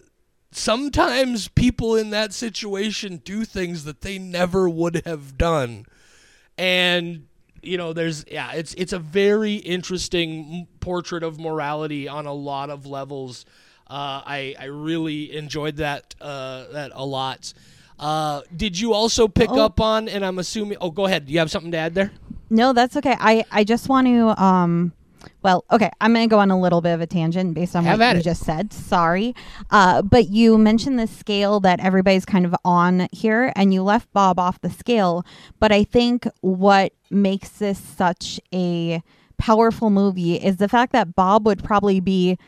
sometimes 0.53 1.49
people 1.49 1.97
in 1.97 2.11
that 2.11 2.33
situation 2.33 3.19
do 3.19 3.45
things 3.45 3.85
that 3.85 4.03
they 4.03 4.19
never 4.19 4.69
would 4.69 5.03
have 5.07 5.39
done 5.39 5.87
and 6.59 7.27
you 7.63 7.79
know 7.79 7.93
there's 7.93 8.25
yeah 8.31 8.53
it's 8.53 8.75
it's 8.75 8.93
a 8.93 8.99
very 8.99 9.55
interesting 9.55 10.67
portrait 10.81 11.23
of 11.23 11.39
morality 11.39 12.07
on 12.07 12.27
a 12.27 12.33
lot 12.33 12.69
of 12.69 12.85
levels 12.85 13.45
uh, 13.91 14.23
I 14.25 14.55
I 14.59 14.65
really 14.67 15.37
enjoyed 15.37 15.77
that 15.77 16.15
uh, 16.21 16.67
that 16.73 16.93
a 16.95 17.05
lot. 17.05 17.53
Uh, 17.99 18.41
did 18.57 18.79
you 18.79 18.95
also 18.95 19.29
pick 19.29 19.51
oh. 19.51 19.65
up 19.65 19.81
on? 19.81 20.09
And 20.09 20.25
I'm 20.25 20.39
assuming. 20.39 20.79
Oh, 20.81 20.91
go 20.91 21.07
ahead. 21.07 21.27
Do 21.27 21.33
you 21.33 21.41
have 21.41 21.51
something 21.51 21.73
to 21.73 21.79
add 21.79 21.95
there? 21.95 22.13
No, 22.49 22.73
that's 22.73 22.97
okay. 22.97 23.17
I 23.19 23.45
I 23.51 23.65
just 23.65 23.89
want 23.89 24.07
to 24.07 24.43
um 24.43 24.93
well, 25.43 25.65
okay, 25.71 25.91
I'm 26.01 26.15
going 26.15 26.29
to 26.29 26.33
go 26.33 26.39
on 26.39 26.51
a 26.51 26.59
little 26.59 26.81
bit 26.81 26.93
of 26.93 27.01
a 27.01 27.07
tangent 27.07 27.55
based 27.55 27.77
on 27.77 27.85
Have 27.85 27.99
what 27.99 28.15
you 28.15 28.21
it. 28.21 28.25
just 28.25 28.43
said. 28.43 28.73
Sorry. 28.73 29.35
Uh, 29.71 30.03
but 30.03 30.29
you 30.29 30.57
mentioned 30.57 30.99
the 30.99 31.07
scale 31.07 31.61
that 31.61 31.81
everybody's 31.81 32.25
kind 32.25 32.47
of 32.47 32.55
on 32.65 33.09
here, 33.13 33.53
and 33.57 33.75
you 33.75 33.83
left 33.83 34.11
Bob 34.13 34.39
off 34.39 34.61
the 34.61 34.71
scale. 34.71 35.25
But 35.59 35.73
I 35.73 35.85
think 35.85 36.27
what 36.41 36.93
makes 37.11 37.51
this 37.51 37.79
such 37.79 38.41
a 38.53 39.03
powerful 39.39 39.91
movie 39.91 40.37
is 40.37 40.57
the 40.57 40.69
fact 40.69 40.93
that 40.93 41.15
Bob 41.15 41.47
would 41.47 41.65
probably 41.65 42.01
be 42.01 42.39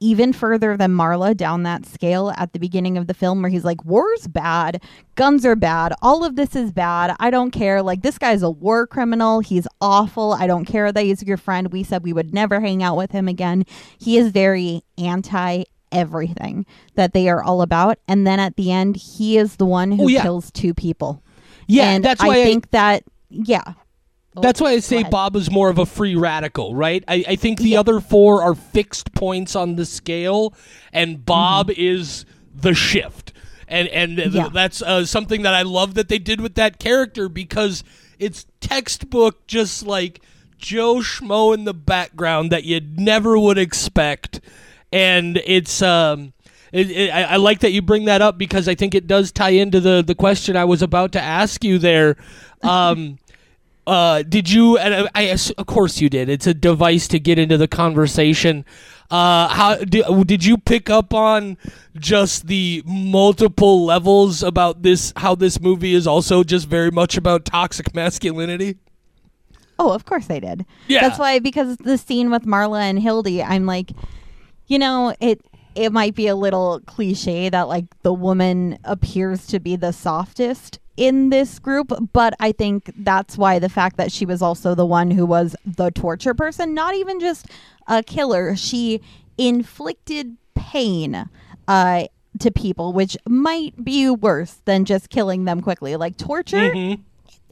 even 0.00 0.32
further 0.32 0.76
than 0.76 0.92
Marla 0.92 1.36
down 1.36 1.64
that 1.64 1.84
scale 1.84 2.32
at 2.36 2.52
the 2.52 2.58
beginning 2.58 2.96
of 2.96 3.06
the 3.06 3.14
film 3.14 3.42
where 3.42 3.50
he's 3.50 3.64
like, 3.64 3.84
war's 3.84 4.26
bad, 4.28 4.82
guns 5.16 5.44
are 5.44 5.56
bad, 5.56 5.92
all 6.02 6.24
of 6.24 6.36
this 6.36 6.54
is 6.54 6.72
bad. 6.72 7.16
I 7.18 7.30
don't 7.30 7.50
care. 7.50 7.82
Like, 7.82 8.02
this 8.02 8.18
guy's 8.18 8.42
a 8.42 8.50
war 8.50 8.86
criminal. 8.86 9.40
He's 9.40 9.66
awful. 9.80 10.32
I 10.34 10.46
don't 10.46 10.64
care 10.64 10.92
that 10.92 11.02
he's 11.02 11.22
your 11.22 11.36
friend. 11.36 11.72
We 11.72 11.82
said 11.82 12.04
we 12.04 12.12
would 12.12 12.32
never 12.32 12.60
hang 12.60 12.82
out 12.82 12.96
with 12.96 13.10
him 13.10 13.28
again. 13.28 13.64
He 13.98 14.16
is 14.16 14.30
very 14.30 14.82
anti 14.96 15.64
everything 15.90 16.66
that 16.94 17.12
they 17.12 17.28
are 17.28 17.42
all 17.42 17.62
about. 17.62 17.98
And 18.06 18.26
then 18.26 18.40
at 18.40 18.56
the 18.56 18.70
end, 18.70 18.96
he 18.96 19.38
is 19.38 19.56
the 19.56 19.66
one 19.66 19.92
who 19.92 20.04
oh, 20.04 20.08
yeah. 20.08 20.22
kills 20.22 20.50
two 20.50 20.74
people. 20.74 21.22
Yeah, 21.66 21.90
and 21.90 22.04
that's 22.04 22.22
why 22.22 22.40
I 22.40 22.44
think 22.44 22.70
that, 22.70 23.04
yeah. 23.30 23.74
Oh, 24.38 24.40
That's 24.40 24.60
why 24.60 24.70
I 24.70 24.80
say 24.80 25.02
Bob 25.02 25.36
is 25.36 25.50
more 25.50 25.68
of 25.68 25.78
a 25.78 25.86
free 25.86 26.14
radical, 26.14 26.74
right? 26.74 27.02
I, 27.08 27.24
I 27.28 27.36
think 27.36 27.58
the 27.58 27.70
yeah. 27.70 27.80
other 27.80 28.00
four 28.00 28.42
are 28.42 28.54
fixed 28.54 29.12
points 29.14 29.56
on 29.56 29.76
the 29.76 29.84
scale, 29.84 30.54
and 30.92 31.24
Bob 31.24 31.68
mm-hmm. 31.68 31.80
is 31.80 32.24
the 32.54 32.74
shift. 32.74 33.32
And 33.66 33.88
and 33.88 34.18
yeah. 34.32 34.48
that's 34.48 34.80
uh, 34.80 35.04
something 35.04 35.42
that 35.42 35.54
I 35.54 35.62
love 35.62 35.94
that 35.94 36.08
they 36.08 36.18
did 36.18 36.40
with 36.40 36.54
that 36.54 36.78
character 36.78 37.28
because 37.28 37.84
it's 38.18 38.46
textbook, 38.60 39.46
just 39.46 39.84
like 39.84 40.22
Joe 40.56 40.96
Schmo 40.96 41.52
in 41.52 41.64
the 41.64 41.74
background 41.74 42.50
that 42.50 42.64
you 42.64 42.80
never 42.80 43.38
would 43.38 43.58
expect, 43.58 44.40
and 44.92 45.40
it's 45.44 45.82
um. 45.82 46.32
It, 46.70 46.90
it, 46.90 47.10
I, 47.10 47.22
I, 47.22 47.36
like 47.36 47.60
that 47.60 47.72
you 47.72 47.80
bring 47.80 48.04
that 48.04 48.20
up 48.20 48.36
because 48.36 48.68
I 48.68 48.74
think 48.74 48.94
it 48.94 49.06
does 49.06 49.32
tie 49.32 49.48
into 49.48 49.80
the, 49.80 50.04
the 50.06 50.14
question 50.14 50.54
I 50.54 50.66
was 50.66 50.82
about 50.82 51.12
to 51.12 51.20
ask 51.20 51.64
you 51.64 51.78
there. 51.78 52.18
Um, 52.60 53.18
uh, 53.88 54.22
did 54.22 54.50
you? 54.50 54.76
And 54.76 55.08
I, 55.14 55.30
I, 55.30 55.38
of 55.56 55.66
course 55.66 56.00
you 56.00 56.10
did. 56.10 56.28
It's 56.28 56.46
a 56.46 56.52
device 56.52 57.08
to 57.08 57.18
get 57.18 57.38
into 57.38 57.56
the 57.56 57.66
conversation. 57.66 58.66
Uh, 59.10 59.48
how 59.48 59.76
did, 59.76 60.04
did 60.26 60.44
you 60.44 60.58
pick 60.58 60.90
up 60.90 61.14
on 61.14 61.56
just 61.98 62.48
the 62.48 62.82
multiple 62.84 63.86
levels 63.86 64.42
about 64.42 64.82
this? 64.82 65.14
How 65.16 65.34
this 65.34 65.58
movie 65.58 65.94
is 65.94 66.06
also 66.06 66.44
just 66.44 66.68
very 66.68 66.90
much 66.90 67.16
about 67.16 67.46
toxic 67.46 67.94
masculinity. 67.94 68.76
Oh, 69.78 69.92
of 69.92 70.04
course 70.04 70.28
I 70.28 70.40
did. 70.40 70.66
Yeah, 70.86 71.00
that's 71.00 71.18
why 71.18 71.38
because 71.38 71.78
the 71.78 71.96
scene 71.96 72.30
with 72.30 72.44
Marla 72.44 72.82
and 72.82 72.98
Hildy, 72.98 73.42
I'm 73.42 73.64
like, 73.64 73.92
you 74.66 74.78
know, 74.78 75.14
it 75.18 75.40
it 75.74 75.92
might 75.92 76.14
be 76.14 76.26
a 76.26 76.36
little 76.36 76.80
cliche 76.80 77.48
that 77.48 77.68
like 77.68 77.86
the 78.02 78.12
woman 78.12 78.78
appears 78.84 79.46
to 79.46 79.60
be 79.60 79.76
the 79.76 79.92
softest 79.92 80.78
in 80.98 81.30
this 81.30 81.58
group, 81.60 81.92
but 82.12 82.34
I 82.40 82.50
think 82.52 82.90
that's 82.96 83.38
why 83.38 83.60
the 83.60 83.68
fact 83.68 83.96
that 83.98 84.10
she 84.10 84.26
was 84.26 84.42
also 84.42 84.74
the 84.74 84.84
one 84.84 85.12
who 85.12 85.24
was 85.24 85.54
the 85.64 85.90
torture 85.92 86.34
person, 86.34 86.74
not 86.74 86.94
even 86.96 87.20
just 87.20 87.46
a 87.86 88.02
killer, 88.02 88.56
she 88.56 89.00
inflicted 89.38 90.36
pain 90.56 91.28
uh, 91.68 92.04
to 92.40 92.50
people, 92.50 92.92
which 92.92 93.16
might 93.28 93.82
be 93.84 94.10
worse 94.10 94.60
than 94.64 94.84
just 94.84 95.08
killing 95.08 95.44
them 95.44 95.60
quickly. 95.60 95.94
Like 95.96 96.16
torture, 96.16 96.56
Mhm. 96.74 96.98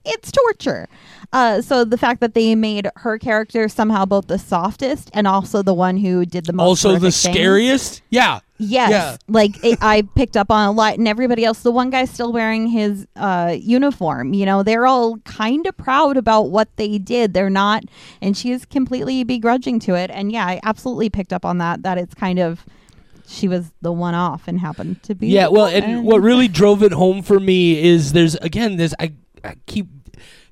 it's 0.05 0.33
torture. 0.33 0.89
Uh, 1.33 1.63
so 1.63 1.85
the 1.85 1.97
fact 1.99 2.21
that 2.21 2.35
they 2.35 2.55
made 2.57 2.89
her 2.97 3.17
character 3.19 3.69
somehow 3.69 4.05
both 4.05 4.27
the 4.27 4.39
softest 4.39 5.09
and 5.15 5.27
also 5.29 5.63
the 5.63 5.75
one 5.75 5.97
who 5.99 6.27
did 6.27 6.47
the 6.47 6.53
most 6.53 6.67
Also 6.85 6.93
the 6.95 7.11
things. 7.13 7.15
scariest. 7.17 8.03
Yeah. 8.11 8.41
Yes, 8.59 8.91
Yeah. 8.91 9.17
like 9.29 9.63
it, 9.65 9.79
I 9.83 10.03
picked 10.15 10.37
up 10.37 10.51
on 10.51 10.67
a 10.69 10.73
lot, 10.73 10.97
and 10.99 11.07
everybody 11.07 11.45
else. 11.45 11.61
The 11.61 11.71
one 11.71 11.91
guy's 11.91 12.11
still 12.11 12.33
wearing 12.33 12.69
his 12.69 13.07
uh, 13.17 13.55
uniform. 13.59 14.33
You 14.33 14.47
know, 14.47 14.63
they're 14.63 14.87
all 14.87 15.19
kind 15.19 15.67
of 15.67 15.77
proud 15.77 16.17
about 16.17 16.51
what 16.51 16.69
they 16.77 16.99
did. 16.99 17.35
They're 17.35 17.51
not, 17.51 17.85
and 18.23 18.37
she 18.37 18.53
is 18.53 18.65
completely 18.65 19.25
begrudging 19.25 19.79
to 19.81 19.95
it. 19.95 20.11
And 20.11 20.33
yeah, 20.33 20.47
I 20.47 20.61
absolutely 20.63 21.11
picked 21.11 21.33
up 21.33 21.45
on 21.45 21.59
that. 21.59 21.83
That 21.83 21.99
it's 21.99 22.15
kind 22.15 22.39
of 22.39 22.65
she 23.29 23.49
was 23.49 23.73
the 23.83 23.93
one 23.93 24.15
off 24.15 24.47
and 24.49 24.61
happened 24.61 25.03
to 25.03 25.15
be. 25.15 25.29
Yeah, 25.29 25.49
well, 25.49 25.67
and 25.67 26.05
what 26.05 26.23
really 26.23 26.49
drove 26.49 26.83
it 26.83 26.93
home 26.93 27.23
for 27.23 27.39
me 27.41 27.83
is 27.83 28.13
there's 28.13 28.37
again 28.37 28.77
this 28.77 28.95
I 28.99 29.13
I 29.45 29.57
keep 29.67 29.87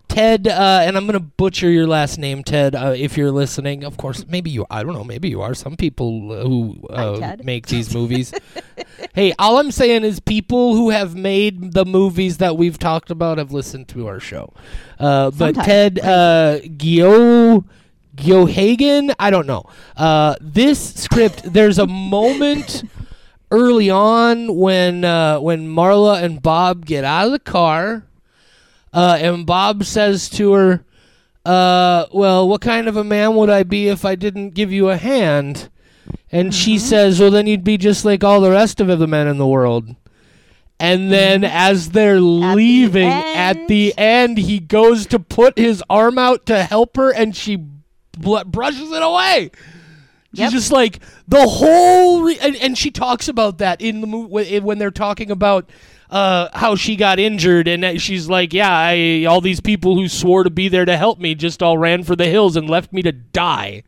Ted 0.08 0.46
uh, 0.46 0.80
and 0.82 0.96
I'm 0.96 1.06
gonna 1.06 1.18
butcher 1.20 1.68
your 1.70 1.86
last 1.86 2.18
name, 2.18 2.44
Ted. 2.44 2.74
Uh, 2.74 2.94
if 2.96 3.16
you're 3.16 3.32
listening, 3.32 3.84
of 3.84 3.96
course, 3.96 4.24
maybe 4.28 4.50
you. 4.50 4.64
I 4.70 4.82
don't 4.82 4.94
know. 4.94 5.04
Maybe 5.04 5.28
you 5.28 5.42
are. 5.42 5.54
Some 5.54 5.76
people 5.76 6.32
uh, 6.32 6.42
who 6.44 6.86
uh, 6.88 7.36
make 7.42 7.66
these 7.66 7.92
movies. 7.92 8.32
hey, 9.14 9.34
all 9.38 9.58
I'm 9.58 9.72
saying 9.72 10.04
is 10.04 10.20
people 10.20 10.76
who 10.76 10.90
have 10.90 11.16
made 11.16 11.72
the 11.72 11.84
movies 11.84 12.38
that 12.38 12.56
we've 12.56 12.78
talked 12.78 13.10
about 13.10 13.38
have 13.38 13.52
listened 13.52 13.88
to 13.88 14.06
our 14.06 14.20
show. 14.20 14.52
Uh, 14.98 15.30
but 15.30 15.56
Sometimes. 15.56 15.66
Ted 15.66 15.98
uh, 16.00 16.60
Gio. 16.62 17.64
Hagen, 18.48 19.12
I 19.18 19.30
don't 19.30 19.46
know. 19.46 19.64
Uh, 19.96 20.36
this 20.40 20.94
script, 20.94 21.42
there's 21.52 21.78
a 21.80 21.86
moment 21.86 22.84
early 23.50 23.90
on 23.90 24.54
when 24.56 25.04
uh, 25.04 25.40
when 25.40 25.66
Marla 25.66 26.22
and 26.22 26.42
Bob 26.42 26.86
get 26.86 27.04
out 27.04 27.26
of 27.26 27.32
the 27.32 27.38
car, 27.38 28.04
uh, 28.94 29.18
and 29.20 29.44
Bob 29.44 29.84
says 29.84 30.28
to 30.30 30.52
her, 30.52 30.84
uh, 31.44 32.06
"Well, 32.12 32.48
what 32.48 32.60
kind 32.62 32.88
of 32.88 32.96
a 32.96 33.04
man 33.04 33.34
would 33.34 33.50
I 33.50 33.62
be 33.64 33.88
if 33.88 34.04
I 34.04 34.14
didn't 34.14 34.50
give 34.50 34.72
you 34.72 34.88
a 34.88 34.96
hand?" 34.96 35.68
And 36.32 36.54
she 36.54 36.78
says, 36.78 37.20
"Well, 37.20 37.30
then 37.30 37.46
you'd 37.46 37.64
be 37.64 37.76
just 37.76 38.04
like 38.04 38.24
all 38.24 38.40
the 38.40 38.50
rest 38.50 38.80
of 38.80 38.86
the 38.98 39.06
men 39.06 39.26
in 39.26 39.36
the 39.38 39.46
world." 39.46 39.94
And 40.80 41.10
then, 41.12 41.44
as 41.44 41.90
they're 41.90 42.20
leaving, 42.20 43.08
at 43.08 43.68
the 43.68 43.96
end, 43.96 44.38
he 44.38 44.58
goes 44.58 45.06
to 45.06 45.18
put 45.20 45.56
his 45.56 45.82
arm 45.88 46.18
out 46.18 46.46
to 46.46 46.64
help 46.64 46.96
her, 46.96 47.12
and 47.12 47.34
she 47.34 47.64
bl- 48.18 48.38
brushes 48.46 48.90
it 48.90 49.02
away. 49.02 49.50
She's 50.32 50.40
Yep. 50.40 50.52
just 50.52 50.72
like 50.72 50.98
the 51.28 51.46
whole, 51.46 52.22
re- 52.24 52.38
and, 52.42 52.56
and 52.56 52.76
she 52.76 52.90
talks 52.90 53.28
about 53.28 53.58
that 53.58 53.80
in 53.80 54.00
the 54.00 54.08
movie 54.08 54.58
when 54.58 54.78
they're 54.78 54.90
talking 54.90 55.30
about 55.30 55.70
uh, 56.14 56.48
how 56.54 56.76
she 56.76 56.94
got 56.94 57.18
injured, 57.18 57.66
and 57.66 58.00
she's 58.00 58.28
like, 58.28 58.52
"Yeah, 58.52 58.70
I, 58.70 59.24
all 59.28 59.40
these 59.40 59.60
people 59.60 59.96
who 59.96 60.08
swore 60.08 60.44
to 60.44 60.50
be 60.50 60.68
there 60.68 60.84
to 60.84 60.96
help 60.96 61.18
me 61.18 61.34
just 61.34 61.60
all 61.60 61.76
ran 61.76 62.04
for 62.04 62.14
the 62.14 62.26
hills 62.26 62.54
and 62.54 62.70
left 62.70 62.92
me 62.92 63.02
to 63.02 63.10
die." 63.10 63.82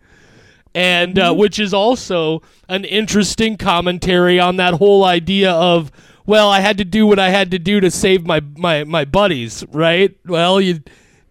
And 0.74 1.20
uh, 1.20 1.32
which 1.34 1.60
is 1.60 1.72
also 1.72 2.42
an 2.68 2.84
interesting 2.84 3.56
commentary 3.56 4.40
on 4.40 4.56
that 4.56 4.74
whole 4.74 5.04
idea 5.04 5.52
of, 5.52 5.92
well, 6.26 6.50
I 6.50 6.58
had 6.58 6.78
to 6.78 6.84
do 6.84 7.06
what 7.06 7.20
I 7.20 7.30
had 7.30 7.52
to 7.52 7.60
do 7.60 7.78
to 7.78 7.92
save 7.92 8.26
my 8.26 8.40
my 8.56 8.82
my 8.82 9.04
buddies, 9.04 9.64
right? 9.70 10.14
Well, 10.26 10.60
you 10.60 10.82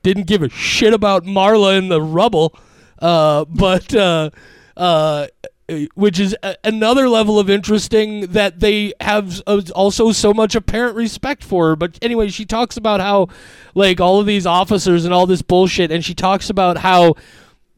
didn't 0.02 0.28
give 0.28 0.44
a 0.44 0.50
shit 0.50 0.94
about 0.94 1.26
Marla 1.26 1.78
in 1.78 1.90
the 1.90 2.02
rubble, 2.02 2.58
uh, 3.00 3.44
but 3.50 3.94
uh, 3.94 4.30
uh, 4.78 5.28
which 5.96 6.20
is 6.20 6.36
a- 6.44 6.58
another 6.64 7.10
level 7.10 7.40
of 7.40 7.50
interesting 7.50 8.28
that 8.28 8.60
they 8.60 8.94
have 9.02 9.42
uh, 9.48 9.62
also 9.74 10.12
so 10.12 10.34
much 10.34 10.56
apparent 10.56 10.96
respect 10.96 11.44
for 11.44 11.70
her. 11.70 11.76
But 11.76 11.98
anyway, 12.02 12.30
she 12.30 12.46
talks 12.46 12.78
about 12.78 13.02
how 13.02 13.30
like 13.74 14.00
all 14.00 14.20
of 14.20 14.26
these 14.26 14.46
officers 14.46 15.06
and 15.06 15.14
all 15.14 15.26
this 15.26 15.42
bullshit, 15.42 15.92
and 15.92 16.06
she 16.06 16.14
talks 16.14 16.50
about 16.50 16.78
how 16.78 17.16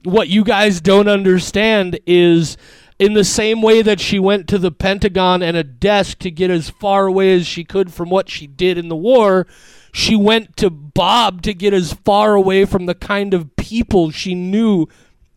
what 0.03 0.27
you 0.27 0.43
guys 0.43 0.81
don't 0.81 1.07
understand 1.07 1.99
is 2.05 2.57
in 2.99 3.13
the 3.13 3.23
same 3.23 3.61
way 3.61 3.81
that 3.81 3.99
she 3.99 4.19
went 4.19 4.47
to 4.47 4.57
the 4.57 4.71
Pentagon 4.71 5.43
and 5.43 5.55
a 5.55 5.63
desk 5.63 6.19
to 6.19 6.31
get 6.31 6.49
as 6.49 6.69
far 6.69 7.07
away 7.07 7.33
as 7.33 7.45
she 7.45 7.63
could 7.63 7.93
from 7.93 8.09
what 8.09 8.29
she 8.29 8.47
did 8.47 8.77
in 8.77 8.89
the 8.89 8.95
war, 8.95 9.45
she 9.93 10.15
went 10.15 10.57
to 10.57 10.69
Bob 10.69 11.41
to 11.43 11.53
get 11.53 11.73
as 11.73 11.93
far 11.93 12.33
away 12.33 12.65
from 12.65 12.85
the 12.85 12.95
kind 12.95 13.33
of 13.33 13.55
people 13.55 14.09
she 14.09 14.33
knew 14.33 14.87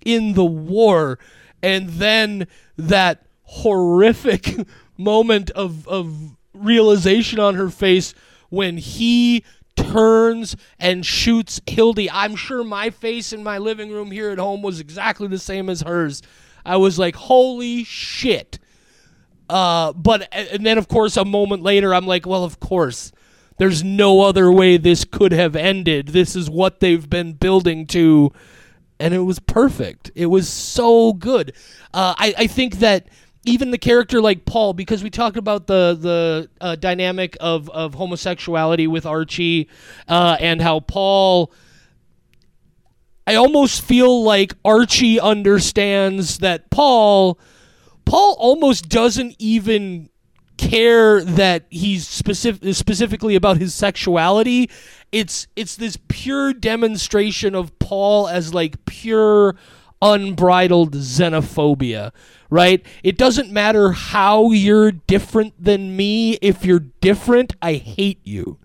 in 0.04 0.32
the 0.34 0.44
war. 0.44 1.18
And 1.62 1.88
then 1.90 2.46
that 2.76 3.26
horrific 3.42 4.66
moment 4.96 5.50
of, 5.50 5.86
of 5.88 6.36
realization 6.54 7.38
on 7.38 7.54
her 7.54 7.70
face 7.70 8.14
when 8.48 8.76
he 8.76 9.44
turns 9.76 10.56
and 10.78 11.04
shoots 11.04 11.60
Hildy. 11.66 12.10
I'm 12.10 12.36
sure 12.36 12.64
my 12.64 12.90
face 12.90 13.32
in 13.32 13.42
my 13.42 13.58
living 13.58 13.90
room 13.90 14.10
here 14.10 14.30
at 14.30 14.38
home 14.38 14.62
was 14.62 14.80
exactly 14.80 15.28
the 15.28 15.38
same 15.38 15.68
as 15.68 15.82
hers. 15.82 16.22
I 16.64 16.76
was 16.76 16.98
like, 16.98 17.16
holy 17.16 17.84
shit. 17.84 18.58
Uh, 19.48 19.92
but 19.92 20.28
and 20.32 20.64
then 20.64 20.78
of 20.78 20.86
course 20.86 21.16
a 21.16 21.24
moment 21.24 21.62
later 21.62 21.94
I'm 21.94 22.06
like, 22.06 22.26
well, 22.26 22.44
of 22.44 22.60
course. 22.60 23.12
There's 23.58 23.84
no 23.84 24.22
other 24.22 24.50
way 24.50 24.78
this 24.78 25.04
could 25.04 25.32
have 25.32 25.54
ended. 25.54 26.08
This 26.08 26.34
is 26.34 26.48
what 26.48 26.80
they've 26.80 27.10
been 27.10 27.34
building 27.34 27.86
to, 27.88 28.32
and 29.00 29.14
it 29.14 29.20
was 29.20 29.38
perfect. 29.38 30.10
It 30.14 30.26
was 30.26 30.48
so 30.48 31.14
good. 31.14 31.54
Uh, 31.92 32.14
I, 32.16 32.34
I 32.38 32.46
think 32.46 32.76
that 32.76 33.08
even 33.44 33.70
the 33.70 33.78
character 33.78 34.20
like 34.20 34.44
Paul, 34.44 34.74
because 34.74 35.02
we 35.02 35.10
talked 35.10 35.38
about 35.38 35.66
the 35.66 35.96
the 35.98 36.50
uh, 36.60 36.76
dynamic 36.76 37.36
of 37.40 37.68
of 37.70 37.94
homosexuality 37.94 38.86
with 38.86 39.06
Archie, 39.06 39.68
uh, 40.06 40.36
and 40.38 40.60
how 40.62 40.80
Paul. 40.80 41.52
I 43.26 43.36
almost 43.36 43.82
feel 43.82 44.24
like 44.24 44.54
Archie 44.64 45.20
understands 45.20 46.38
that 46.38 46.68
Paul 46.70 47.38
Paul 48.04 48.36
almost 48.40 48.88
doesn't 48.88 49.36
even 49.38 50.10
care 50.60 51.22
that 51.24 51.64
he's 51.70 52.06
specific 52.06 52.74
specifically 52.74 53.34
about 53.34 53.56
his 53.56 53.74
sexuality. 53.74 54.70
It's 55.10 55.46
it's 55.56 55.74
this 55.74 55.96
pure 56.08 56.52
demonstration 56.52 57.54
of 57.54 57.76
Paul 57.78 58.28
as 58.28 58.52
like 58.52 58.84
pure 58.84 59.56
unbridled 60.02 60.94
xenophobia, 60.94 62.12
right? 62.50 62.84
It 63.02 63.16
doesn't 63.16 63.50
matter 63.50 63.92
how 63.92 64.52
you're 64.52 64.92
different 64.92 65.54
than 65.62 65.96
me. 65.96 66.34
If 66.42 66.64
you're 66.64 66.84
different, 67.00 67.54
I 67.62 67.74
hate 67.74 68.20
you. 68.24 68.58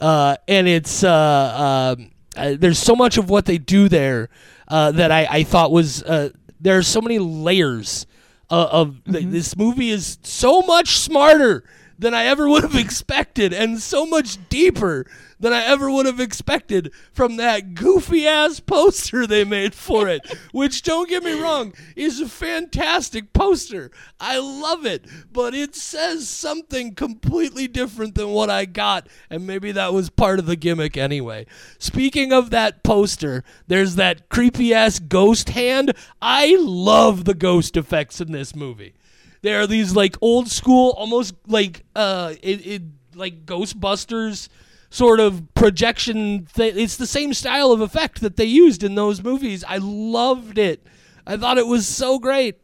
Uh, 0.00 0.36
and 0.46 0.66
it's 0.66 1.04
uh, 1.04 1.96
um, 1.98 2.10
uh, 2.36 2.54
there's 2.58 2.78
so 2.78 2.96
much 2.96 3.18
of 3.18 3.28
what 3.28 3.44
they 3.44 3.58
do 3.58 3.88
there 3.88 4.30
uh, 4.68 4.92
that 4.92 5.10
I, 5.10 5.26
I 5.30 5.42
thought 5.42 5.72
was 5.72 6.02
uh, 6.04 6.30
there 6.60 6.78
are 6.78 6.82
so 6.82 7.00
many 7.00 7.18
layers 7.18 8.06
uh, 8.50 8.68
of 8.70 9.02
th- 9.04 9.26
this 9.26 9.56
movie 9.56 9.90
is 9.90 10.18
so 10.22 10.62
much 10.62 10.98
smarter 10.98 11.64
than 11.98 12.14
I 12.14 12.24
ever 12.24 12.48
would 12.48 12.62
have 12.62 12.76
expected 12.76 13.52
and 13.52 13.80
so 13.80 14.06
much 14.06 14.38
deeper 14.48 15.06
than 15.40 15.52
I 15.52 15.64
ever 15.64 15.90
would 15.90 16.06
have 16.06 16.20
expected 16.20 16.92
from 17.12 17.36
that 17.36 17.74
goofy 17.74 18.26
ass 18.26 18.60
poster 18.60 19.26
they 19.26 19.44
made 19.44 19.74
for 19.74 20.08
it, 20.08 20.26
which 20.52 20.82
don't 20.82 21.08
get 21.08 21.22
me 21.22 21.40
wrong, 21.40 21.74
is 21.96 22.20
a 22.20 22.28
fantastic 22.28 23.32
poster. 23.32 23.90
I 24.20 24.38
love 24.38 24.84
it, 24.84 25.04
but 25.32 25.54
it 25.54 25.74
says 25.74 26.28
something 26.28 26.94
completely 26.94 27.68
different 27.68 28.14
than 28.14 28.30
what 28.30 28.50
I 28.50 28.64
got, 28.64 29.08
and 29.30 29.46
maybe 29.46 29.72
that 29.72 29.92
was 29.92 30.10
part 30.10 30.38
of 30.38 30.46
the 30.46 30.56
gimmick 30.56 30.96
anyway. 30.96 31.46
Speaking 31.78 32.32
of 32.32 32.50
that 32.50 32.82
poster, 32.82 33.44
there's 33.66 33.94
that 33.94 34.28
creepy 34.28 34.74
ass 34.74 34.98
ghost 34.98 35.50
hand. 35.50 35.94
I 36.20 36.56
love 36.58 37.24
the 37.24 37.34
ghost 37.34 37.76
effects 37.76 38.20
in 38.20 38.32
this 38.32 38.56
movie. 38.56 38.94
There 39.42 39.60
are 39.60 39.66
these 39.66 39.94
like 39.94 40.16
old 40.20 40.48
school, 40.50 40.94
almost 40.96 41.34
like 41.46 41.84
uh, 41.94 42.34
it, 42.42 42.66
it 42.66 42.82
like 43.14 43.44
Ghostbusters 43.46 44.48
sort 44.90 45.20
of 45.20 45.42
projection. 45.54 46.46
Th- 46.54 46.74
it's 46.74 46.96
the 46.96 47.06
same 47.06 47.34
style 47.34 47.70
of 47.72 47.80
effect 47.80 48.20
that 48.20 48.36
they 48.36 48.44
used 48.44 48.82
in 48.82 48.94
those 48.94 49.22
movies. 49.22 49.64
I 49.68 49.78
loved 49.78 50.58
it. 50.58 50.86
I 51.26 51.36
thought 51.36 51.58
it 51.58 51.66
was 51.66 51.86
so 51.86 52.18
great. 52.18 52.56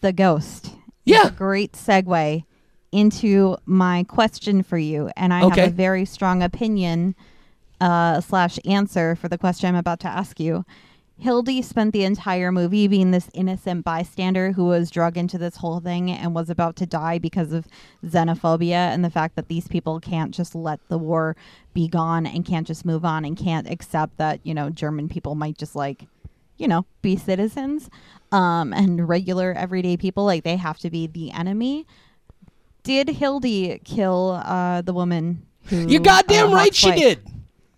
the 0.00 0.12
ghost. 0.12 0.70
Yeah. 1.04 1.28
a 1.28 1.30
great 1.30 1.72
segue 1.72 2.44
into 2.92 3.56
my 3.66 4.04
question 4.04 4.62
for 4.62 4.78
you, 4.78 5.10
and 5.16 5.34
I 5.34 5.42
Okay. 5.44 5.62
have 5.62 5.70
a 5.70 5.74
very 5.74 6.04
strong 6.04 6.42
opinion 6.42 7.14
uh, 7.80 8.20
slash 8.20 8.58
answer 8.64 9.16
for 9.16 9.28
the 9.28 9.36
question 9.36 9.68
I'm 9.68 9.74
about 9.76 10.00
to 10.00 10.08
ask 10.08 10.38
you. 10.40 10.64
Hildy 11.16 11.62
spent 11.62 11.92
the 11.92 12.04
entire 12.04 12.50
movie 12.50 12.88
being 12.88 13.12
this 13.12 13.30
innocent 13.32 13.84
bystander 13.84 14.52
who 14.52 14.64
was 14.64 14.90
drug 14.90 15.16
into 15.16 15.38
this 15.38 15.56
whole 15.56 15.78
thing 15.78 16.10
and 16.10 16.34
was 16.34 16.50
about 16.50 16.74
to 16.76 16.86
die 16.86 17.18
because 17.18 17.52
of 17.52 17.68
xenophobia 18.04 18.72
and 18.72 19.04
the 19.04 19.10
fact 19.10 19.36
that 19.36 19.48
these 19.48 19.68
people 19.68 20.00
can't 20.00 20.34
just 20.34 20.56
let 20.56 20.80
the 20.88 20.98
war 20.98 21.36
be 21.72 21.86
gone 21.86 22.26
and 22.26 22.44
can't 22.44 22.66
just 22.66 22.84
move 22.84 23.04
on 23.04 23.24
and 23.24 23.36
can't 23.36 23.70
accept 23.70 24.16
that, 24.18 24.40
you 24.42 24.52
know, 24.52 24.70
German 24.70 25.08
people 25.08 25.36
might 25.36 25.56
just 25.56 25.76
like, 25.76 26.06
you 26.56 26.66
know, 26.66 26.84
be 27.00 27.16
citizens 27.16 27.88
um, 28.32 28.72
and 28.72 29.08
regular 29.08 29.52
everyday 29.52 29.96
people. 29.96 30.24
Like 30.24 30.42
they 30.42 30.56
have 30.56 30.78
to 30.78 30.90
be 30.90 31.06
the 31.06 31.30
enemy. 31.30 31.86
Did 32.82 33.08
Hildy 33.08 33.80
kill 33.84 34.42
uh, 34.44 34.82
the 34.82 34.92
woman 34.92 35.46
who. 35.66 35.86
You're 35.88 36.02
goddamn 36.02 36.52
uh, 36.52 36.56
right 36.56 36.74
she 36.74 36.90
did. 36.92 37.22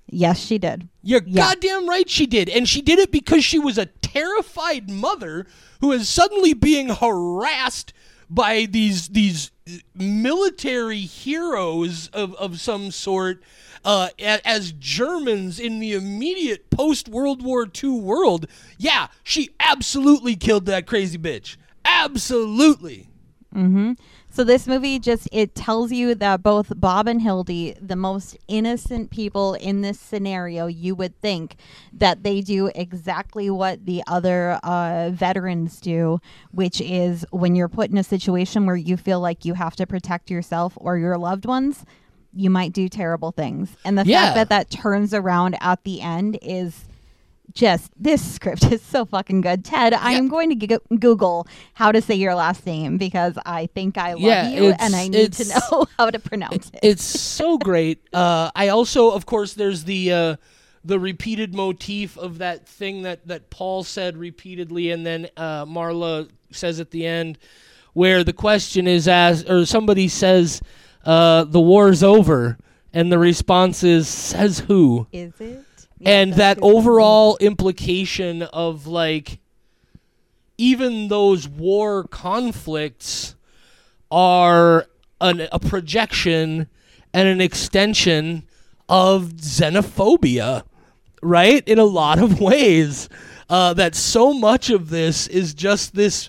Yes, 0.08 0.38
she 0.38 0.58
did. 0.58 0.88
You're 1.02 1.22
Yeah. 1.26 1.42
goddamn 1.50 1.88
right 1.88 2.08
she 2.08 2.26
did. 2.26 2.48
And 2.48 2.68
she 2.68 2.80
did 2.80 2.98
it 2.98 3.10
because 3.10 3.44
she 3.44 3.58
was 3.58 3.76
a 3.78 3.86
terrified 3.86 4.88
mother 4.90 5.46
who 5.80 5.92
is 5.92 6.08
suddenly 6.08 6.54
being 6.54 6.88
harassed 6.90 7.92
by 8.30 8.66
these 8.66 9.08
these 9.08 9.50
military 9.94 11.00
heroes 11.00 12.08
of, 12.12 12.34
of 12.36 12.60
some 12.60 12.90
sort 12.90 13.42
uh, 13.84 14.08
as 14.18 14.72
Germans 14.72 15.58
in 15.60 15.80
the 15.80 15.92
immediate 15.92 16.70
post 16.70 17.08
World 17.08 17.42
War 17.42 17.68
II 17.82 17.90
world. 18.00 18.46
Yeah, 18.78 19.08
she 19.22 19.50
absolutely 19.60 20.34
killed 20.36 20.66
that 20.66 20.86
crazy 20.86 21.18
bitch. 21.18 21.56
Absolutely. 21.84 23.08
So 24.36 24.44
this 24.44 24.66
movie 24.66 24.98
just 24.98 25.30
it 25.32 25.54
tells 25.54 25.92
you 25.92 26.14
that 26.14 26.42
both 26.42 26.70
Bob 26.78 27.08
and 27.08 27.22
Hildy, 27.22 27.74
the 27.80 27.96
most 27.96 28.36
innocent 28.48 29.10
people 29.10 29.54
in 29.54 29.80
this 29.80 29.98
scenario, 29.98 30.66
you 30.66 30.94
would 30.94 31.18
think 31.22 31.56
that 31.94 32.22
they 32.22 32.42
do 32.42 32.70
exactly 32.74 33.48
what 33.48 33.86
the 33.86 34.02
other 34.06 34.60
uh, 34.62 35.08
veterans 35.10 35.80
do, 35.80 36.20
which 36.50 36.82
is 36.82 37.24
when 37.30 37.56
you're 37.56 37.66
put 37.66 37.90
in 37.90 37.96
a 37.96 38.04
situation 38.04 38.66
where 38.66 38.76
you 38.76 38.98
feel 38.98 39.20
like 39.20 39.46
you 39.46 39.54
have 39.54 39.74
to 39.76 39.86
protect 39.86 40.30
yourself 40.30 40.74
or 40.76 40.98
your 40.98 41.16
loved 41.16 41.46
ones, 41.46 41.86
you 42.34 42.50
might 42.50 42.74
do 42.74 42.90
terrible 42.90 43.32
things. 43.32 43.74
And 43.86 43.96
the 43.96 44.04
Yeah. 44.04 44.34
fact 44.34 44.34
that 44.34 44.48
that 44.50 44.70
turns 44.70 45.14
around 45.14 45.56
at 45.62 45.82
the 45.84 46.02
end 46.02 46.38
is 46.42 46.84
just 47.52 47.90
this 47.96 48.22
script 48.34 48.64
is 48.72 48.82
so 48.82 49.04
fucking 49.04 49.40
good. 49.40 49.64
Ted, 49.64 49.92
I 49.94 50.12
Yeah. 50.12 50.18
am 50.18 50.28
going 50.28 50.50
to 50.58 50.66
g- 50.66 50.78
Google 50.98 51.46
how 51.74 51.92
to 51.92 52.00
say 52.00 52.14
your 52.14 52.34
last 52.34 52.64
name 52.66 52.98
because 52.98 53.38
I 53.46 53.66
think 53.66 53.96
I 53.98 54.12
love 54.14 54.22
Yeah, 54.22 54.48
you 54.48 54.74
and 54.78 54.94
I 54.96 55.08
need 55.08 55.32
to 55.34 55.44
know 55.48 55.86
how 55.98 56.10
to 56.10 56.18
pronounce 56.18 56.70
it. 56.72 56.80
It's 56.82 57.04
so 57.04 57.58
great. 57.58 58.02
Uh, 58.16 58.50
I 58.54 58.68
also, 58.68 59.10
of 59.10 59.26
course, 59.26 59.52
there's 59.54 59.84
the 59.84 60.12
uh, 60.12 60.36
the 60.84 60.98
repeated 60.98 61.54
motif 61.54 62.16
of 62.16 62.38
that 62.38 62.66
thing 62.66 63.02
that 63.02 63.26
that 63.28 63.50
Paul 63.50 63.84
said 63.84 64.16
repeatedly, 64.16 64.90
and 64.90 65.04
then 65.04 65.28
uh, 65.36 65.66
Marla 65.66 66.28
says 66.50 66.80
at 66.80 66.92
the 66.92 67.04
end, 67.06 67.36
where 67.92 68.24
the 68.24 68.32
question 68.32 68.86
is 68.86 69.06
asked, 69.06 69.50
or 69.50 69.66
somebody 69.66 70.08
says, 70.08 70.62
uh, 71.04 71.44
"The 71.44 71.60
war's 71.60 72.02
over," 72.02 72.56
and 72.94 73.12
the 73.12 73.18
response 73.18 73.82
is, 73.84 74.08
"Says 74.08 74.60
who?" 74.60 75.06
Is 75.12 75.38
it? 75.38 75.65
And 76.04 76.34
that 76.34 76.58
overall 76.60 77.36
implication 77.38 78.42
of 78.42 78.86
like 78.86 79.38
even 80.58 81.08
those 81.08 81.48
war 81.48 82.04
conflicts 82.04 83.34
are 84.10 84.86
an, 85.20 85.48
a 85.52 85.58
projection 85.58 86.68
and 87.12 87.28
an 87.28 87.40
extension 87.40 88.44
of 88.88 89.34
xenophobia 89.36 90.64
right? 91.22 91.66
In 91.66 91.78
a 91.78 91.84
lot 91.84 92.18
of 92.18 92.40
ways. 92.40 93.08
Uh, 93.48 93.72
that 93.74 93.94
so 93.94 94.32
much 94.32 94.70
of 94.70 94.90
this 94.90 95.28
is 95.28 95.54
just 95.54 95.94
this 95.94 96.28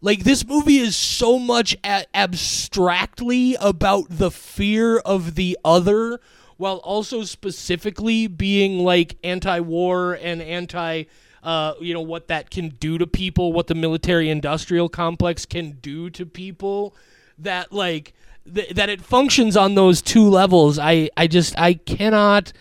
like 0.00 0.22
this 0.22 0.46
movie 0.46 0.78
is 0.78 0.94
so 0.94 1.36
much 1.36 1.76
a- 1.82 2.06
abstractly 2.14 3.56
about 3.58 4.04
the 4.08 4.30
fear 4.30 4.98
of 4.98 5.34
the 5.34 5.58
other 5.64 6.20
while 6.56 6.76
also 6.78 7.22
specifically 7.24 8.26
being 8.26 8.78
like 8.78 9.16
anti-war 9.24 10.14
and 10.14 10.42
anti 10.42 11.04
uh, 11.42 11.74
you 11.80 11.92
know 11.92 12.00
what 12.00 12.28
that 12.28 12.50
can 12.50 12.70
do 12.70 12.96
to 12.96 13.06
people 13.06 13.52
what 13.52 13.66
the 13.66 13.74
military 13.74 14.30
industrial 14.30 14.88
complex 14.88 15.44
can 15.44 15.72
do 15.82 16.08
to 16.10 16.24
people 16.24 16.94
that 17.38 17.72
like 17.72 18.14
th- 18.52 18.70
that 18.70 18.88
it 18.88 19.00
functions 19.02 19.56
on 19.56 19.74
those 19.74 20.00
two 20.00 20.28
levels 20.28 20.78
i 20.78 21.10
i 21.16 21.26
just 21.26 21.58
i 21.58 21.74
cannot 21.74 22.52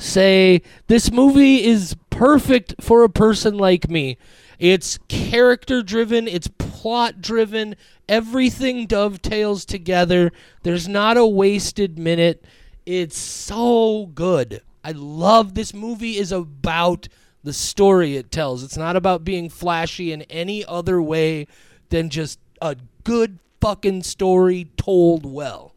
say 0.00 0.62
this 0.86 1.12
movie 1.12 1.64
is 1.64 1.96
perfect 2.20 2.74
for 2.80 3.02
a 3.02 3.08
person 3.08 3.56
like 3.56 3.88
me. 3.88 4.18
It's 4.58 4.98
character 5.08 5.82
driven, 5.82 6.28
it's 6.28 6.48
plot 6.58 7.22
driven, 7.22 7.76
everything 8.08 8.86
dovetails 8.86 9.64
together. 9.64 10.32
There's 10.62 10.86
not 10.86 11.16
a 11.16 11.26
wasted 11.26 11.98
minute. 11.98 12.44
It's 12.86 13.18
so 13.18 14.06
good. 14.14 14.62
I 14.82 14.92
love 14.92 15.54
this 15.54 15.74
movie 15.74 16.16
is 16.16 16.32
about 16.32 17.08
the 17.42 17.52
story 17.52 18.16
it 18.16 18.30
tells. 18.30 18.62
It's 18.62 18.76
not 18.76 18.96
about 18.96 19.24
being 19.24 19.48
flashy 19.48 20.12
in 20.12 20.22
any 20.22 20.64
other 20.64 21.00
way 21.00 21.46
than 21.90 22.10
just 22.10 22.38
a 22.60 22.76
good 23.04 23.38
fucking 23.60 24.02
story 24.02 24.70
told 24.76 25.24
well. 25.26 25.74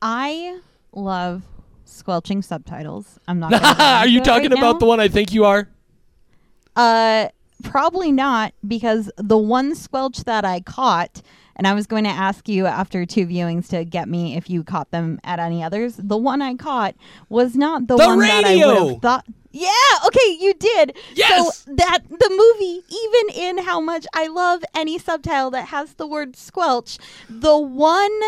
I 0.00 0.60
love 0.92 1.42
squelching 1.84 2.42
subtitles. 2.42 3.18
I'm 3.28 3.38
not. 3.38 3.52
are 3.80 4.08
you 4.08 4.20
talking 4.20 4.50
right 4.50 4.58
about 4.58 4.74
now. 4.74 4.78
the 4.78 4.86
one 4.86 5.00
I 5.00 5.08
think 5.08 5.32
you 5.32 5.44
are? 5.44 5.68
Uh, 6.74 7.28
probably 7.62 8.10
not 8.10 8.54
because 8.66 9.10
the 9.16 9.38
one 9.38 9.74
squelch 9.74 10.24
that 10.24 10.44
I 10.44 10.60
caught, 10.60 11.22
and 11.56 11.66
I 11.66 11.74
was 11.74 11.86
going 11.86 12.04
to 12.04 12.10
ask 12.10 12.48
you 12.48 12.66
after 12.66 13.04
two 13.06 13.26
viewings 13.26 13.68
to 13.68 13.84
get 13.84 14.08
me 14.08 14.36
if 14.36 14.48
you 14.48 14.64
caught 14.64 14.90
them 14.90 15.20
at 15.24 15.38
any 15.38 15.62
others. 15.62 15.96
The 15.96 16.16
one 16.16 16.42
I 16.42 16.54
caught 16.54 16.94
was 17.28 17.54
not 17.54 17.86
the, 17.86 17.96
The 17.96 18.06
one 18.06 18.18
that 18.20 18.44
I 18.44 18.56
would 18.56 18.92
have 18.92 19.02
thought. 19.02 19.24
Yeah, 19.52 19.68
okay, 20.06 20.36
you 20.40 20.54
did. 20.54 20.96
Yes! 21.14 21.58
So 21.58 21.74
that 21.74 21.98
the 22.08 22.30
movie, 22.30 22.82
even 22.88 23.42
in 23.42 23.58
how 23.64 23.80
much 23.80 24.06
I 24.14 24.28
love 24.28 24.64
any 24.74 24.98
subtitle 24.98 25.50
that 25.50 25.68
has 25.68 25.94
the 25.94 26.06
word 26.06 26.36
squelch, 26.36 26.96
the 27.28 27.58
one 27.58 28.18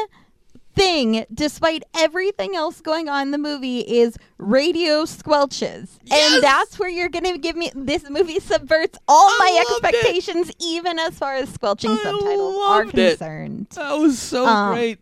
thing, 0.75 1.25
despite 1.33 1.83
everything 1.97 2.55
else 2.57 2.81
going 2.81 3.09
on 3.09 3.23
in 3.23 3.31
the 3.31 3.39
movie, 3.39 3.81
is 3.81 4.17
radio 4.39 5.05
squelches. 5.05 5.99
Yes! 6.05 6.35
And 6.35 6.43
that's 6.43 6.79
where 6.79 6.89
you're 6.89 7.09
going 7.09 7.25
to 7.33 7.39
give 7.39 7.57
me 7.57 7.71
this 7.75 8.09
movie 8.11 8.41
subverts 8.41 8.99
all 9.09 9.29
I 9.29 9.39
my 9.39 9.65
loved 9.73 9.85
it. 9.85 9.95
expectations, 9.95 10.51
even 10.61 10.99
as 10.99 11.19
far 11.19 11.35
as 11.35 11.49
squelching 11.51 11.91
I 11.93 11.97
subtitles 12.03 12.57
are 12.67 12.85
it. 12.85 12.91
concerned. 12.91 13.67
That 13.71 13.93
was 13.99 14.19
so 14.19 14.47
Um, 14.47 14.75
great. 14.75 14.99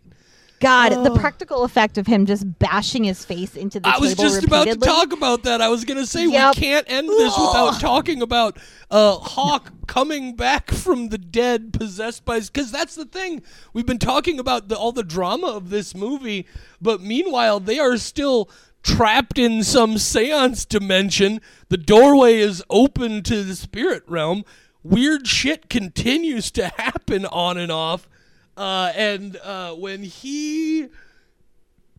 God, 0.63 0.91
the 1.05 1.11
Oh. 1.11 1.17
practical 1.17 1.65
effect 1.65 1.99
of 1.99 2.07
him 2.07 2.25
just 2.25 2.59
bashing 2.59 3.05
his 3.05 3.25
face 3.25 3.57
into 3.57 3.81
the 3.81 3.89
I 3.89 3.99
was 3.99 4.15
table 4.15 4.31
just 4.31 4.45
about 4.45 4.67
to 4.69 4.77
talk 4.77 5.13
about 5.13 5.43
that. 5.43 5.61
I 5.61 5.69
was 5.69 5.85
going 5.85 5.99
to 5.99 6.07
say 6.07 6.27
Yep. 6.27 6.55
we 6.57 6.63
can't 6.63 6.87
end 6.91 7.09
this 7.09 7.37
without 7.37 7.81
talking 7.81 8.23
about 8.23 8.57
uh, 8.91 9.17
Hawk 9.17 9.73
coming 9.87 10.37
back 10.37 10.71
from 10.71 11.09
the 11.09 11.19
dead, 11.19 11.73
possessed 11.73 12.25
by. 12.25 12.41
Because 12.41 12.71
that's 12.71 12.95
the 12.95 13.05
thing. 13.05 13.43
We've 13.73 13.87
been 13.87 13.99
talking 13.99 14.39
about 14.39 14.69
the, 14.69 14.77
all 14.77 14.93
the 14.93 15.03
drama 15.03 15.49
of 15.49 15.71
this 15.71 15.95
movie, 15.95 16.47
but 16.81 17.01
meanwhile, 17.03 17.59
they 17.61 17.79
are 17.79 17.97
still 17.97 18.49
trapped 18.83 19.39
in 19.39 19.63
some 19.65 19.99
seance 19.99 20.65
dimension. 20.65 21.41
The 21.69 21.77
doorway 21.77 22.39
is 22.39 22.63
open 22.71 23.23
to 23.25 23.43
the 23.43 23.57
spirit 23.57 24.03
realm. 24.07 24.45
Weird 24.85 25.27
shit 25.27 25.69
continues 25.71 26.51
to 26.53 26.69
happen 26.69 27.27
on 27.27 27.57
and 27.59 27.71
off. 27.73 28.09
Uh, 28.57 28.93
and 28.95 29.37
uh, 29.39 29.73
when 29.73 30.03
he 30.03 30.89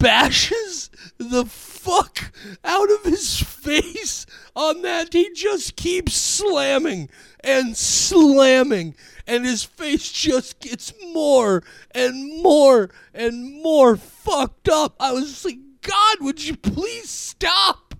bashes 0.03 0.89
the 1.17 1.45
fuck 1.45 2.33
out 2.65 2.91
of 2.91 3.03
his 3.03 3.39
face 3.39 4.25
on 4.53 4.81
that. 4.81 5.13
He 5.13 5.31
just 5.33 5.77
keeps 5.77 6.13
slamming 6.13 7.09
and 7.39 7.77
slamming, 7.77 8.95
and 9.25 9.45
his 9.45 9.63
face 9.63 10.11
just 10.11 10.59
gets 10.59 10.93
more 11.13 11.63
and 11.91 12.43
more 12.43 12.89
and 13.13 13.63
more 13.63 13.95
fucked 13.95 14.67
up. 14.67 14.95
I 14.99 15.13
was 15.13 15.45
like, 15.45 15.59
God, 15.81 16.17
would 16.19 16.43
you 16.43 16.57
please 16.57 17.09
stop? 17.09 17.95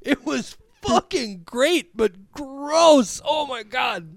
It 0.00 0.24
was 0.24 0.56
fucking 0.80 1.42
great, 1.44 1.94
but 1.94 2.32
gross. 2.32 3.20
Oh 3.22 3.46
my 3.46 3.64
God. 3.64 4.16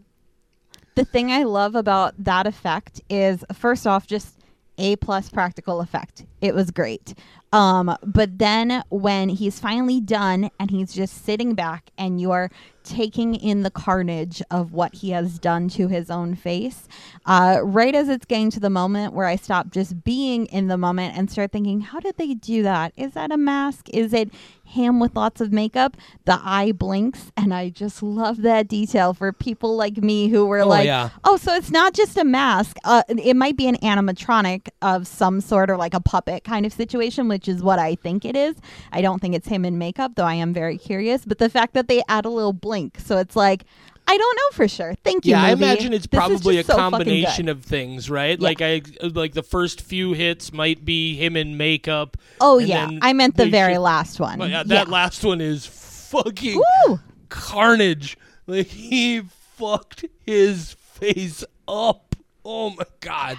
The 0.98 1.06
thing 1.06 1.32
I 1.32 1.43
love 1.43 1.76
about 1.76 2.16
that 2.18 2.48
effect 2.48 3.02
is 3.08 3.45
first 3.54 3.86
off 3.86 4.08
just 4.08 4.39
a 4.80 4.95
plus 4.95 5.30
practical 5.30 5.80
effect. 5.80 6.26
It 6.41 6.56
was 6.56 6.72
great. 6.72 7.14
Um, 7.54 7.95
but 8.04 8.39
then 8.39 8.82
when 8.89 9.30
he's 9.30 9.60
finally 9.60 10.02
done 10.02 10.50
and 10.60 10.72
he's 10.72 10.93
just 10.93 11.24
sitting 11.24 11.54
back 11.54 11.91
and 12.00 12.20
you're 12.20 12.50
taking 12.88 13.36
in 13.36 13.64
the 13.64 13.72
carnage 13.72 14.42
of 14.50 14.74
what 14.74 14.96
he 14.96 15.12
has 15.12 15.40
done 15.40 15.68
to 15.70 15.88
his 15.88 16.10
own 16.10 16.36
face, 16.36 16.88
uh, 17.26 17.60
right 17.64 17.94
as 17.96 18.10
it's 18.10 18.26
getting 18.26 18.50
to 18.52 18.60
the 18.60 18.70
moment 18.70 19.14
where 19.14 19.26
I 19.28 19.36
stop 19.36 19.72
just 19.72 20.04
being 20.04 20.46
in 20.48 20.68
the 20.68 20.78
moment 20.78 21.18
and 21.18 21.30
start 21.30 21.52
thinking, 21.52 21.82
how 21.82 22.00
did 22.00 22.18
they 22.18 22.34
do 22.34 22.64
that? 22.64 22.94
Is 22.98 23.14
that 23.14 23.32
a 23.32 23.38
mask? 23.38 23.90
Is 23.90 24.14
it 24.14 24.30
him 24.64 25.00
with 25.00 25.16
lots 25.16 25.40
of 25.42 25.52
makeup? 25.54 25.96
The 26.26 26.40
eye 26.44 26.72
blinks, 26.74 27.32
and 27.38 27.54
I 27.54 27.70
just 27.70 28.04
love 28.04 28.42
that 28.42 28.68
detail 28.68 29.14
for 29.14 29.32
people 29.32 29.76
like 29.76 29.98
me 29.98 30.28
who 30.30 30.46
were 30.46 30.62
Oh, 30.62 30.68
like, 30.68 30.86
yeah. 30.86 31.10
oh, 31.24 31.38
so 31.38 31.54
it's 31.56 31.72
not 31.72 31.94
just 31.94 32.18
a 32.18 32.24
mask. 32.26 32.78
Uh, 32.84 33.04
it 33.10 33.36
might 33.36 33.56
be 33.58 33.68
an 33.68 33.78
animatronic 33.78 34.68
of 34.82 35.08
some 35.08 35.42
sort 35.42 35.70
or 35.70 35.78
like 35.78 35.94
a 35.94 36.00
puppet 36.02 36.44
kind 36.44 36.66
of 36.66 36.74
situation, 36.74 37.28
which 37.28 37.48
is 37.48 37.62
what 37.64 37.80
I 37.80 37.96
think 37.96 38.26
it 38.26 38.36
is. 38.36 38.56
I 38.92 39.02
don't 39.02 39.20
think 39.20 39.36
it's 39.36 39.48
him 39.48 39.64
in 39.66 39.78
makeup, 39.78 40.14
though 40.16 40.24
I 40.26 40.34
am 40.36 40.54
very 40.54 40.78
curious. 40.78 41.24
But 41.26 41.38
the 41.38 41.50
fact 41.50 41.74
that 41.74 41.88
they 41.88 42.02
add 42.10 42.26
a 42.26 42.30
little 42.30 42.54
blink, 42.54 42.76
so 42.97 43.17
it's 43.17 43.36
like, 43.36 43.63
I 44.09 44.17
don't 44.17 44.36
know 44.38 44.55
for 44.55 44.67
sure. 44.69 44.95
Thank 45.03 45.25
you. 45.25 45.32
Yeah, 45.32 45.43
I 45.43 45.51
imagine 45.51 45.93
it's 45.93 46.07
This 46.07 46.17
probably 46.17 46.59
a 46.59 46.63
so 46.63 46.75
combination 46.75 47.49
of 47.49 47.63
things, 47.63 48.09
right? 48.09 48.39
Yeah. 48.39 48.43
Like 48.43 48.61
I 48.61 48.82
like 49.01 49.34
the 49.34 49.43
first 49.43 49.82
few 49.82 50.13
hits 50.13 50.53
might 50.53 50.86
be 50.86 51.15
him 51.15 51.36
in 51.36 51.57
makeup. 51.57 52.15
Oh 52.39 52.57
yeah, 52.57 52.89
I 53.01 53.11
meant 53.11 53.36
the 53.36 53.49
very 53.49 53.73
should- 53.73 53.82
last 53.82 54.19
one. 54.19 54.39
Yeah, 54.39 54.47
yeah. 54.47 54.63
that 54.63 54.88
last 54.88 55.23
one 55.25 55.41
is 55.41 55.65
fucking 55.65 56.61
Woo! 56.88 56.99
carnage. 57.28 58.17
Like 58.45 58.67
he 58.67 59.23
fucked 59.57 60.05
his 60.25 60.71
face 60.73 61.43
up. 61.67 62.15
Oh 62.45 62.69
my 62.69 62.86
god. 63.01 63.38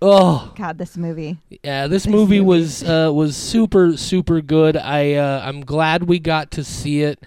Oh 0.00 0.52
God, 0.56 0.78
this 0.78 0.96
movie. 0.96 1.38
yeah, 1.62 1.86
this 1.86 2.06
movie 2.06 2.38
movie. 2.38 2.40
was 2.40 2.82
uh, 2.82 3.10
was 3.12 3.36
super 3.36 3.96
super 3.98 4.40
good. 4.40 4.76
I 4.76 5.14
uh, 5.14 5.42
I'm 5.44 5.60
glad 5.60 6.04
we 6.04 6.18
got 6.18 6.50
to 6.52 6.64
see 6.64 7.02
it. 7.02 7.22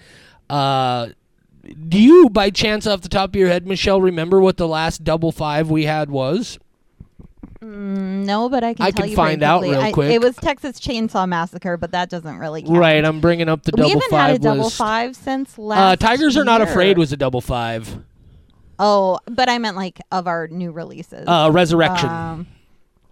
Uh, 0.50 1.08
do 1.88 1.98
you, 2.00 2.30
by 2.30 2.50
chance, 2.50 2.86
off 2.86 3.02
the 3.02 3.08
top 3.08 3.30
of 3.30 3.36
your 3.36 3.48
head, 3.48 3.66
Michelle, 3.66 4.00
remember 4.00 4.40
what 4.40 4.56
the 4.56 4.66
last 4.68 5.04
double 5.04 5.32
five 5.32 5.70
we 5.70 5.84
had 5.84 6.10
was? 6.10 6.58
Mm, 7.60 8.24
no, 8.24 8.48
but 8.48 8.62
I 8.62 8.74
can 8.74 8.86
I 8.86 8.90
tell 8.90 9.02
can 9.02 9.10
you 9.10 9.16
find 9.16 9.42
out 9.42 9.58
quickly. 9.60 9.76
real 9.76 9.84
I- 9.86 9.92
quick. 9.92 10.12
it 10.12 10.20
was 10.20 10.36
Texas 10.36 10.78
Chainsaw 10.80 11.28
Massacre, 11.28 11.76
but 11.76 11.90
that 11.90 12.08
doesn't 12.08 12.38
really 12.38 12.62
count. 12.62 12.76
Right, 12.78 13.04
I'm 13.04 13.20
bringing 13.20 13.48
up 13.48 13.62
the 13.64 13.72
we 13.74 13.82
double 13.82 13.90
haven't 14.00 14.10
five 14.10 14.30
had 14.30 14.40
a 14.40 14.42
double 14.42 14.64
list. 14.64 14.76
five 14.78 15.16
since 15.16 15.58
Uh, 15.58 15.62
last. 15.62 16.00
Tigers 16.00 16.36
are 16.36 16.44
not 16.44 16.60
afraid 16.62 16.98
was 16.98 17.12
a 17.12 17.16
double 17.16 17.40
five. 17.40 17.98
Oh, 18.78 19.18
but 19.26 19.48
I 19.48 19.58
meant 19.58 19.76
like 19.76 19.98
of 20.12 20.28
our 20.28 20.46
new 20.46 20.70
releases. 20.70 21.26
Uh, 21.26 21.50
Resurrection. 21.52 22.08
Um, 22.08 22.46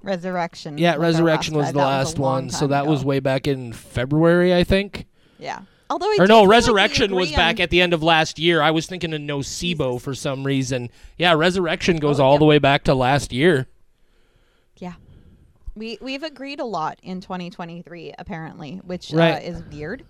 Resurrection. 0.03 0.79
yeah, 0.79 0.93
was 0.97 1.15
Resurrection 1.17 1.57
was 1.57 1.67
the 1.69 1.73
That 1.81 1.85
last 1.85 2.19
a 2.19 2.21
one, 2.23 2.51
so 2.51 2.69
that 2.69 2.83
ago. 2.83 2.91
was 2.93 3.05
way 3.05 3.19
back 3.19 3.49
in 3.49 3.73
February, 3.73 4.55
I 4.55 4.63
think. 4.63 5.07
yeah. 5.41 5.61
Although 5.89 6.07
I 6.07 6.17
Or 6.21 6.27
no, 6.27 6.41
feel 6.41 6.41
like 6.43 6.51
Resurrection 6.51 7.15
was 7.15 7.29
agree 7.31 7.37
back 7.37 7.61
at 7.61 7.71
the 7.71 7.81
end 7.81 7.93
of 7.95 8.03
last 8.03 8.39
year. 8.39 8.61
I 8.61 8.71
was 8.73 8.87
thinking 8.87 9.13
of 9.15 9.21
Nocebo 9.21 10.01
for 10.01 10.15
some 10.15 10.45
reason. 10.45 10.91
Yeah, 11.17 11.35
Resurrection 11.35 11.99
goes 11.99 12.19
Oh, 12.19 12.25
all 12.25 12.33
yeah. 12.35 12.39
the 12.39 12.45
way 12.45 12.59
back 12.59 12.85
to 12.85 12.95
last 12.95 13.33
year. 13.33 13.67
Yeah. 14.79 14.95
We 15.75 15.99
we've 16.01 16.23
agreed 16.23 16.59
a 16.61 16.65
lot 16.65 16.99
in 17.03 17.21
2023 17.21 18.15
apparently, 18.19 18.81
which 18.85 19.13
uh, 19.15 19.39
is 19.43 19.63
weird. 19.71 20.05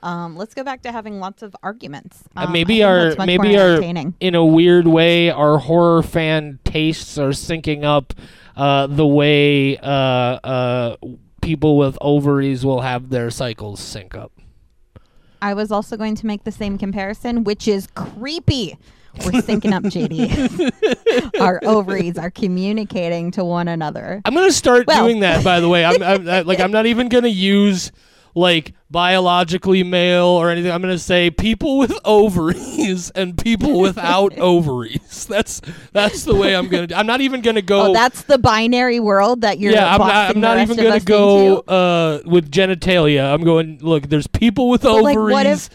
Um, 0.00 0.36
let's 0.36 0.54
go 0.54 0.62
back 0.62 0.82
to 0.82 0.92
having 0.92 1.18
lots 1.18 1.42
of 1.42 1.56
arguments. 1.62 2.22
Uh, 2.36 2.44
Um, 2.44 2.52
maybe 2.52 2.82
our 2.84 3.14
maybe 3.26 3.58
our 3.58 3.80
in 4.20 4.34
a 4.36 4.44
weird 4.46 4.86
way 4.86 5.28
our 5.30 5.58
horror 5.58 6.02
fan 6.04 6.60
tastes 6.64 7.18
are 7.18 7.30
syncing 7.30 7.82
up 7.82 8.14
uh, 8.56 8.86
the 8.86 9.06
way 9.06 9.76
uh, 9.78 9.82
uh, 9.88 10.96
people 11.42 11.76
with 11.76 11.98
ovaries 12.00 12.64
will 12.64 12.82
have 12.82 13.10
their 13.10 13.30
cycles 13.30 13.80
sync 13.80 14.14
up. 14.14 14.30
I 15.40 15.54
was 15.54 15.70
also 15.70 15.96
going 15.96 16.14
to 16.16 16.26
make 16.26 16.44
the 16.44 16.52
same 16.52 16.78
comparison, 16.78 17.44
which 17.44 17.68
is 17.68 17.86
creepy. 17.94 18.76
We're 19.24 19.32
syncing 19.32 19.72
up, 19.72 19.82
JD. 19.84 21.40
Our 21.40 21.60
ovaries 21.64 22.18
are 22.18 22.30
communicating 22.30 23.30
to 23.32 23.44
one 23.44 23.66
another. 23.68 24.20
I'm 24.24 24.34
gonna 24.34 24.52
start 24.52 24.86
Well- 24.86 25.04
doing 25.04 25.20
that. 25.20 25.42
By 25.44 25.60
the 25.60 25.68
way, 25.68 25.84
I'm, 25.84 26.02
I'm 26.02 26.28
I, 26.28 26.40
like 26.42 26.60
I'm 26.60 26.70
not 26.70 26.86
even 26.86 27.08
gonna 27.08 27.28
use 27.28 27.90
like 28.38 28.74
biologically 28.90 29.82
male 29.82 30.26
or 30.26 30.50
anything. 30.50 30.70
I'm 30.70 30.80
gonna 30.80 30.98
say 30.98 31.30
people 31.30 31.78
with 31.78 31.92
ovaries 32.04 33.10
and 33.10 33.36
people 33.36 33.80
without 33.80 34.38
ovaries. 34.38 35.26
That's 35.26 35.60
that's 35.92 36.24
the 36.24 36.34
way 36.34 36.54
I'm 36.56 36.68
gonna. 36.68 36.88
I'm 36.94 37.06
not 37.06 37.20
even 37.20 37.40
gonna 37.42 37.62
go. 37.62 37.90
Oh, 37.90 37.92
that's 37.92 38.22
the 38.22 38.38
binary 38.38 39.00
world 39.00 39.40
that 39.42 39.58
you're. 39.58 39.72
yeah, 39.72 39.92
I'm 39.92 39.98
not. 39.98 40.30
I'm 40.36 40.40
not 40.40 40.58
even 40.58 40.76
gonna 40.76 41.00
go 41.00 41.58
uh, 41.60 42.20
with 42.24 42.50
genitalia. 42.50 43.32
I'm 43.32 43.42
going. 43.42 43.78
Look, 43.80 44.08
there's 44.08 44.26
people 44.26 44.68
with 44.70 44.82
But, 44.82 45.02
like, 45.02 45.16
ovaries, 45.16 45.32
what 45.32 45.46
if- 45.46 45.70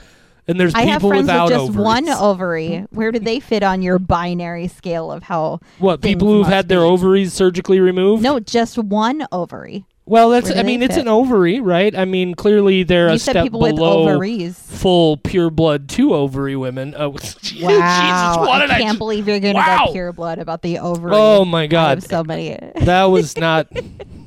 and 0.46 0.60
there's 0.60 0.76
I 0.76 0.86
people 0.86 1.10
without 1.10 1.46
with 1.46 1.54
just 1.54 1.70
ovaries. 1.70 1.86
one 1.86 2.10
ovary. 2.10 2.86
Where 2.90 3.14
do 3.14 3.20
they 3.20 3.40
fit 3.40 3.64
on 3.64 3.82
your 3.82 3.98
binary 3.98 4.68
scale 4.68 5.10
of 5.10 5.24
how? 5.24 5.62
what 5.80 6.02
people 6.02 6.28
who've 6.28 6.48
had 6.48 6.68
their 6.68 6.82
ovaries 6.82 7.32
surgically 7.32 7.80
removed? 7.80 8.22
No, 8.24 8.42
just 8.42 8.78
one 8.78 9.26
ovary. 9.32 9.86
Well, 10.06 10.30
that's. 10.32 10.52
I 10.52 10.64
mean, 10.64 10.84
it's 10.84 10.96
fit? 10.96 11.02
an 11.04 11.08
ovary, 11.08 11.62
right? 11.62 11.96
I 11.96 12.04
mean, 12.04 12.36
clearly 12.36 12.84
they're 12.84 13.08
you 13.10 13.16
a 13.16 13.20
step 13.20 13.50
below 13.52 14.02
ovaries. 14.04 14.60
full 14.60 15.16
pure 15.18 15.50
blood 15.50 15.88
two 15.88 16.14
ovary 16.14 16.58
women. 16.58 16.94
Oh, 16.98 17.14
Jesus! 17.42 17.62
Wow, 17.64 18.42
What 18.46 18.64
I 18.64 18.68
can't 18.68 18.84
just- 18.84 18.98
believe 18.98 19.28
you're 19.28 19.40
going 19.40 19.54
to 19.56 19.60
Wow. 19.62 19.86
go 19.88 19.94
pure 19.94 20.12
blood 20.12 20.40
about 20.40 20.62
the 20.62 20.80
ovary. 20.80 21.14
oh 21.16 21.46
my 21.46 21.68
God! 21.68 22.00
of 22.00 22.04
somebody. 22.04 22.58
that 22.82 23.06
was 23.06 23.38
not 23.38 23.68
a 23.76 23.84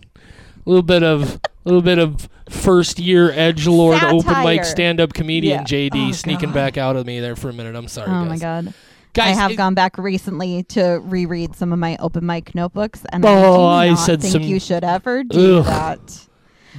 little 0.64 0.82
bit 0.82 1.02
of 1.02 1.34
a 1.34 1.40
little 1.66 1.82
bit 1.82 1.98
of 1.98 2.28
first 2.48 2.98
year 3.00 3.30
edge 3.32 3.66
lord 3.66 4.00
open 4.04 4.44
mic 4.44 4.64
stand 4.64 5.00
up 5.00 5.12
comedian 5.12 5.58
Yeah. 5.68 5.88
JD 5.90 6.08
Oh, 6.08 6.12
sneaking 6.12 6.50
God. 6.50 6.54
back 6.54 6.78
out 6.78 6.94
of 6.96 7.04
me 7.04 7.18
there 7.20 7.34
for 7.36 7.50
a 7.50 7.52
minute. 7.52 7.74
I'm 7.74 7.88
sorry. 7.88 8.08
Oh 8.08 8.20
guys. 8.24 8.28
my 8.28 8.38
god. 8.38 8.74
Guys, 9.16 9.36
I 9.36 9.40
have 9.40 9.50
it- 9.52 9.56
gone 9.56 9.74
back 9.74 9.98
recently 9.98 10.62
to 10.64 11.00
reread 11.02 11.56
some 11.56 11.72
of 11.72 11.78
my 11.78 11.96
open 12.00 12.24
mic 12.26 12.54
notebooks 12.54 13.02
and 13.12 13.24
Oh, 13.24 13.64
I 13.64 13.84
I 13.84 13.86
do 13.86 13.90
not 13.94 13.98
said 14.00 14.20
think 14.20 14.32
some- 14.32 14.42
you 14.42 14.60
should 14.60 14.84
ever 14.84 15.24
do 15.24 15.58
Ugh. 15.58 15.64
that. 15.64 16.20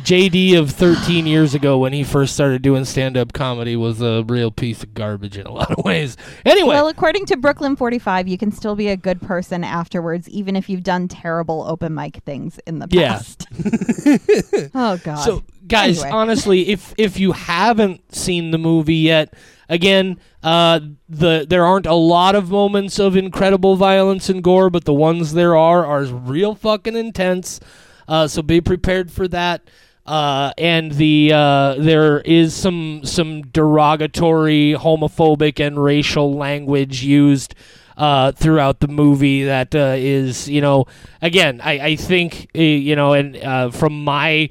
JD 0.03 0.53
of 0.53 0.69
13 0.69 1.25
years 1.25 1.55
ago 1.55 1.79
when 1.79 1.91
he 1.91 2.03
first 2.03 2.35
started 2.35 2.61
doing 2.61 2.85
stand 2.85 3.17
up 3.17 3.33
comedy 3.33 3.75
was 3.75 3.99
a 3.99 4.23
real 4.27 4.51
piece 4.51 4.83
of 4.83 4.93
garbage 4.93 5.39
in 5.39 5.47
a 5.47 5.51
lot 5.51 5.71
of 5.71 5.83
ways. 5.83 6.15
Anyway, 6.45 6.75
Well, 6.75 6.88
according 6.88 7.25
to 7.25 7.35
Brooklyn 7.35 7.75
45, 7.75 8.27
you 8.27 8.38
can 8.38 8.51
still 8.51 8.75
be 8.75 8.89
a 8.89 8.95
good 8.95 9.19
person 9.23 9.63
afterwards, 9.63 10.29
even 10.29 10.55
if 10.55 10.69
you've 10.69 10.83
done 10.83 11.07
terrible 11.07 11.65
open 11.67 11.95
mic 11.95 12.17
things 12.27 12.59
in 12.67 12.77
the 12.77 12.88
Yeah. 12.91 13.13
past. 13.13 13.47
oh, 14.75 14.99
God. 15.03 15.23
So, 15.23 15.43
guys, 15.67 15.97
Anyway. 16.03 16.15
honestly, 16.15 16.69
if 16.69 16.93
if 16.99 17.19
you 17.19 17.31
haven't 17.31 18.13
seen 18.13 18.51
the 18.51 18.59
movie 18.59 18.97
yet, 18.97 19.33
again, 19.70 20.20
uh, 20.43 20.80
the 21.09 21.45
there 21.47 21.65
aren't 21.65 21.86
a 21.86 21.93
lot 21.93 22.36
of 22.36 22.49
moments 22.49 22.99
of 22.99 23.15
incredible 23.15 23.76
violence 23.76 24.30
and 24.30 24.43
gore, 24.43 24.70
but 24.70 24.86
the 24.86 24.93
ones 24.93 25.34
there 25.34 25.55
are 25.55 25.86
are 25.86 26.03
real 26.05 26.55
fucking 26.55 26.95
intense. 26.95 27.59
Uh, 28.07 28.28
so 28.28 28.41
be 28.41 28.61
prepared 28.61 29.11
for 29.11 29.28
that. 29.28 29.61
Uh, 30.05 30.53
and 30.57 30.93
the 30.93 31.32
uh, 31.34 31.76
there 31.78 32.22
is 32.22 32.55
some 32.55 33.01
some 33.03 33.41
derogatory, 33.41 34.74
homophobic, 34.74 35.59
and 35.59 35.84
racial 35.84 36.34
language 36.34 37.03
used 37.03 37.53
uh, 37.97 38.32
throughout 38.32 38.80
the 38.80 38.88
movie 38.88 39.43
that 39.43 39.76
uh, 39.76 39.95
is, 39.97 40.47
you 40.47 40.61
know, 40.61 40.86
again, 41.22 41.59
I, 41.61 41.80
I 41.80 41.95
think, 41.95 42.49
uh, 42.55 42.61
you 42.61 42.95
know, 42.95 43.13
and 43.13 43.36
uh, 43.38 43.72
from 43.72 44.03
my 44.03 44.49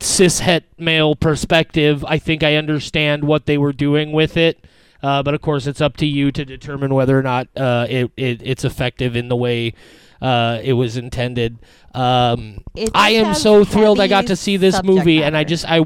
cishet 0.00 0.62
male 0.78 1.14
perspective, 1.14 2.04
I 2.06 2.18
think 2.18 2.42
I 2.42 2.56
understand 2.56 3.24
what 3.24 3.46
they 3.46 3.58
were 3.58 3.72
doing 3.72 4.12
with 4.12 4.36
it. 4.36 4.64
Uh, 5.02 5.22
but 5.22 5.34
of 5.34 5.42
course, 5.42 5.66
it's 5.66 5.82
up 5.82 5.96
to 5.98 6.06
you 6.06 6.32
to 6.32 6.44
determine 6.44 6.94
whether 6.94 7.18
or 7.18 7.22
not 7.22 7.48
uh, 7.56 7.86
it, 7.90 8.10
it 8.16 8.40
it's 8.42 8.64
effective 8.64 9.14
in 9.14 9.28
the 9.28 9.36
way 9.36 9.74
uh, 10.24 10.60
it 10.62 10.72
was 10.72 10.96
intended. 10.96 11.58
Um, 11.94 12.64
I 12.94 13.10
am 13.10 13.34
so 13.34 13.64
thrilled 13.64 14.00
I 14.00 14.08
got 14.08 14.26
to 14.28 14.36
see 14.36 14.56
this 14.56 14.82
movie, 14.82 15.22
and 15.22 15.36
I 15.36 15.44
just 15.44 15.64
I. 15.68 15.84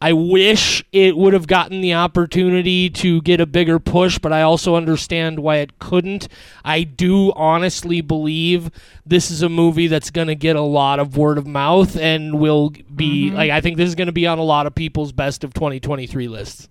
I 0.00 0.12
wish 0.12 0.84
it 0.92 1.16
would 1.16 1.32
have 1.32 1.48
gotten 1.48 1.80
the 1.80 1.94
opportunity 1.94 2.88
to 2.88 3.20
get 3.22 3.40
a 3.40 3.46
bigger 3.46 3.80
push, 3.80 4.16
but 4.20 4.32
I 4.32 4.42
also 4.42 4.76
understand 4.76 5.40
why 5.40 5.56
it 5.56 5.80
couldn't. 5.80 6.28
I 6.64 6.84
do 6.84 7.32
honestly 7.32 8.00
believe 8.00 8.70
this 9.04 9.28
is 9.28 9.42
a 9.42 9.48
movie 9.48 9.88
that's 9.88 10.12
going 10.12 10.28
to 10.28 10.36
get 10.36 10.54
a 10.54 10.60
lot 10.60 11.00
of 11.00 11.16
word 11.16 11.36
of 11.36 11.48
mouth 11.48 11.96
and 11.96 12.38
will 12.38 12.70
be 12.94 13.26
Mm-hmm. 13.26 13.36
like 13.38 13.50
I 13.50 13.60
think 13.60 13.76
this 13.76 13.88
is 13.88 13.96
going 13.96 14.06
to 14.06 14.12
be 14.12 14.24
on 14.28 14.38
a 14.38 14.44
lot 14.44 14.68
of 14.68 14.74
people's 14.76 15.10
best 15.10 15.42
of 15.42 15.52
2023 15.52 16.28
lists. 16.28 16.68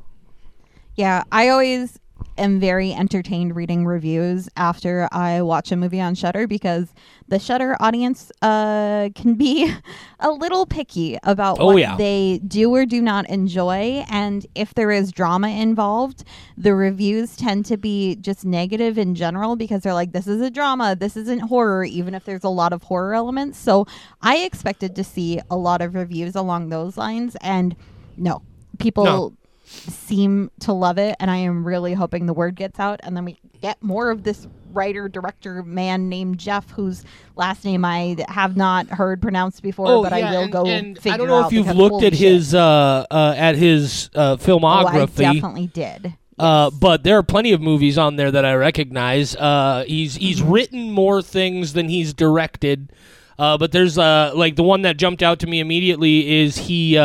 Yeah, 0.95 1.23
I 1.29 1.49
always 1.49 1.99
am 2.37 2.59
very 2.59 2.93
entertained 2.93 3.55
reading 3.55 3.85
reviews 3.85 4.49
after 4.57 5.07
I 5.11 5.41
watch 5.41 5.71
a 5.71 5.75
movie 5.75 5.99
on 6.01 6.15
Shudder 6.15 6.47
because 6.47 6.93
the 7.27 7.39
Shudder 7.39 7.75
audience 7.79 8.31
uh, 8.41 9.09
can 9.15 9.35
be 9.35 9.71
a 10.19 10.31
little 10.31 10.65
picky 10.65 11.17
about 11.23 11.57
Oh, 11.59 11.67
what 11.67 11.77
yeah. 11.77 11.97
they 11.97 12.39
do 12.47 12.73
or 12.73 12.85
do 12.85 13.01
not 13.01 13.29
enjoy, 13.29 14.05
and 14.09 14.45
if 14.55 14.73
there 14.73 14.91
is 14.91 15.11
drama 15.11 15.49
involved, 15.49 16.23
the 16.57 16.73
reviews 16.73 17.35
tend 17.35 17.65
to 17.65 17.77
be 17.77 18.15
just 18.15 18.45
negative 18.45 18.97
in 18.97 19.15
general 19.15 19.55
because 19.55 19.81
they're 19.83 19.93
like, 19.93 20.13
"This 20.13 20.27
is 20.27 20.41
a 20.41 20.49
drama, 20.49 20.95
this 20.95 21.17
isn't 21.17 21.39
horror," 21.41 21.83
even 21.83 22.13
if 22.15 22.23
there's 22.25 22.43
a 22.45 22.49
lot 22.49 22.71
of 22.73 22.83
horror 22.83 23.13
elements. 23.13 23.57
So 23.57 23.85
I 24.21 24.37
expected 24.37 24.95
to 24.95 25.03
see 25.03 25.39
a 25.51 25.57
lot 25.57 25.81
of 25.81 25.95
reviews 25.95 26.35
along 26.35 26.69
those 26.69 26.97
lines, 26.97 27.35
and 27.41 27.75
no, 28.15 28.41
people 28.79 29.03
No. 29.03 29.33
Seem 29.77 30.51
to 30.61 30.73
love 30.73 30.97
it, 30.97 31.15
and 31.19 31.29
I 31.31 31.37
am 31.37 31.65
really 31.65 31.93
hoping 31.93 32.25
the 32.25 32.33
word 32.33 32.55
gets 32.55 32.79
out, 32.79 32.99
and 33.03 33.15
then 33.15 33.25
we 33.25 33.39
get 33.61 33.81
more 33.81 34.09
of 34.11 34.23
this 34.23 34.47
writer 34.73 35.07
director 35.09 35.63
man 35.63 36.09
named 36.09 36.37
Jeff, 36.37 36.69
whose 36.71 37.03
last 37.35 37.63
name 37.65 37.83
I 37.85 38.17
have 38.29 38.55
not 38.57 38.87
heard 38.87 39.21
pronounced 39.21 39.61
before, 39.63 40.03
but 40.03 40.13
I 40.13 40.29
will 40.31 40.37
Oh, 40.37 40.43
and, 40.43 40.51
go 40.51 40.65
and 40.65 40.99
I 41.05 41.17
don't 41.17 41.27
know 41.27 41.45
if 41.47 41.51
you've 41.53 41.75
looked 41.75 42.03
at 42.03 42.13
his 42.13 42.53
uh, 42.53 43.05
uh, 43.09 43.33
at 43.37 43.55
his 43.55 44.09
uh, 44.15 44.19
Oh, 44.19 44.33
I 44.33 44.35
filmography. 44.37 45.17
definitely 45.33 45.67
did. 45.67 46.13
Uh, 46.39 46.69
but 46.69 47.01
there 47.03 47.17
are 47.17 47.23
plenty 47.23 47.51
of 47.51 47.61
movies 47.61 47.97
on 47.97 48.15
there 48.15 48.29
that 48.29 48.45
I 48.45 48.53
recognize. 48.53 49.35
Uh, 49.35 49.83
he's 49.87 50.15
he's 50.15 50.39
Mm-hmm. 50.41 50.51
written 50.51 50.91
more 50.91 51.21
things 51.23 51.73
than 51.73 51.89
he's 51.89 52.13
directed. 52.13 52.91
Uh, 53.39 53.57
but 53.57 53.71
there's 53.71 53.97
uh, 53.97 54.31
like 54.35 54.55
the 54.55 54.63
one 54.63 54.83
that 54.83 54.97
jumped 54.97 55.23
out 55.23 55.39
to 55.39 55.47
me 55.47 55.59
immediately 55.59 56.41
is 56.41 56.57
he 56.57 56.95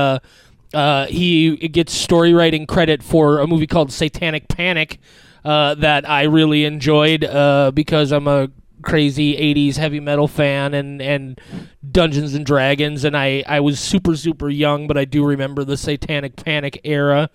uh, 0.74 1.06
he 1.06 1.56
gets 1.68 1.92
story 1.92 2.32
writing 2.32 2.66
credit 2.66 3.02
for 3.02 3.38
a 3.38 3.46
movie 3.46 3.66
called 3.66 3.92
Satanic 3.92 4.48
Panic 4.48 4.98
uh, 5.44 5.74
that 5.76 6.08
I 6.08 6.24
really 6.24 6.64
enjoyed 6.64 7.24
uh, 7.24 7.70
because 7.72 8.12
I'm 8.12 8.28
a 8.28 8.48
crazy 8.82 9.36
80s 9.36 9.76
heavy 9.76 10.00
metal 10.00 10.26
fan 10.26 10.74
and 10.74 11.00
and 11.00 11.40
Dungeons 11.88 12.34
and 12.34 12.44
Dragons 12.44 13.04
and 13.04 13.16
I 13.16 13.44
I 13.46 13.60
was 13.60 13.78
super 13.78 14.16
super 14.16 14.48
young 14.48 14.88
but 14.88 14.98
I 14.98 15.04
do 15.04 15.24
remember 15.24 15.64
the 15.64 15.76
Satanic 15.76 16.36
Panic 16.36 16.80
era. 16.84 17.30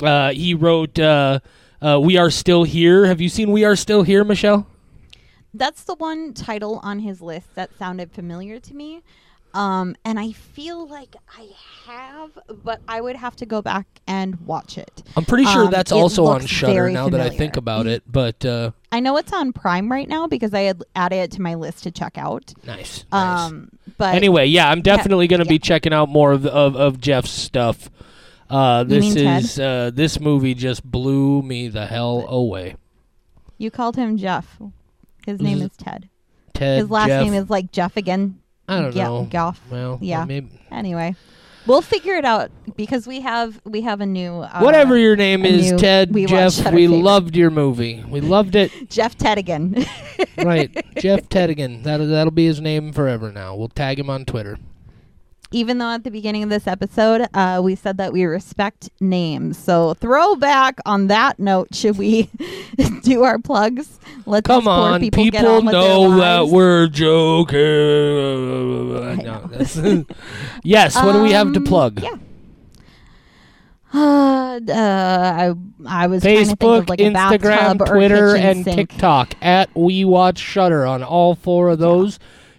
Uh, 0.00 0.30
he 0.30 0.54
wrote 0.54 0.98
uh, 0.98 1.40
uh, 1.82 1.98
"We 2.00 2.16
Are 2.16 2.30
Still 2.30 2.62
Here." 2.62 3.06
Have 3.06 3.20
you 3.20 3.28
seen 3.28 3.50
"We 3.50 3.64
Are 3.64 3.74
Still 3.74 4.04
Here," 4.04 4.22
Michelle? 4.22 4.66
That's 5.52 5.82
the 5.82 5.94
one 5.94 6.34
title 6.34 6.78
on 6.84 7.00
his 7.00 7.20
list 7.20 7.54
that 7.56 7.76
sounded 7.76 8.12
familiar 8.12 8.60
to 8.60 8.74
me. 8.74 9.02
Um, 9.54 9.96
and 10.04 10.20
I 10.20 10.32
feel 10.32 10.86
like 10.86 11.16
I 11.36 11.48
have, 11.86 12.38
but 12.62 12.80
I 12.86 13.00
would 13.00 13.16
have 13.16 13.34
to 13.36 13.46
go 13.46 13.62
back 13.62 13.86
and 14.06 14.38
watch 14.46 14.76
it. 14.78 15.02
I'm 15.16 15.24
pretty 15.24 15.46
sure 15.46 15.64
Um, 15.64 15.70
that's 15.70 15.90
also 15.90 16.26
on 16.26 16.44
Shudder 16.46 16.90
now 16.90 17.08
that 17.08 17.20
I 17.20 17.30
think 17.30 17.56
about 17.56 17.86
it. 17.86 18.02
But 18.06 18.44
uh, 18.44 18.72
I 18.92 19.00
know 19.00 19.16
it's 19.16 19.32
on 19.32 19.52
Prime 19.52 19.90
right 19.90 20.06
now 20.08 20.26
because 20.26 20.52
I 20.54 20.60
had 20.60 20.82
added 20.94 21.16
it 21.16 21.30
to 21.32 21.42
my 21.42 21.54
list 21.54 21.82
to 21.84 21.90
check 21.90 22.18
out. 22.18 22.52
nice. 22.66 23.04
nice. 23.10 23.50
Um, 23.50 23.70
but 23.96 24.14
anyway, 24.14 24.46
yeah, 24.46 24.70
I'm 24.70 24.82
definitely 24.82 25.26
going 25.28 25.40
to 25.40 25.46
yeah. 25.46 25.50
be 25.50 25.58
checking 25.58 25.92
out 25.94 26.08
more 26.08 26.30
of 26.32 26.46
of, 26.46 26.76
of 26.76 27.00
Jeff's 27.00 27.30
stuff. 27.30 27.90
Uh, 28.50 28.84
this 28.84 29.16
is 29.16 29.58
uh, 29.58 29.90
this 29.92 30.20
movie 30.20 30.54
just 30.54 30.84
blew 30.84 31.42
me 31.42 31.68
the 31.68 31.86
hell 31.86 32.26
away. 32.28 32.76
you 33.56 33.70
called 33.70 33.96
him 33.96 34.16
Jeff. 34.18 34.58
His 35.26 35.40
name 35.40 35.60
is 35.62 35.70
Ted. 35.76 36.08
Ted, 36.54 36.78
His 36.80 36.90
last 36.90 37.08
Jeff, 37.08 37.24
name 37.24 37.34
is 37.34 37.50
like 37.50 37.72
Jeff 37.72 37.96
again. 37.96 38.40
I 38.68 38.80
don't 38.82 38.94
yeah, 38.94 39.04
know. 39.04 39.24
Goff. 39.30 39.60
Well, 39.70 39.98
Yeah. 40.00 40.24
maybe, 40.24 40.48
Anyway, 40.70 41.14
we'll 41.66 41.82
figure 41.82 42.14
it 42.14 42.24
out 42.24 42.50
because 42.76 43.06
we 43.06 43.20
have 43.22 43.60
we 43.64 43.80
have 43.82 44.00
a 44.00 44.06
new 44.06 44.40
uh, 44.40 44.60
whatever 44.60 44.96
your 44.98 45.16
name 45.16 45.44
is, 45.46 45.72
new 45.72 45.78
Ted, 45.78 46.12
We 46.14 46.26
Jeff. 46.26 46.56
We 46.58 46.62
favorite. 46.86 46.96
loved 46.98 47.36
your 47.36 47.50
movie. 47.50 48.04
We 48.08 48.20
loved 48.20 48.54
it. 48.56 48.70
Jeff 48.90 49.16
Ted 49.16 49.38
again. 49.38 49.86
right, 50.36 50.70
Jeff 50.98 51.28
Tedigan. 51.28 51.82
That 51.84 51.98
that'll 51.98 52.30
be 52.30 52.46
his 52.46 52.60
name 52.60 52.92
forever 52.92 53.32
now. 53.32 53.56
We'll 53.56 53.68
tag 53.68 53.98
him 53.98 54.10
on 54.10 54.24
Twitter. 54.24 54.58
Even 55.50 55.78
though 55.78 55.90
at 55.90 56.04
the 56.04 56.10
beginning 56.10 56.42
of 56.42 56.50
this 56.50 56.66
episode 56.66 57.26
uh, 57.32 57.60
we 57.64 57.74
said 57.74 57.96
that 57.96 58.12
we 58.12 58.24
respect 58.24 58.90
names, 59.00 59.56
so 59.56 59.94
throwback 59.94 60.78
on 60.84 61.06
that 61.06 61.38
note. 61.38 61.74
Should 61.74 61.96
we 61.96 62.28
do 63.02 63.22
our 63.22 63.38
plugs? 63.38 63.98
Let's 64.26 64.46
Come 64.46 64.68
on, 64.68 65.00
people, 65.00 65.24
people, 65.24 65.46
on 65.46 65.64
know 65.64 66.16
that 66.18 66.48
we're 66.48 66.86
joking. 66.88 67.58
No, 69.24 69.50
yes, 70.62 70.94
what 70.96 71.12
do 71.12 71.22
we 71.22 71.32
have 71.32 71.52
to 71.54 71.58
Um, 71.60 71.64
plug? 71.64 72.02
Yeah. 72.02 72.16
Uh, 73.94 74.60
uh, 74.68 74.72
I 74.74 75.54
I 75.86 76.06
was 76.08 76.22
trying 76.22 76.36
to 76.40 76.44
think 76.44 76.58
Facebook, 76.60 76.78
of 76.80 76.88
like 76.90 76.98
Instagram, 76.98 77.86
Twitter, 77.86 78.36
and 78.36 78.64
sink. 78.64 78.90
TikTok 78.90 79.34
at 79.40 79.74
We 79.74 80.04
Watch 80.04 80.38
Shudder 80.38 80.84
on 80.84 81.02
all 81.02 81.34
four 81.34 81.70
of 81.70 81.78
those. 81.78 82.18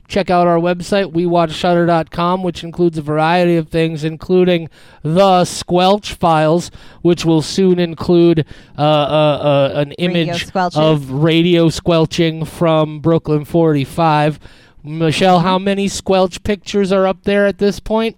Check 0.09 0.31
out 0.31 0.47
our 0.47 0.57
website, 0.57 1.13
WeWatchShudder.com, 1.13 2.41
which 2.41 2.63
includes 2.63 2.97
a 2.97 3.01
variety 3.03 3.57
of 3.57 3.69
things, 3.69 4.03
including 4.03 4.67
the 5.03 5.45
Squelch 5.45 6.13
files, 6.13 6.71
which 7.03 7.25
will 7.25 7.43
soon 7.43 7.77
include 7.77 8.43
uh, 8.75 8.81
uh, 8.81 8.83
uh, 8.85 9.71
an 9.75 9.91
image 9.93 10.47
squelches. 10.47 10.77
of 10.77 11.11
radio 11.11 11.69
squelching 11.69 12.43
from 12.43 13.01
Brooklyn 13.01 13.45
45. 13.45 14.39
Michelle, 14.83 15.41
how 15.41 15.59
many 15.59 15.87
squelch 15.87 16.41
pictures 16.41 16.91
are 16.91 17.05
up 17.05 17.23
there 17.25 17.45
at 17.45 17.59
this 17.59 17.79
point? 17.79 18.17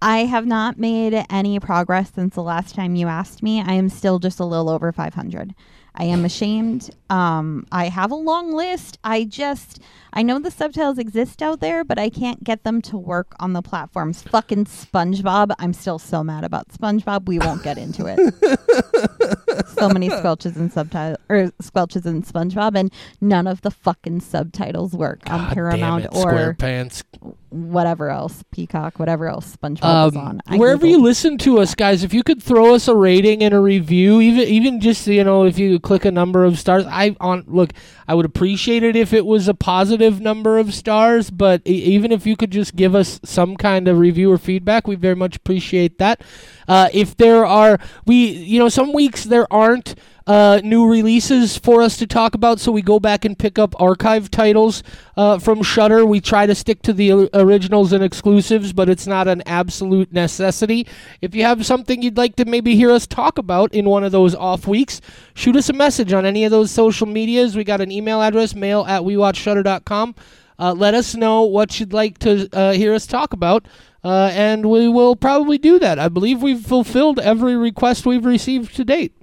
I 0.00 0.18
have 0.18 0.46
not 0.46 0.78
made 0.78 1.24
any 1.28 1.58
progress 1.58 2.12
since 2.14 2.36
the 2.36 2.42
last 2.44 2.76
time 2.76 2.94
you 2.94 3.08
asked 3.08 3.42
me. 3.42 3.60
I 3.60 3.72
am 3.72 3.88
still 3.88 4.20
just 4.20 4.38
a 4.38 4.44
little 4.44 4.70
over 4.70 4.92
500. 4.92 5.52
I 5.94 6.04
am 6.04 6.24
ashamed. 6.24 6.90
Um, 7.10 7.66
I 7.70 7.88
have 7.88 8.10
a 8.10 8.16
long 8.16 8.52
list. 8.52 8.98
I 9.04 9.24
just, 9.24 9.80
I 10.12 10.22
know 10.22 10.38
the 10.38 10.50
subtitles 10.50 10.98
exist 10.98 11.42
out 11.42 11.60
there, 11.60 11.84
but 11.84 11.98
I 11.98 12.08
can't 12.08 12.42
get 12.42 12.64
them 12.64 12.80
to 12.82 12.96
work 12.96 13.34
on 13.40 13.52
the 13.52 13.62
platforms. 13.62 14.22
Fucking 14.22 14.64
SpongeBob. 14.64 15.52
I'm 15.58 15.72
still 15.72 15.98
so 15.98 16.24
mad 16.24 16.44
about 16.44 16.68
SpongeBob. 16.68 17.26
We 17.26 17.38
won't 17.38 17.62
get 17.62 17.76
into 17.76 18.06
it. 18.06 19.38
so 19.68 19.88
many 19.88 20.08
squelches 20.08 20.56
and 20.56 20.72
subtitles, 20.72 21.18
or 21.28 21.50
squelches 21.62 22.06
in 22.06 22.22
SpongeBob, 22.22 22.76
and 22.76 22.92
none 23.20 23.46
of 23.46 23.60
the 23.62 23.70
fucking 23.70 24.20
subtitles 24.20 24.92
work 24.92 25.20
on 25.30 25.40
God 25.40 25.54
Paramount 25.54 26.04
damn 26.04 26.12
it, 26.12 26.16
or 26.24 26.54
SquarePants. 26.54 27.02
whatever 27.50 28.10
else, 28.10 28.42
Peacock, 28.50 28.98
whatever 28.98 29.28
else 29.28 29.56
SpongeBob 29.56 30.08
is 30.08 30.16
on. 30.16 30.16
Um, 30.16 30.40
I 30.46 30.56
wherever 30.56 30.86
you 30.86 31.00
listen 31.00 31.38
to 31.38 31.58
us, 31.60 31.74
guys, 31.74 32.02
if 32.04 32.12
you 32.14 32.22
could 32.22 32.42
throw 32.42 32.74
us 32.74 32.88
a 32.88 32.94
rating 32.96 33.42
and 33.42 33.54
a 33.54 33.60
review, 33.60 34.20
even 34.20 34.48
even 34.48 34.80
just 34.80 35.06
you 35.06 35.24
know 35.24 35.44
if 35.44 35.58
you 35.58 35.78
click 35.80 36.04
a 36.04 36.10
number 36.10 36.44
of 36.44 36.58
stars, 36.58 36.84
I 36.86 37.16
on 37.20 37.44
look, 37.46 37.72
I 38.08 38.14
would 38.14 38.26
appreciate 38.26 38.82
it 38.82 38.96
if 38.96 39.12
it 39.12 39.26
was 39.26 39.48
a 39.48 39.54
positive 39.54 40.20
number 40.20 40.58
of 40.58 40.74
stars. 40.74 41.30
But 41.30 41.62
e- 41.66 41.72
even 41.72 42.12
if 42.12 42.26
you 42.26 42.36
could 42.36 42.50
just 42.50 42.76
give 42.76 42.94
us 42.94 43.20
some 43.24 43.56
kind 43.56 43.88
of 43.88 43.98
review 43.98 44.30
or 44.30 44.38
feedback, 44.38 44.86
we 44.86 44.96
very 44.96 45.16
much 45.16 45.36
appreciate 45.36 45.98
that. 45.98 46.22
Uh, 46.68 46.88
if 46.92 47.16
there 47.16 47.44
are 47.44 47.78
we, 48.06 48.30
you 48.30 48.58
know, 48.58 48.68
some 48.68 48.92
weeks 48.92 49.24
there 49.24 49.52
aren't 49.52 49.94
uh, 50.26 50.60
new 50.62 50.88
releases 50.88 51.56
for 51.56 51.82
us 51.82 51.96
to 51.96 52.06
talk 52.06 52.34
about, 52.34 52.60
so 52.60 52.70
we 52.70 52.82
go 52.82 53.00
back 53.00 53.24
and 53.24 53.38
pick 53.38 53.58
up 53.58 53.74
archive 53.80 54.30
titles 54.30 54.82
uh, 55.16 55.38
from 55.38 55.62
Shudder. 55.62 56.06
We 56.06 56.20
try 56.20 56.46
to 56.46 56.54
stick 56.54 56.82
to 56.82 56.92
the 56.92 57.28
originals 57.34 57.92
and 57.92 58.04
exclusives, 58.04 58.72
but 58.72 58.88
it's 58.88 59.06
not 59.06 59.26
an 59.26 59.42
absolute 59.46 60.12
necessity. 60.12 60.86
If 61.20 61.34
you 61.34 61.42
have 61.42 61.66
something 61.66 62.02
you'd 62.02 62.16
like 62.16 62.36
to 62.36 62.44
maybe 62.44 62.76
hear 62.76 62.90
us 62.90 63.06
talk 63.06 63.38
about 63.38 63.74
in 63.74 63.88
one 63.88 64.04
of 64.04 64.12
those 64.12 64.34
off 64.34 64.66
weeks, 64.66 65.00
shoot 65.34 65.56
us 65.56 65.68
a 65.68 65.72
message 65.72 66.12
on 66.12 66.24
any 66.24 66.44
of 66.44 66.50
those 66.50 66.70
social 66.70 67.06
medias. 67.06 67.56
We 67.56 67.64
got 67.64 67.80
an 67.80 67.90
email 67.90 68.22
address, 68.22 68.54
mail 68.54 68.84
at 68.86 69.02
wewatchshudder.com. 69.02 70.14
Uh, 70.58 70.72
let 70.72 70.94
us 70.94 71.16
know 71.16 71.42
what 71.42 71.80
you'd 71.80 71.92
like 71.92 72.18
to 72.18 72.48
uh, 72.52 72.72
hear 72.72 72.94
us 72.94 73.06
talk 73.06 73.32
about, 73.32 73.66
uh, 74.04 74.30
and 74.32 74.68
we 74.68 74.88
will 74.88 75.16
probably 75.16 75.58
do 75.58 75.78
that. 75.78 75.98
I 75.98 76.08
believe 76.08 76.42
we've 76.42 76.64
fulfilled 76.64 77.18
every 77.20 77.56
request 77.56 78.06
we've 78.06 78.24
received 78.24 78.74
to 78.76 78.84
date. 78.84 79.14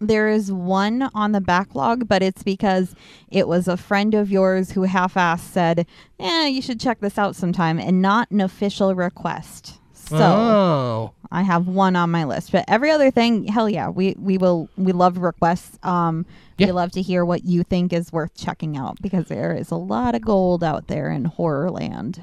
There 0.00 0.28
is 0.28 0.52
one 0.52 1.10
on 1.12 1.32
the 1.32 1.40
backlog, 1.40 2.06
but 2.06 2.22
it's 2.22 2.44
because 2.44 2.94
it 3.30 3.48
was 3.48 3.66
a 3.66 3.76
friend 3.76 4.14
of 4.14 4.30
yours 4.30 4.70
who 4.72 4.82
half-assed 4.82 5.40
said, 5.40 5.86
"Yeah, 6.20 6.46
you 6.46 6.62
should 6.62 6.78
check 6.78 7.00
this 7.00 7.18
out 7.18 7.34
sometime," 7.34 7.80
and 7.80 8.00
not 8.00 8.30
an 8.30 8.40
official 8.40 8.94
request. 8.94 9.78
So 9.92 10.16
oh. 10.16 11.12
I 11.32 11.42
have 11.42 11.66
one 11.66 11.96
on 11.96 12.10
my 12.10 12.24
list, 12.24 12.52
but 12.52 12.64
every 12.68 12.90
other 12.92 13.10
thing, 13.10 13.46
hell 13.48 13.68
yeah, 13.68 13.88
we 13.88 14.14
we 14.18 14.38
will 14.38 14.68
we 14.76 14.92
love 14.92 15.18
requests. 15.18 15.78
Um, 15.82 16.24
Yeah. 16.58 16.66
we 16.68 16.72
love 16.72 16.92
to 16.92 17.02
hear 17.02 17.24
what 17.24 17.44
you 17.44 17.64
think 17.64 17.92
is 17.92 18.12
worth 18.12 18.34
checking 18.34 18.76
out 18.76 19.02
because 19.02 19.26
there 19.26 19.52
is 19.52 19.70
a 19.72 19.76
lot 19.76 20.14
of 20.14 20.22
gold 20.22 20.62
out 20.62 20.86
there 20.86 21.10
in 21.10 21.24
horror 21.24 21.70
land. 21.70 22.22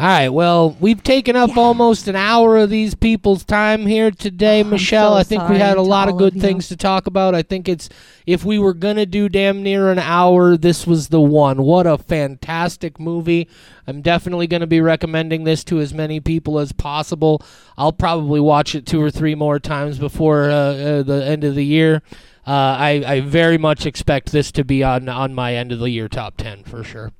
All 0.00 0.06
right. 0.06 0.30
Well, 0.30 0.78
we've 0.80 1.02
taken 1.02 1.36
up 1.36 1.58
almost 1.58 2.08
an 2.08 2.16
hour 2.16 2.56
of 2.56 2.70
these 2.70 2.94
people's 2.94 3.44
time 3.44 3.84
here 3.84 4.10
today, 4.10 4.62
Oh, 4.62 4.64
Michelle. 4.64 5.12
so 5.12 5.18
I 5.18 5.24
think 5.24 5.46
we 5.50 5.58
had 5.58 5.76
a 5.76 5.82
lot 5.82 6.08
of 6.08 6.16
good 6.16 6.36
of 6.36 6.40
things 6.40 6.68
to 6.68 6.76
talk 6.78 7.06
about. 7.06 7.34
I 7.34 7.42
think 7.42 7.68
it's 7.68 7.90
if 8.26 8.42
we 8.42 8.58
were 8.58 8.72
gonna 8.72 9.04
do 9.04 9.28
damn 9.28 9.62
near 9.62 9.90
an 9.92 9.98
hour, 9.98 10.56
this 10.56 10.86
was 10.86 11.08
the 11.08 11.20
one. 11.20 11.62
What 11.64 11.86
a 11.86 11.98
fantastic 11.98 12.98
movie! 12.98 13.46
I'm 13.86 14.00
definitely 14.00 14.46
gonna 14.46 14.66
be 14.66 14.80
recommending 14.80 15.44
this 15.44 15.64
to 15.64 15.80
as 15.80 15.92
many 15.92 16.18
people 16.18 16.58
as 16.58 16.72
possible. 16.72 17.42
I'll 17.76 17.92
probably 17.92 18.40
watch 18.40 18.74
it 18.74 18.86
two 18.86 19.02
or 19.02 19.10
three 19.10 19.34
more 19.34 19.58
times 19.58 19.98
before 19.98 20.44
uh, 20.44 20.54
uh, 20.54 21.02
the 21.02 21.26
end 21.26 21.44
of 21.44 21.54
the 21.54 21.66
year. 21.66 22.00
Uh, 22.46 22.50
I, 22.78 23.04
I 23.06 23.20
very 23.20 23.58
much 23.58 23.84
expect 23.84 24.32
this 24.32 24.50
to 24.52 24.64
be 24.64 24.82
on 24.82 25.10
on 25.10 25.34
my 25.34 25.56
end 25.56 25.72
of 25.72 25.78
the 25.78 25.90
year 25.90 26.08
top 26.08 26.38
ten 26.38 26.64
for 26.64 26.82
sure. 26.82 27.12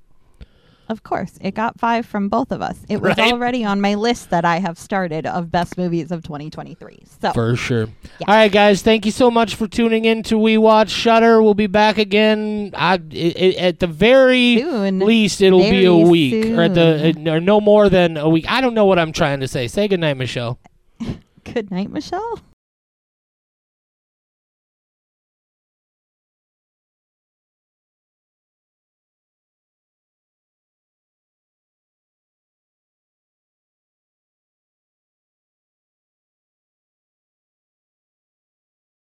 Of 0.90 1.04
course, 1.04 1.38
it 1.40 1.54
got 1.54 1.78
five 1.78 2.04
from 2.04 2.28
both 2.28 2.50
of 2.50 2.60
us. 2.60 2.76
It 2.88 3.00
was 3.00 3.16
Right. 3.16 3.32
already 3.32 3.64
on 3.64 3.80
my 3.80 3.94
list 3.94 4.30
that 4.30 4.44
I 4.44 4.58
have 4.58 4.76
started 4.76 5.24
of 5.24 5.52
best 5.52 5.78
movies 5.78 6.10
of 6.10 6.24
2023. 6.24 7.04
So 7.22 7.32
For 7.32 7.54
sure. 7.54 7.82
Yeah. 8.18 8.26
All 8.26 8.34
right, 8.34 8.50
guys. 8.50 8.82
Thank 8.82 9.06
you 9.06 9.12
so 9.12 9.30
much 9.30 9.54
for 9.54 9.68
tuning 9.68 10.04
in 10.04 10.24
to 10.24 10.36
We 10.36 10.58
Watch 10.58 10.90
Shudder. 10.90 11.40
We'll 11.42 11.54
be 11.54 11.68
back 11.68 11.96
again. 11.96 12.72
I, 12.74 12.94
i 12.94 12.98
i 13.38 13.54
at 13.60 13.78
the 13.78 13.86
very 13.86 14.58
soon. 14.58 14.98
least, 14.98 15.40
it'll 15.40 15.60
be 15.60 15.84
a 15.84 15.92
Very 15.92 16.04
week, 16.04 16.46
or 16.58 16.62
at 16.62 16.74
the 16.74 17.14
uh, 17.16 17.34
or 17.34 17.40
no 17.40 17.60
more 17.60 17.88
than 17.88 18.16
a 18.16 18.28
week. 18.28 18.46
I 18.50 18.60
don't 18.60 18.74
know 18.74 18.84
what 18.84 18.98
I'm 18.98 19.12
trying 19.12 19.38
to 19.40 19.46
say. 19.48 19.68
Say 19.68 19.86
goodnight, 19.86 20.16
Michelle. 20.16 20.58
Good 21.44 21.70
night, 21.70 21.90
Michelle. 21.90 22.40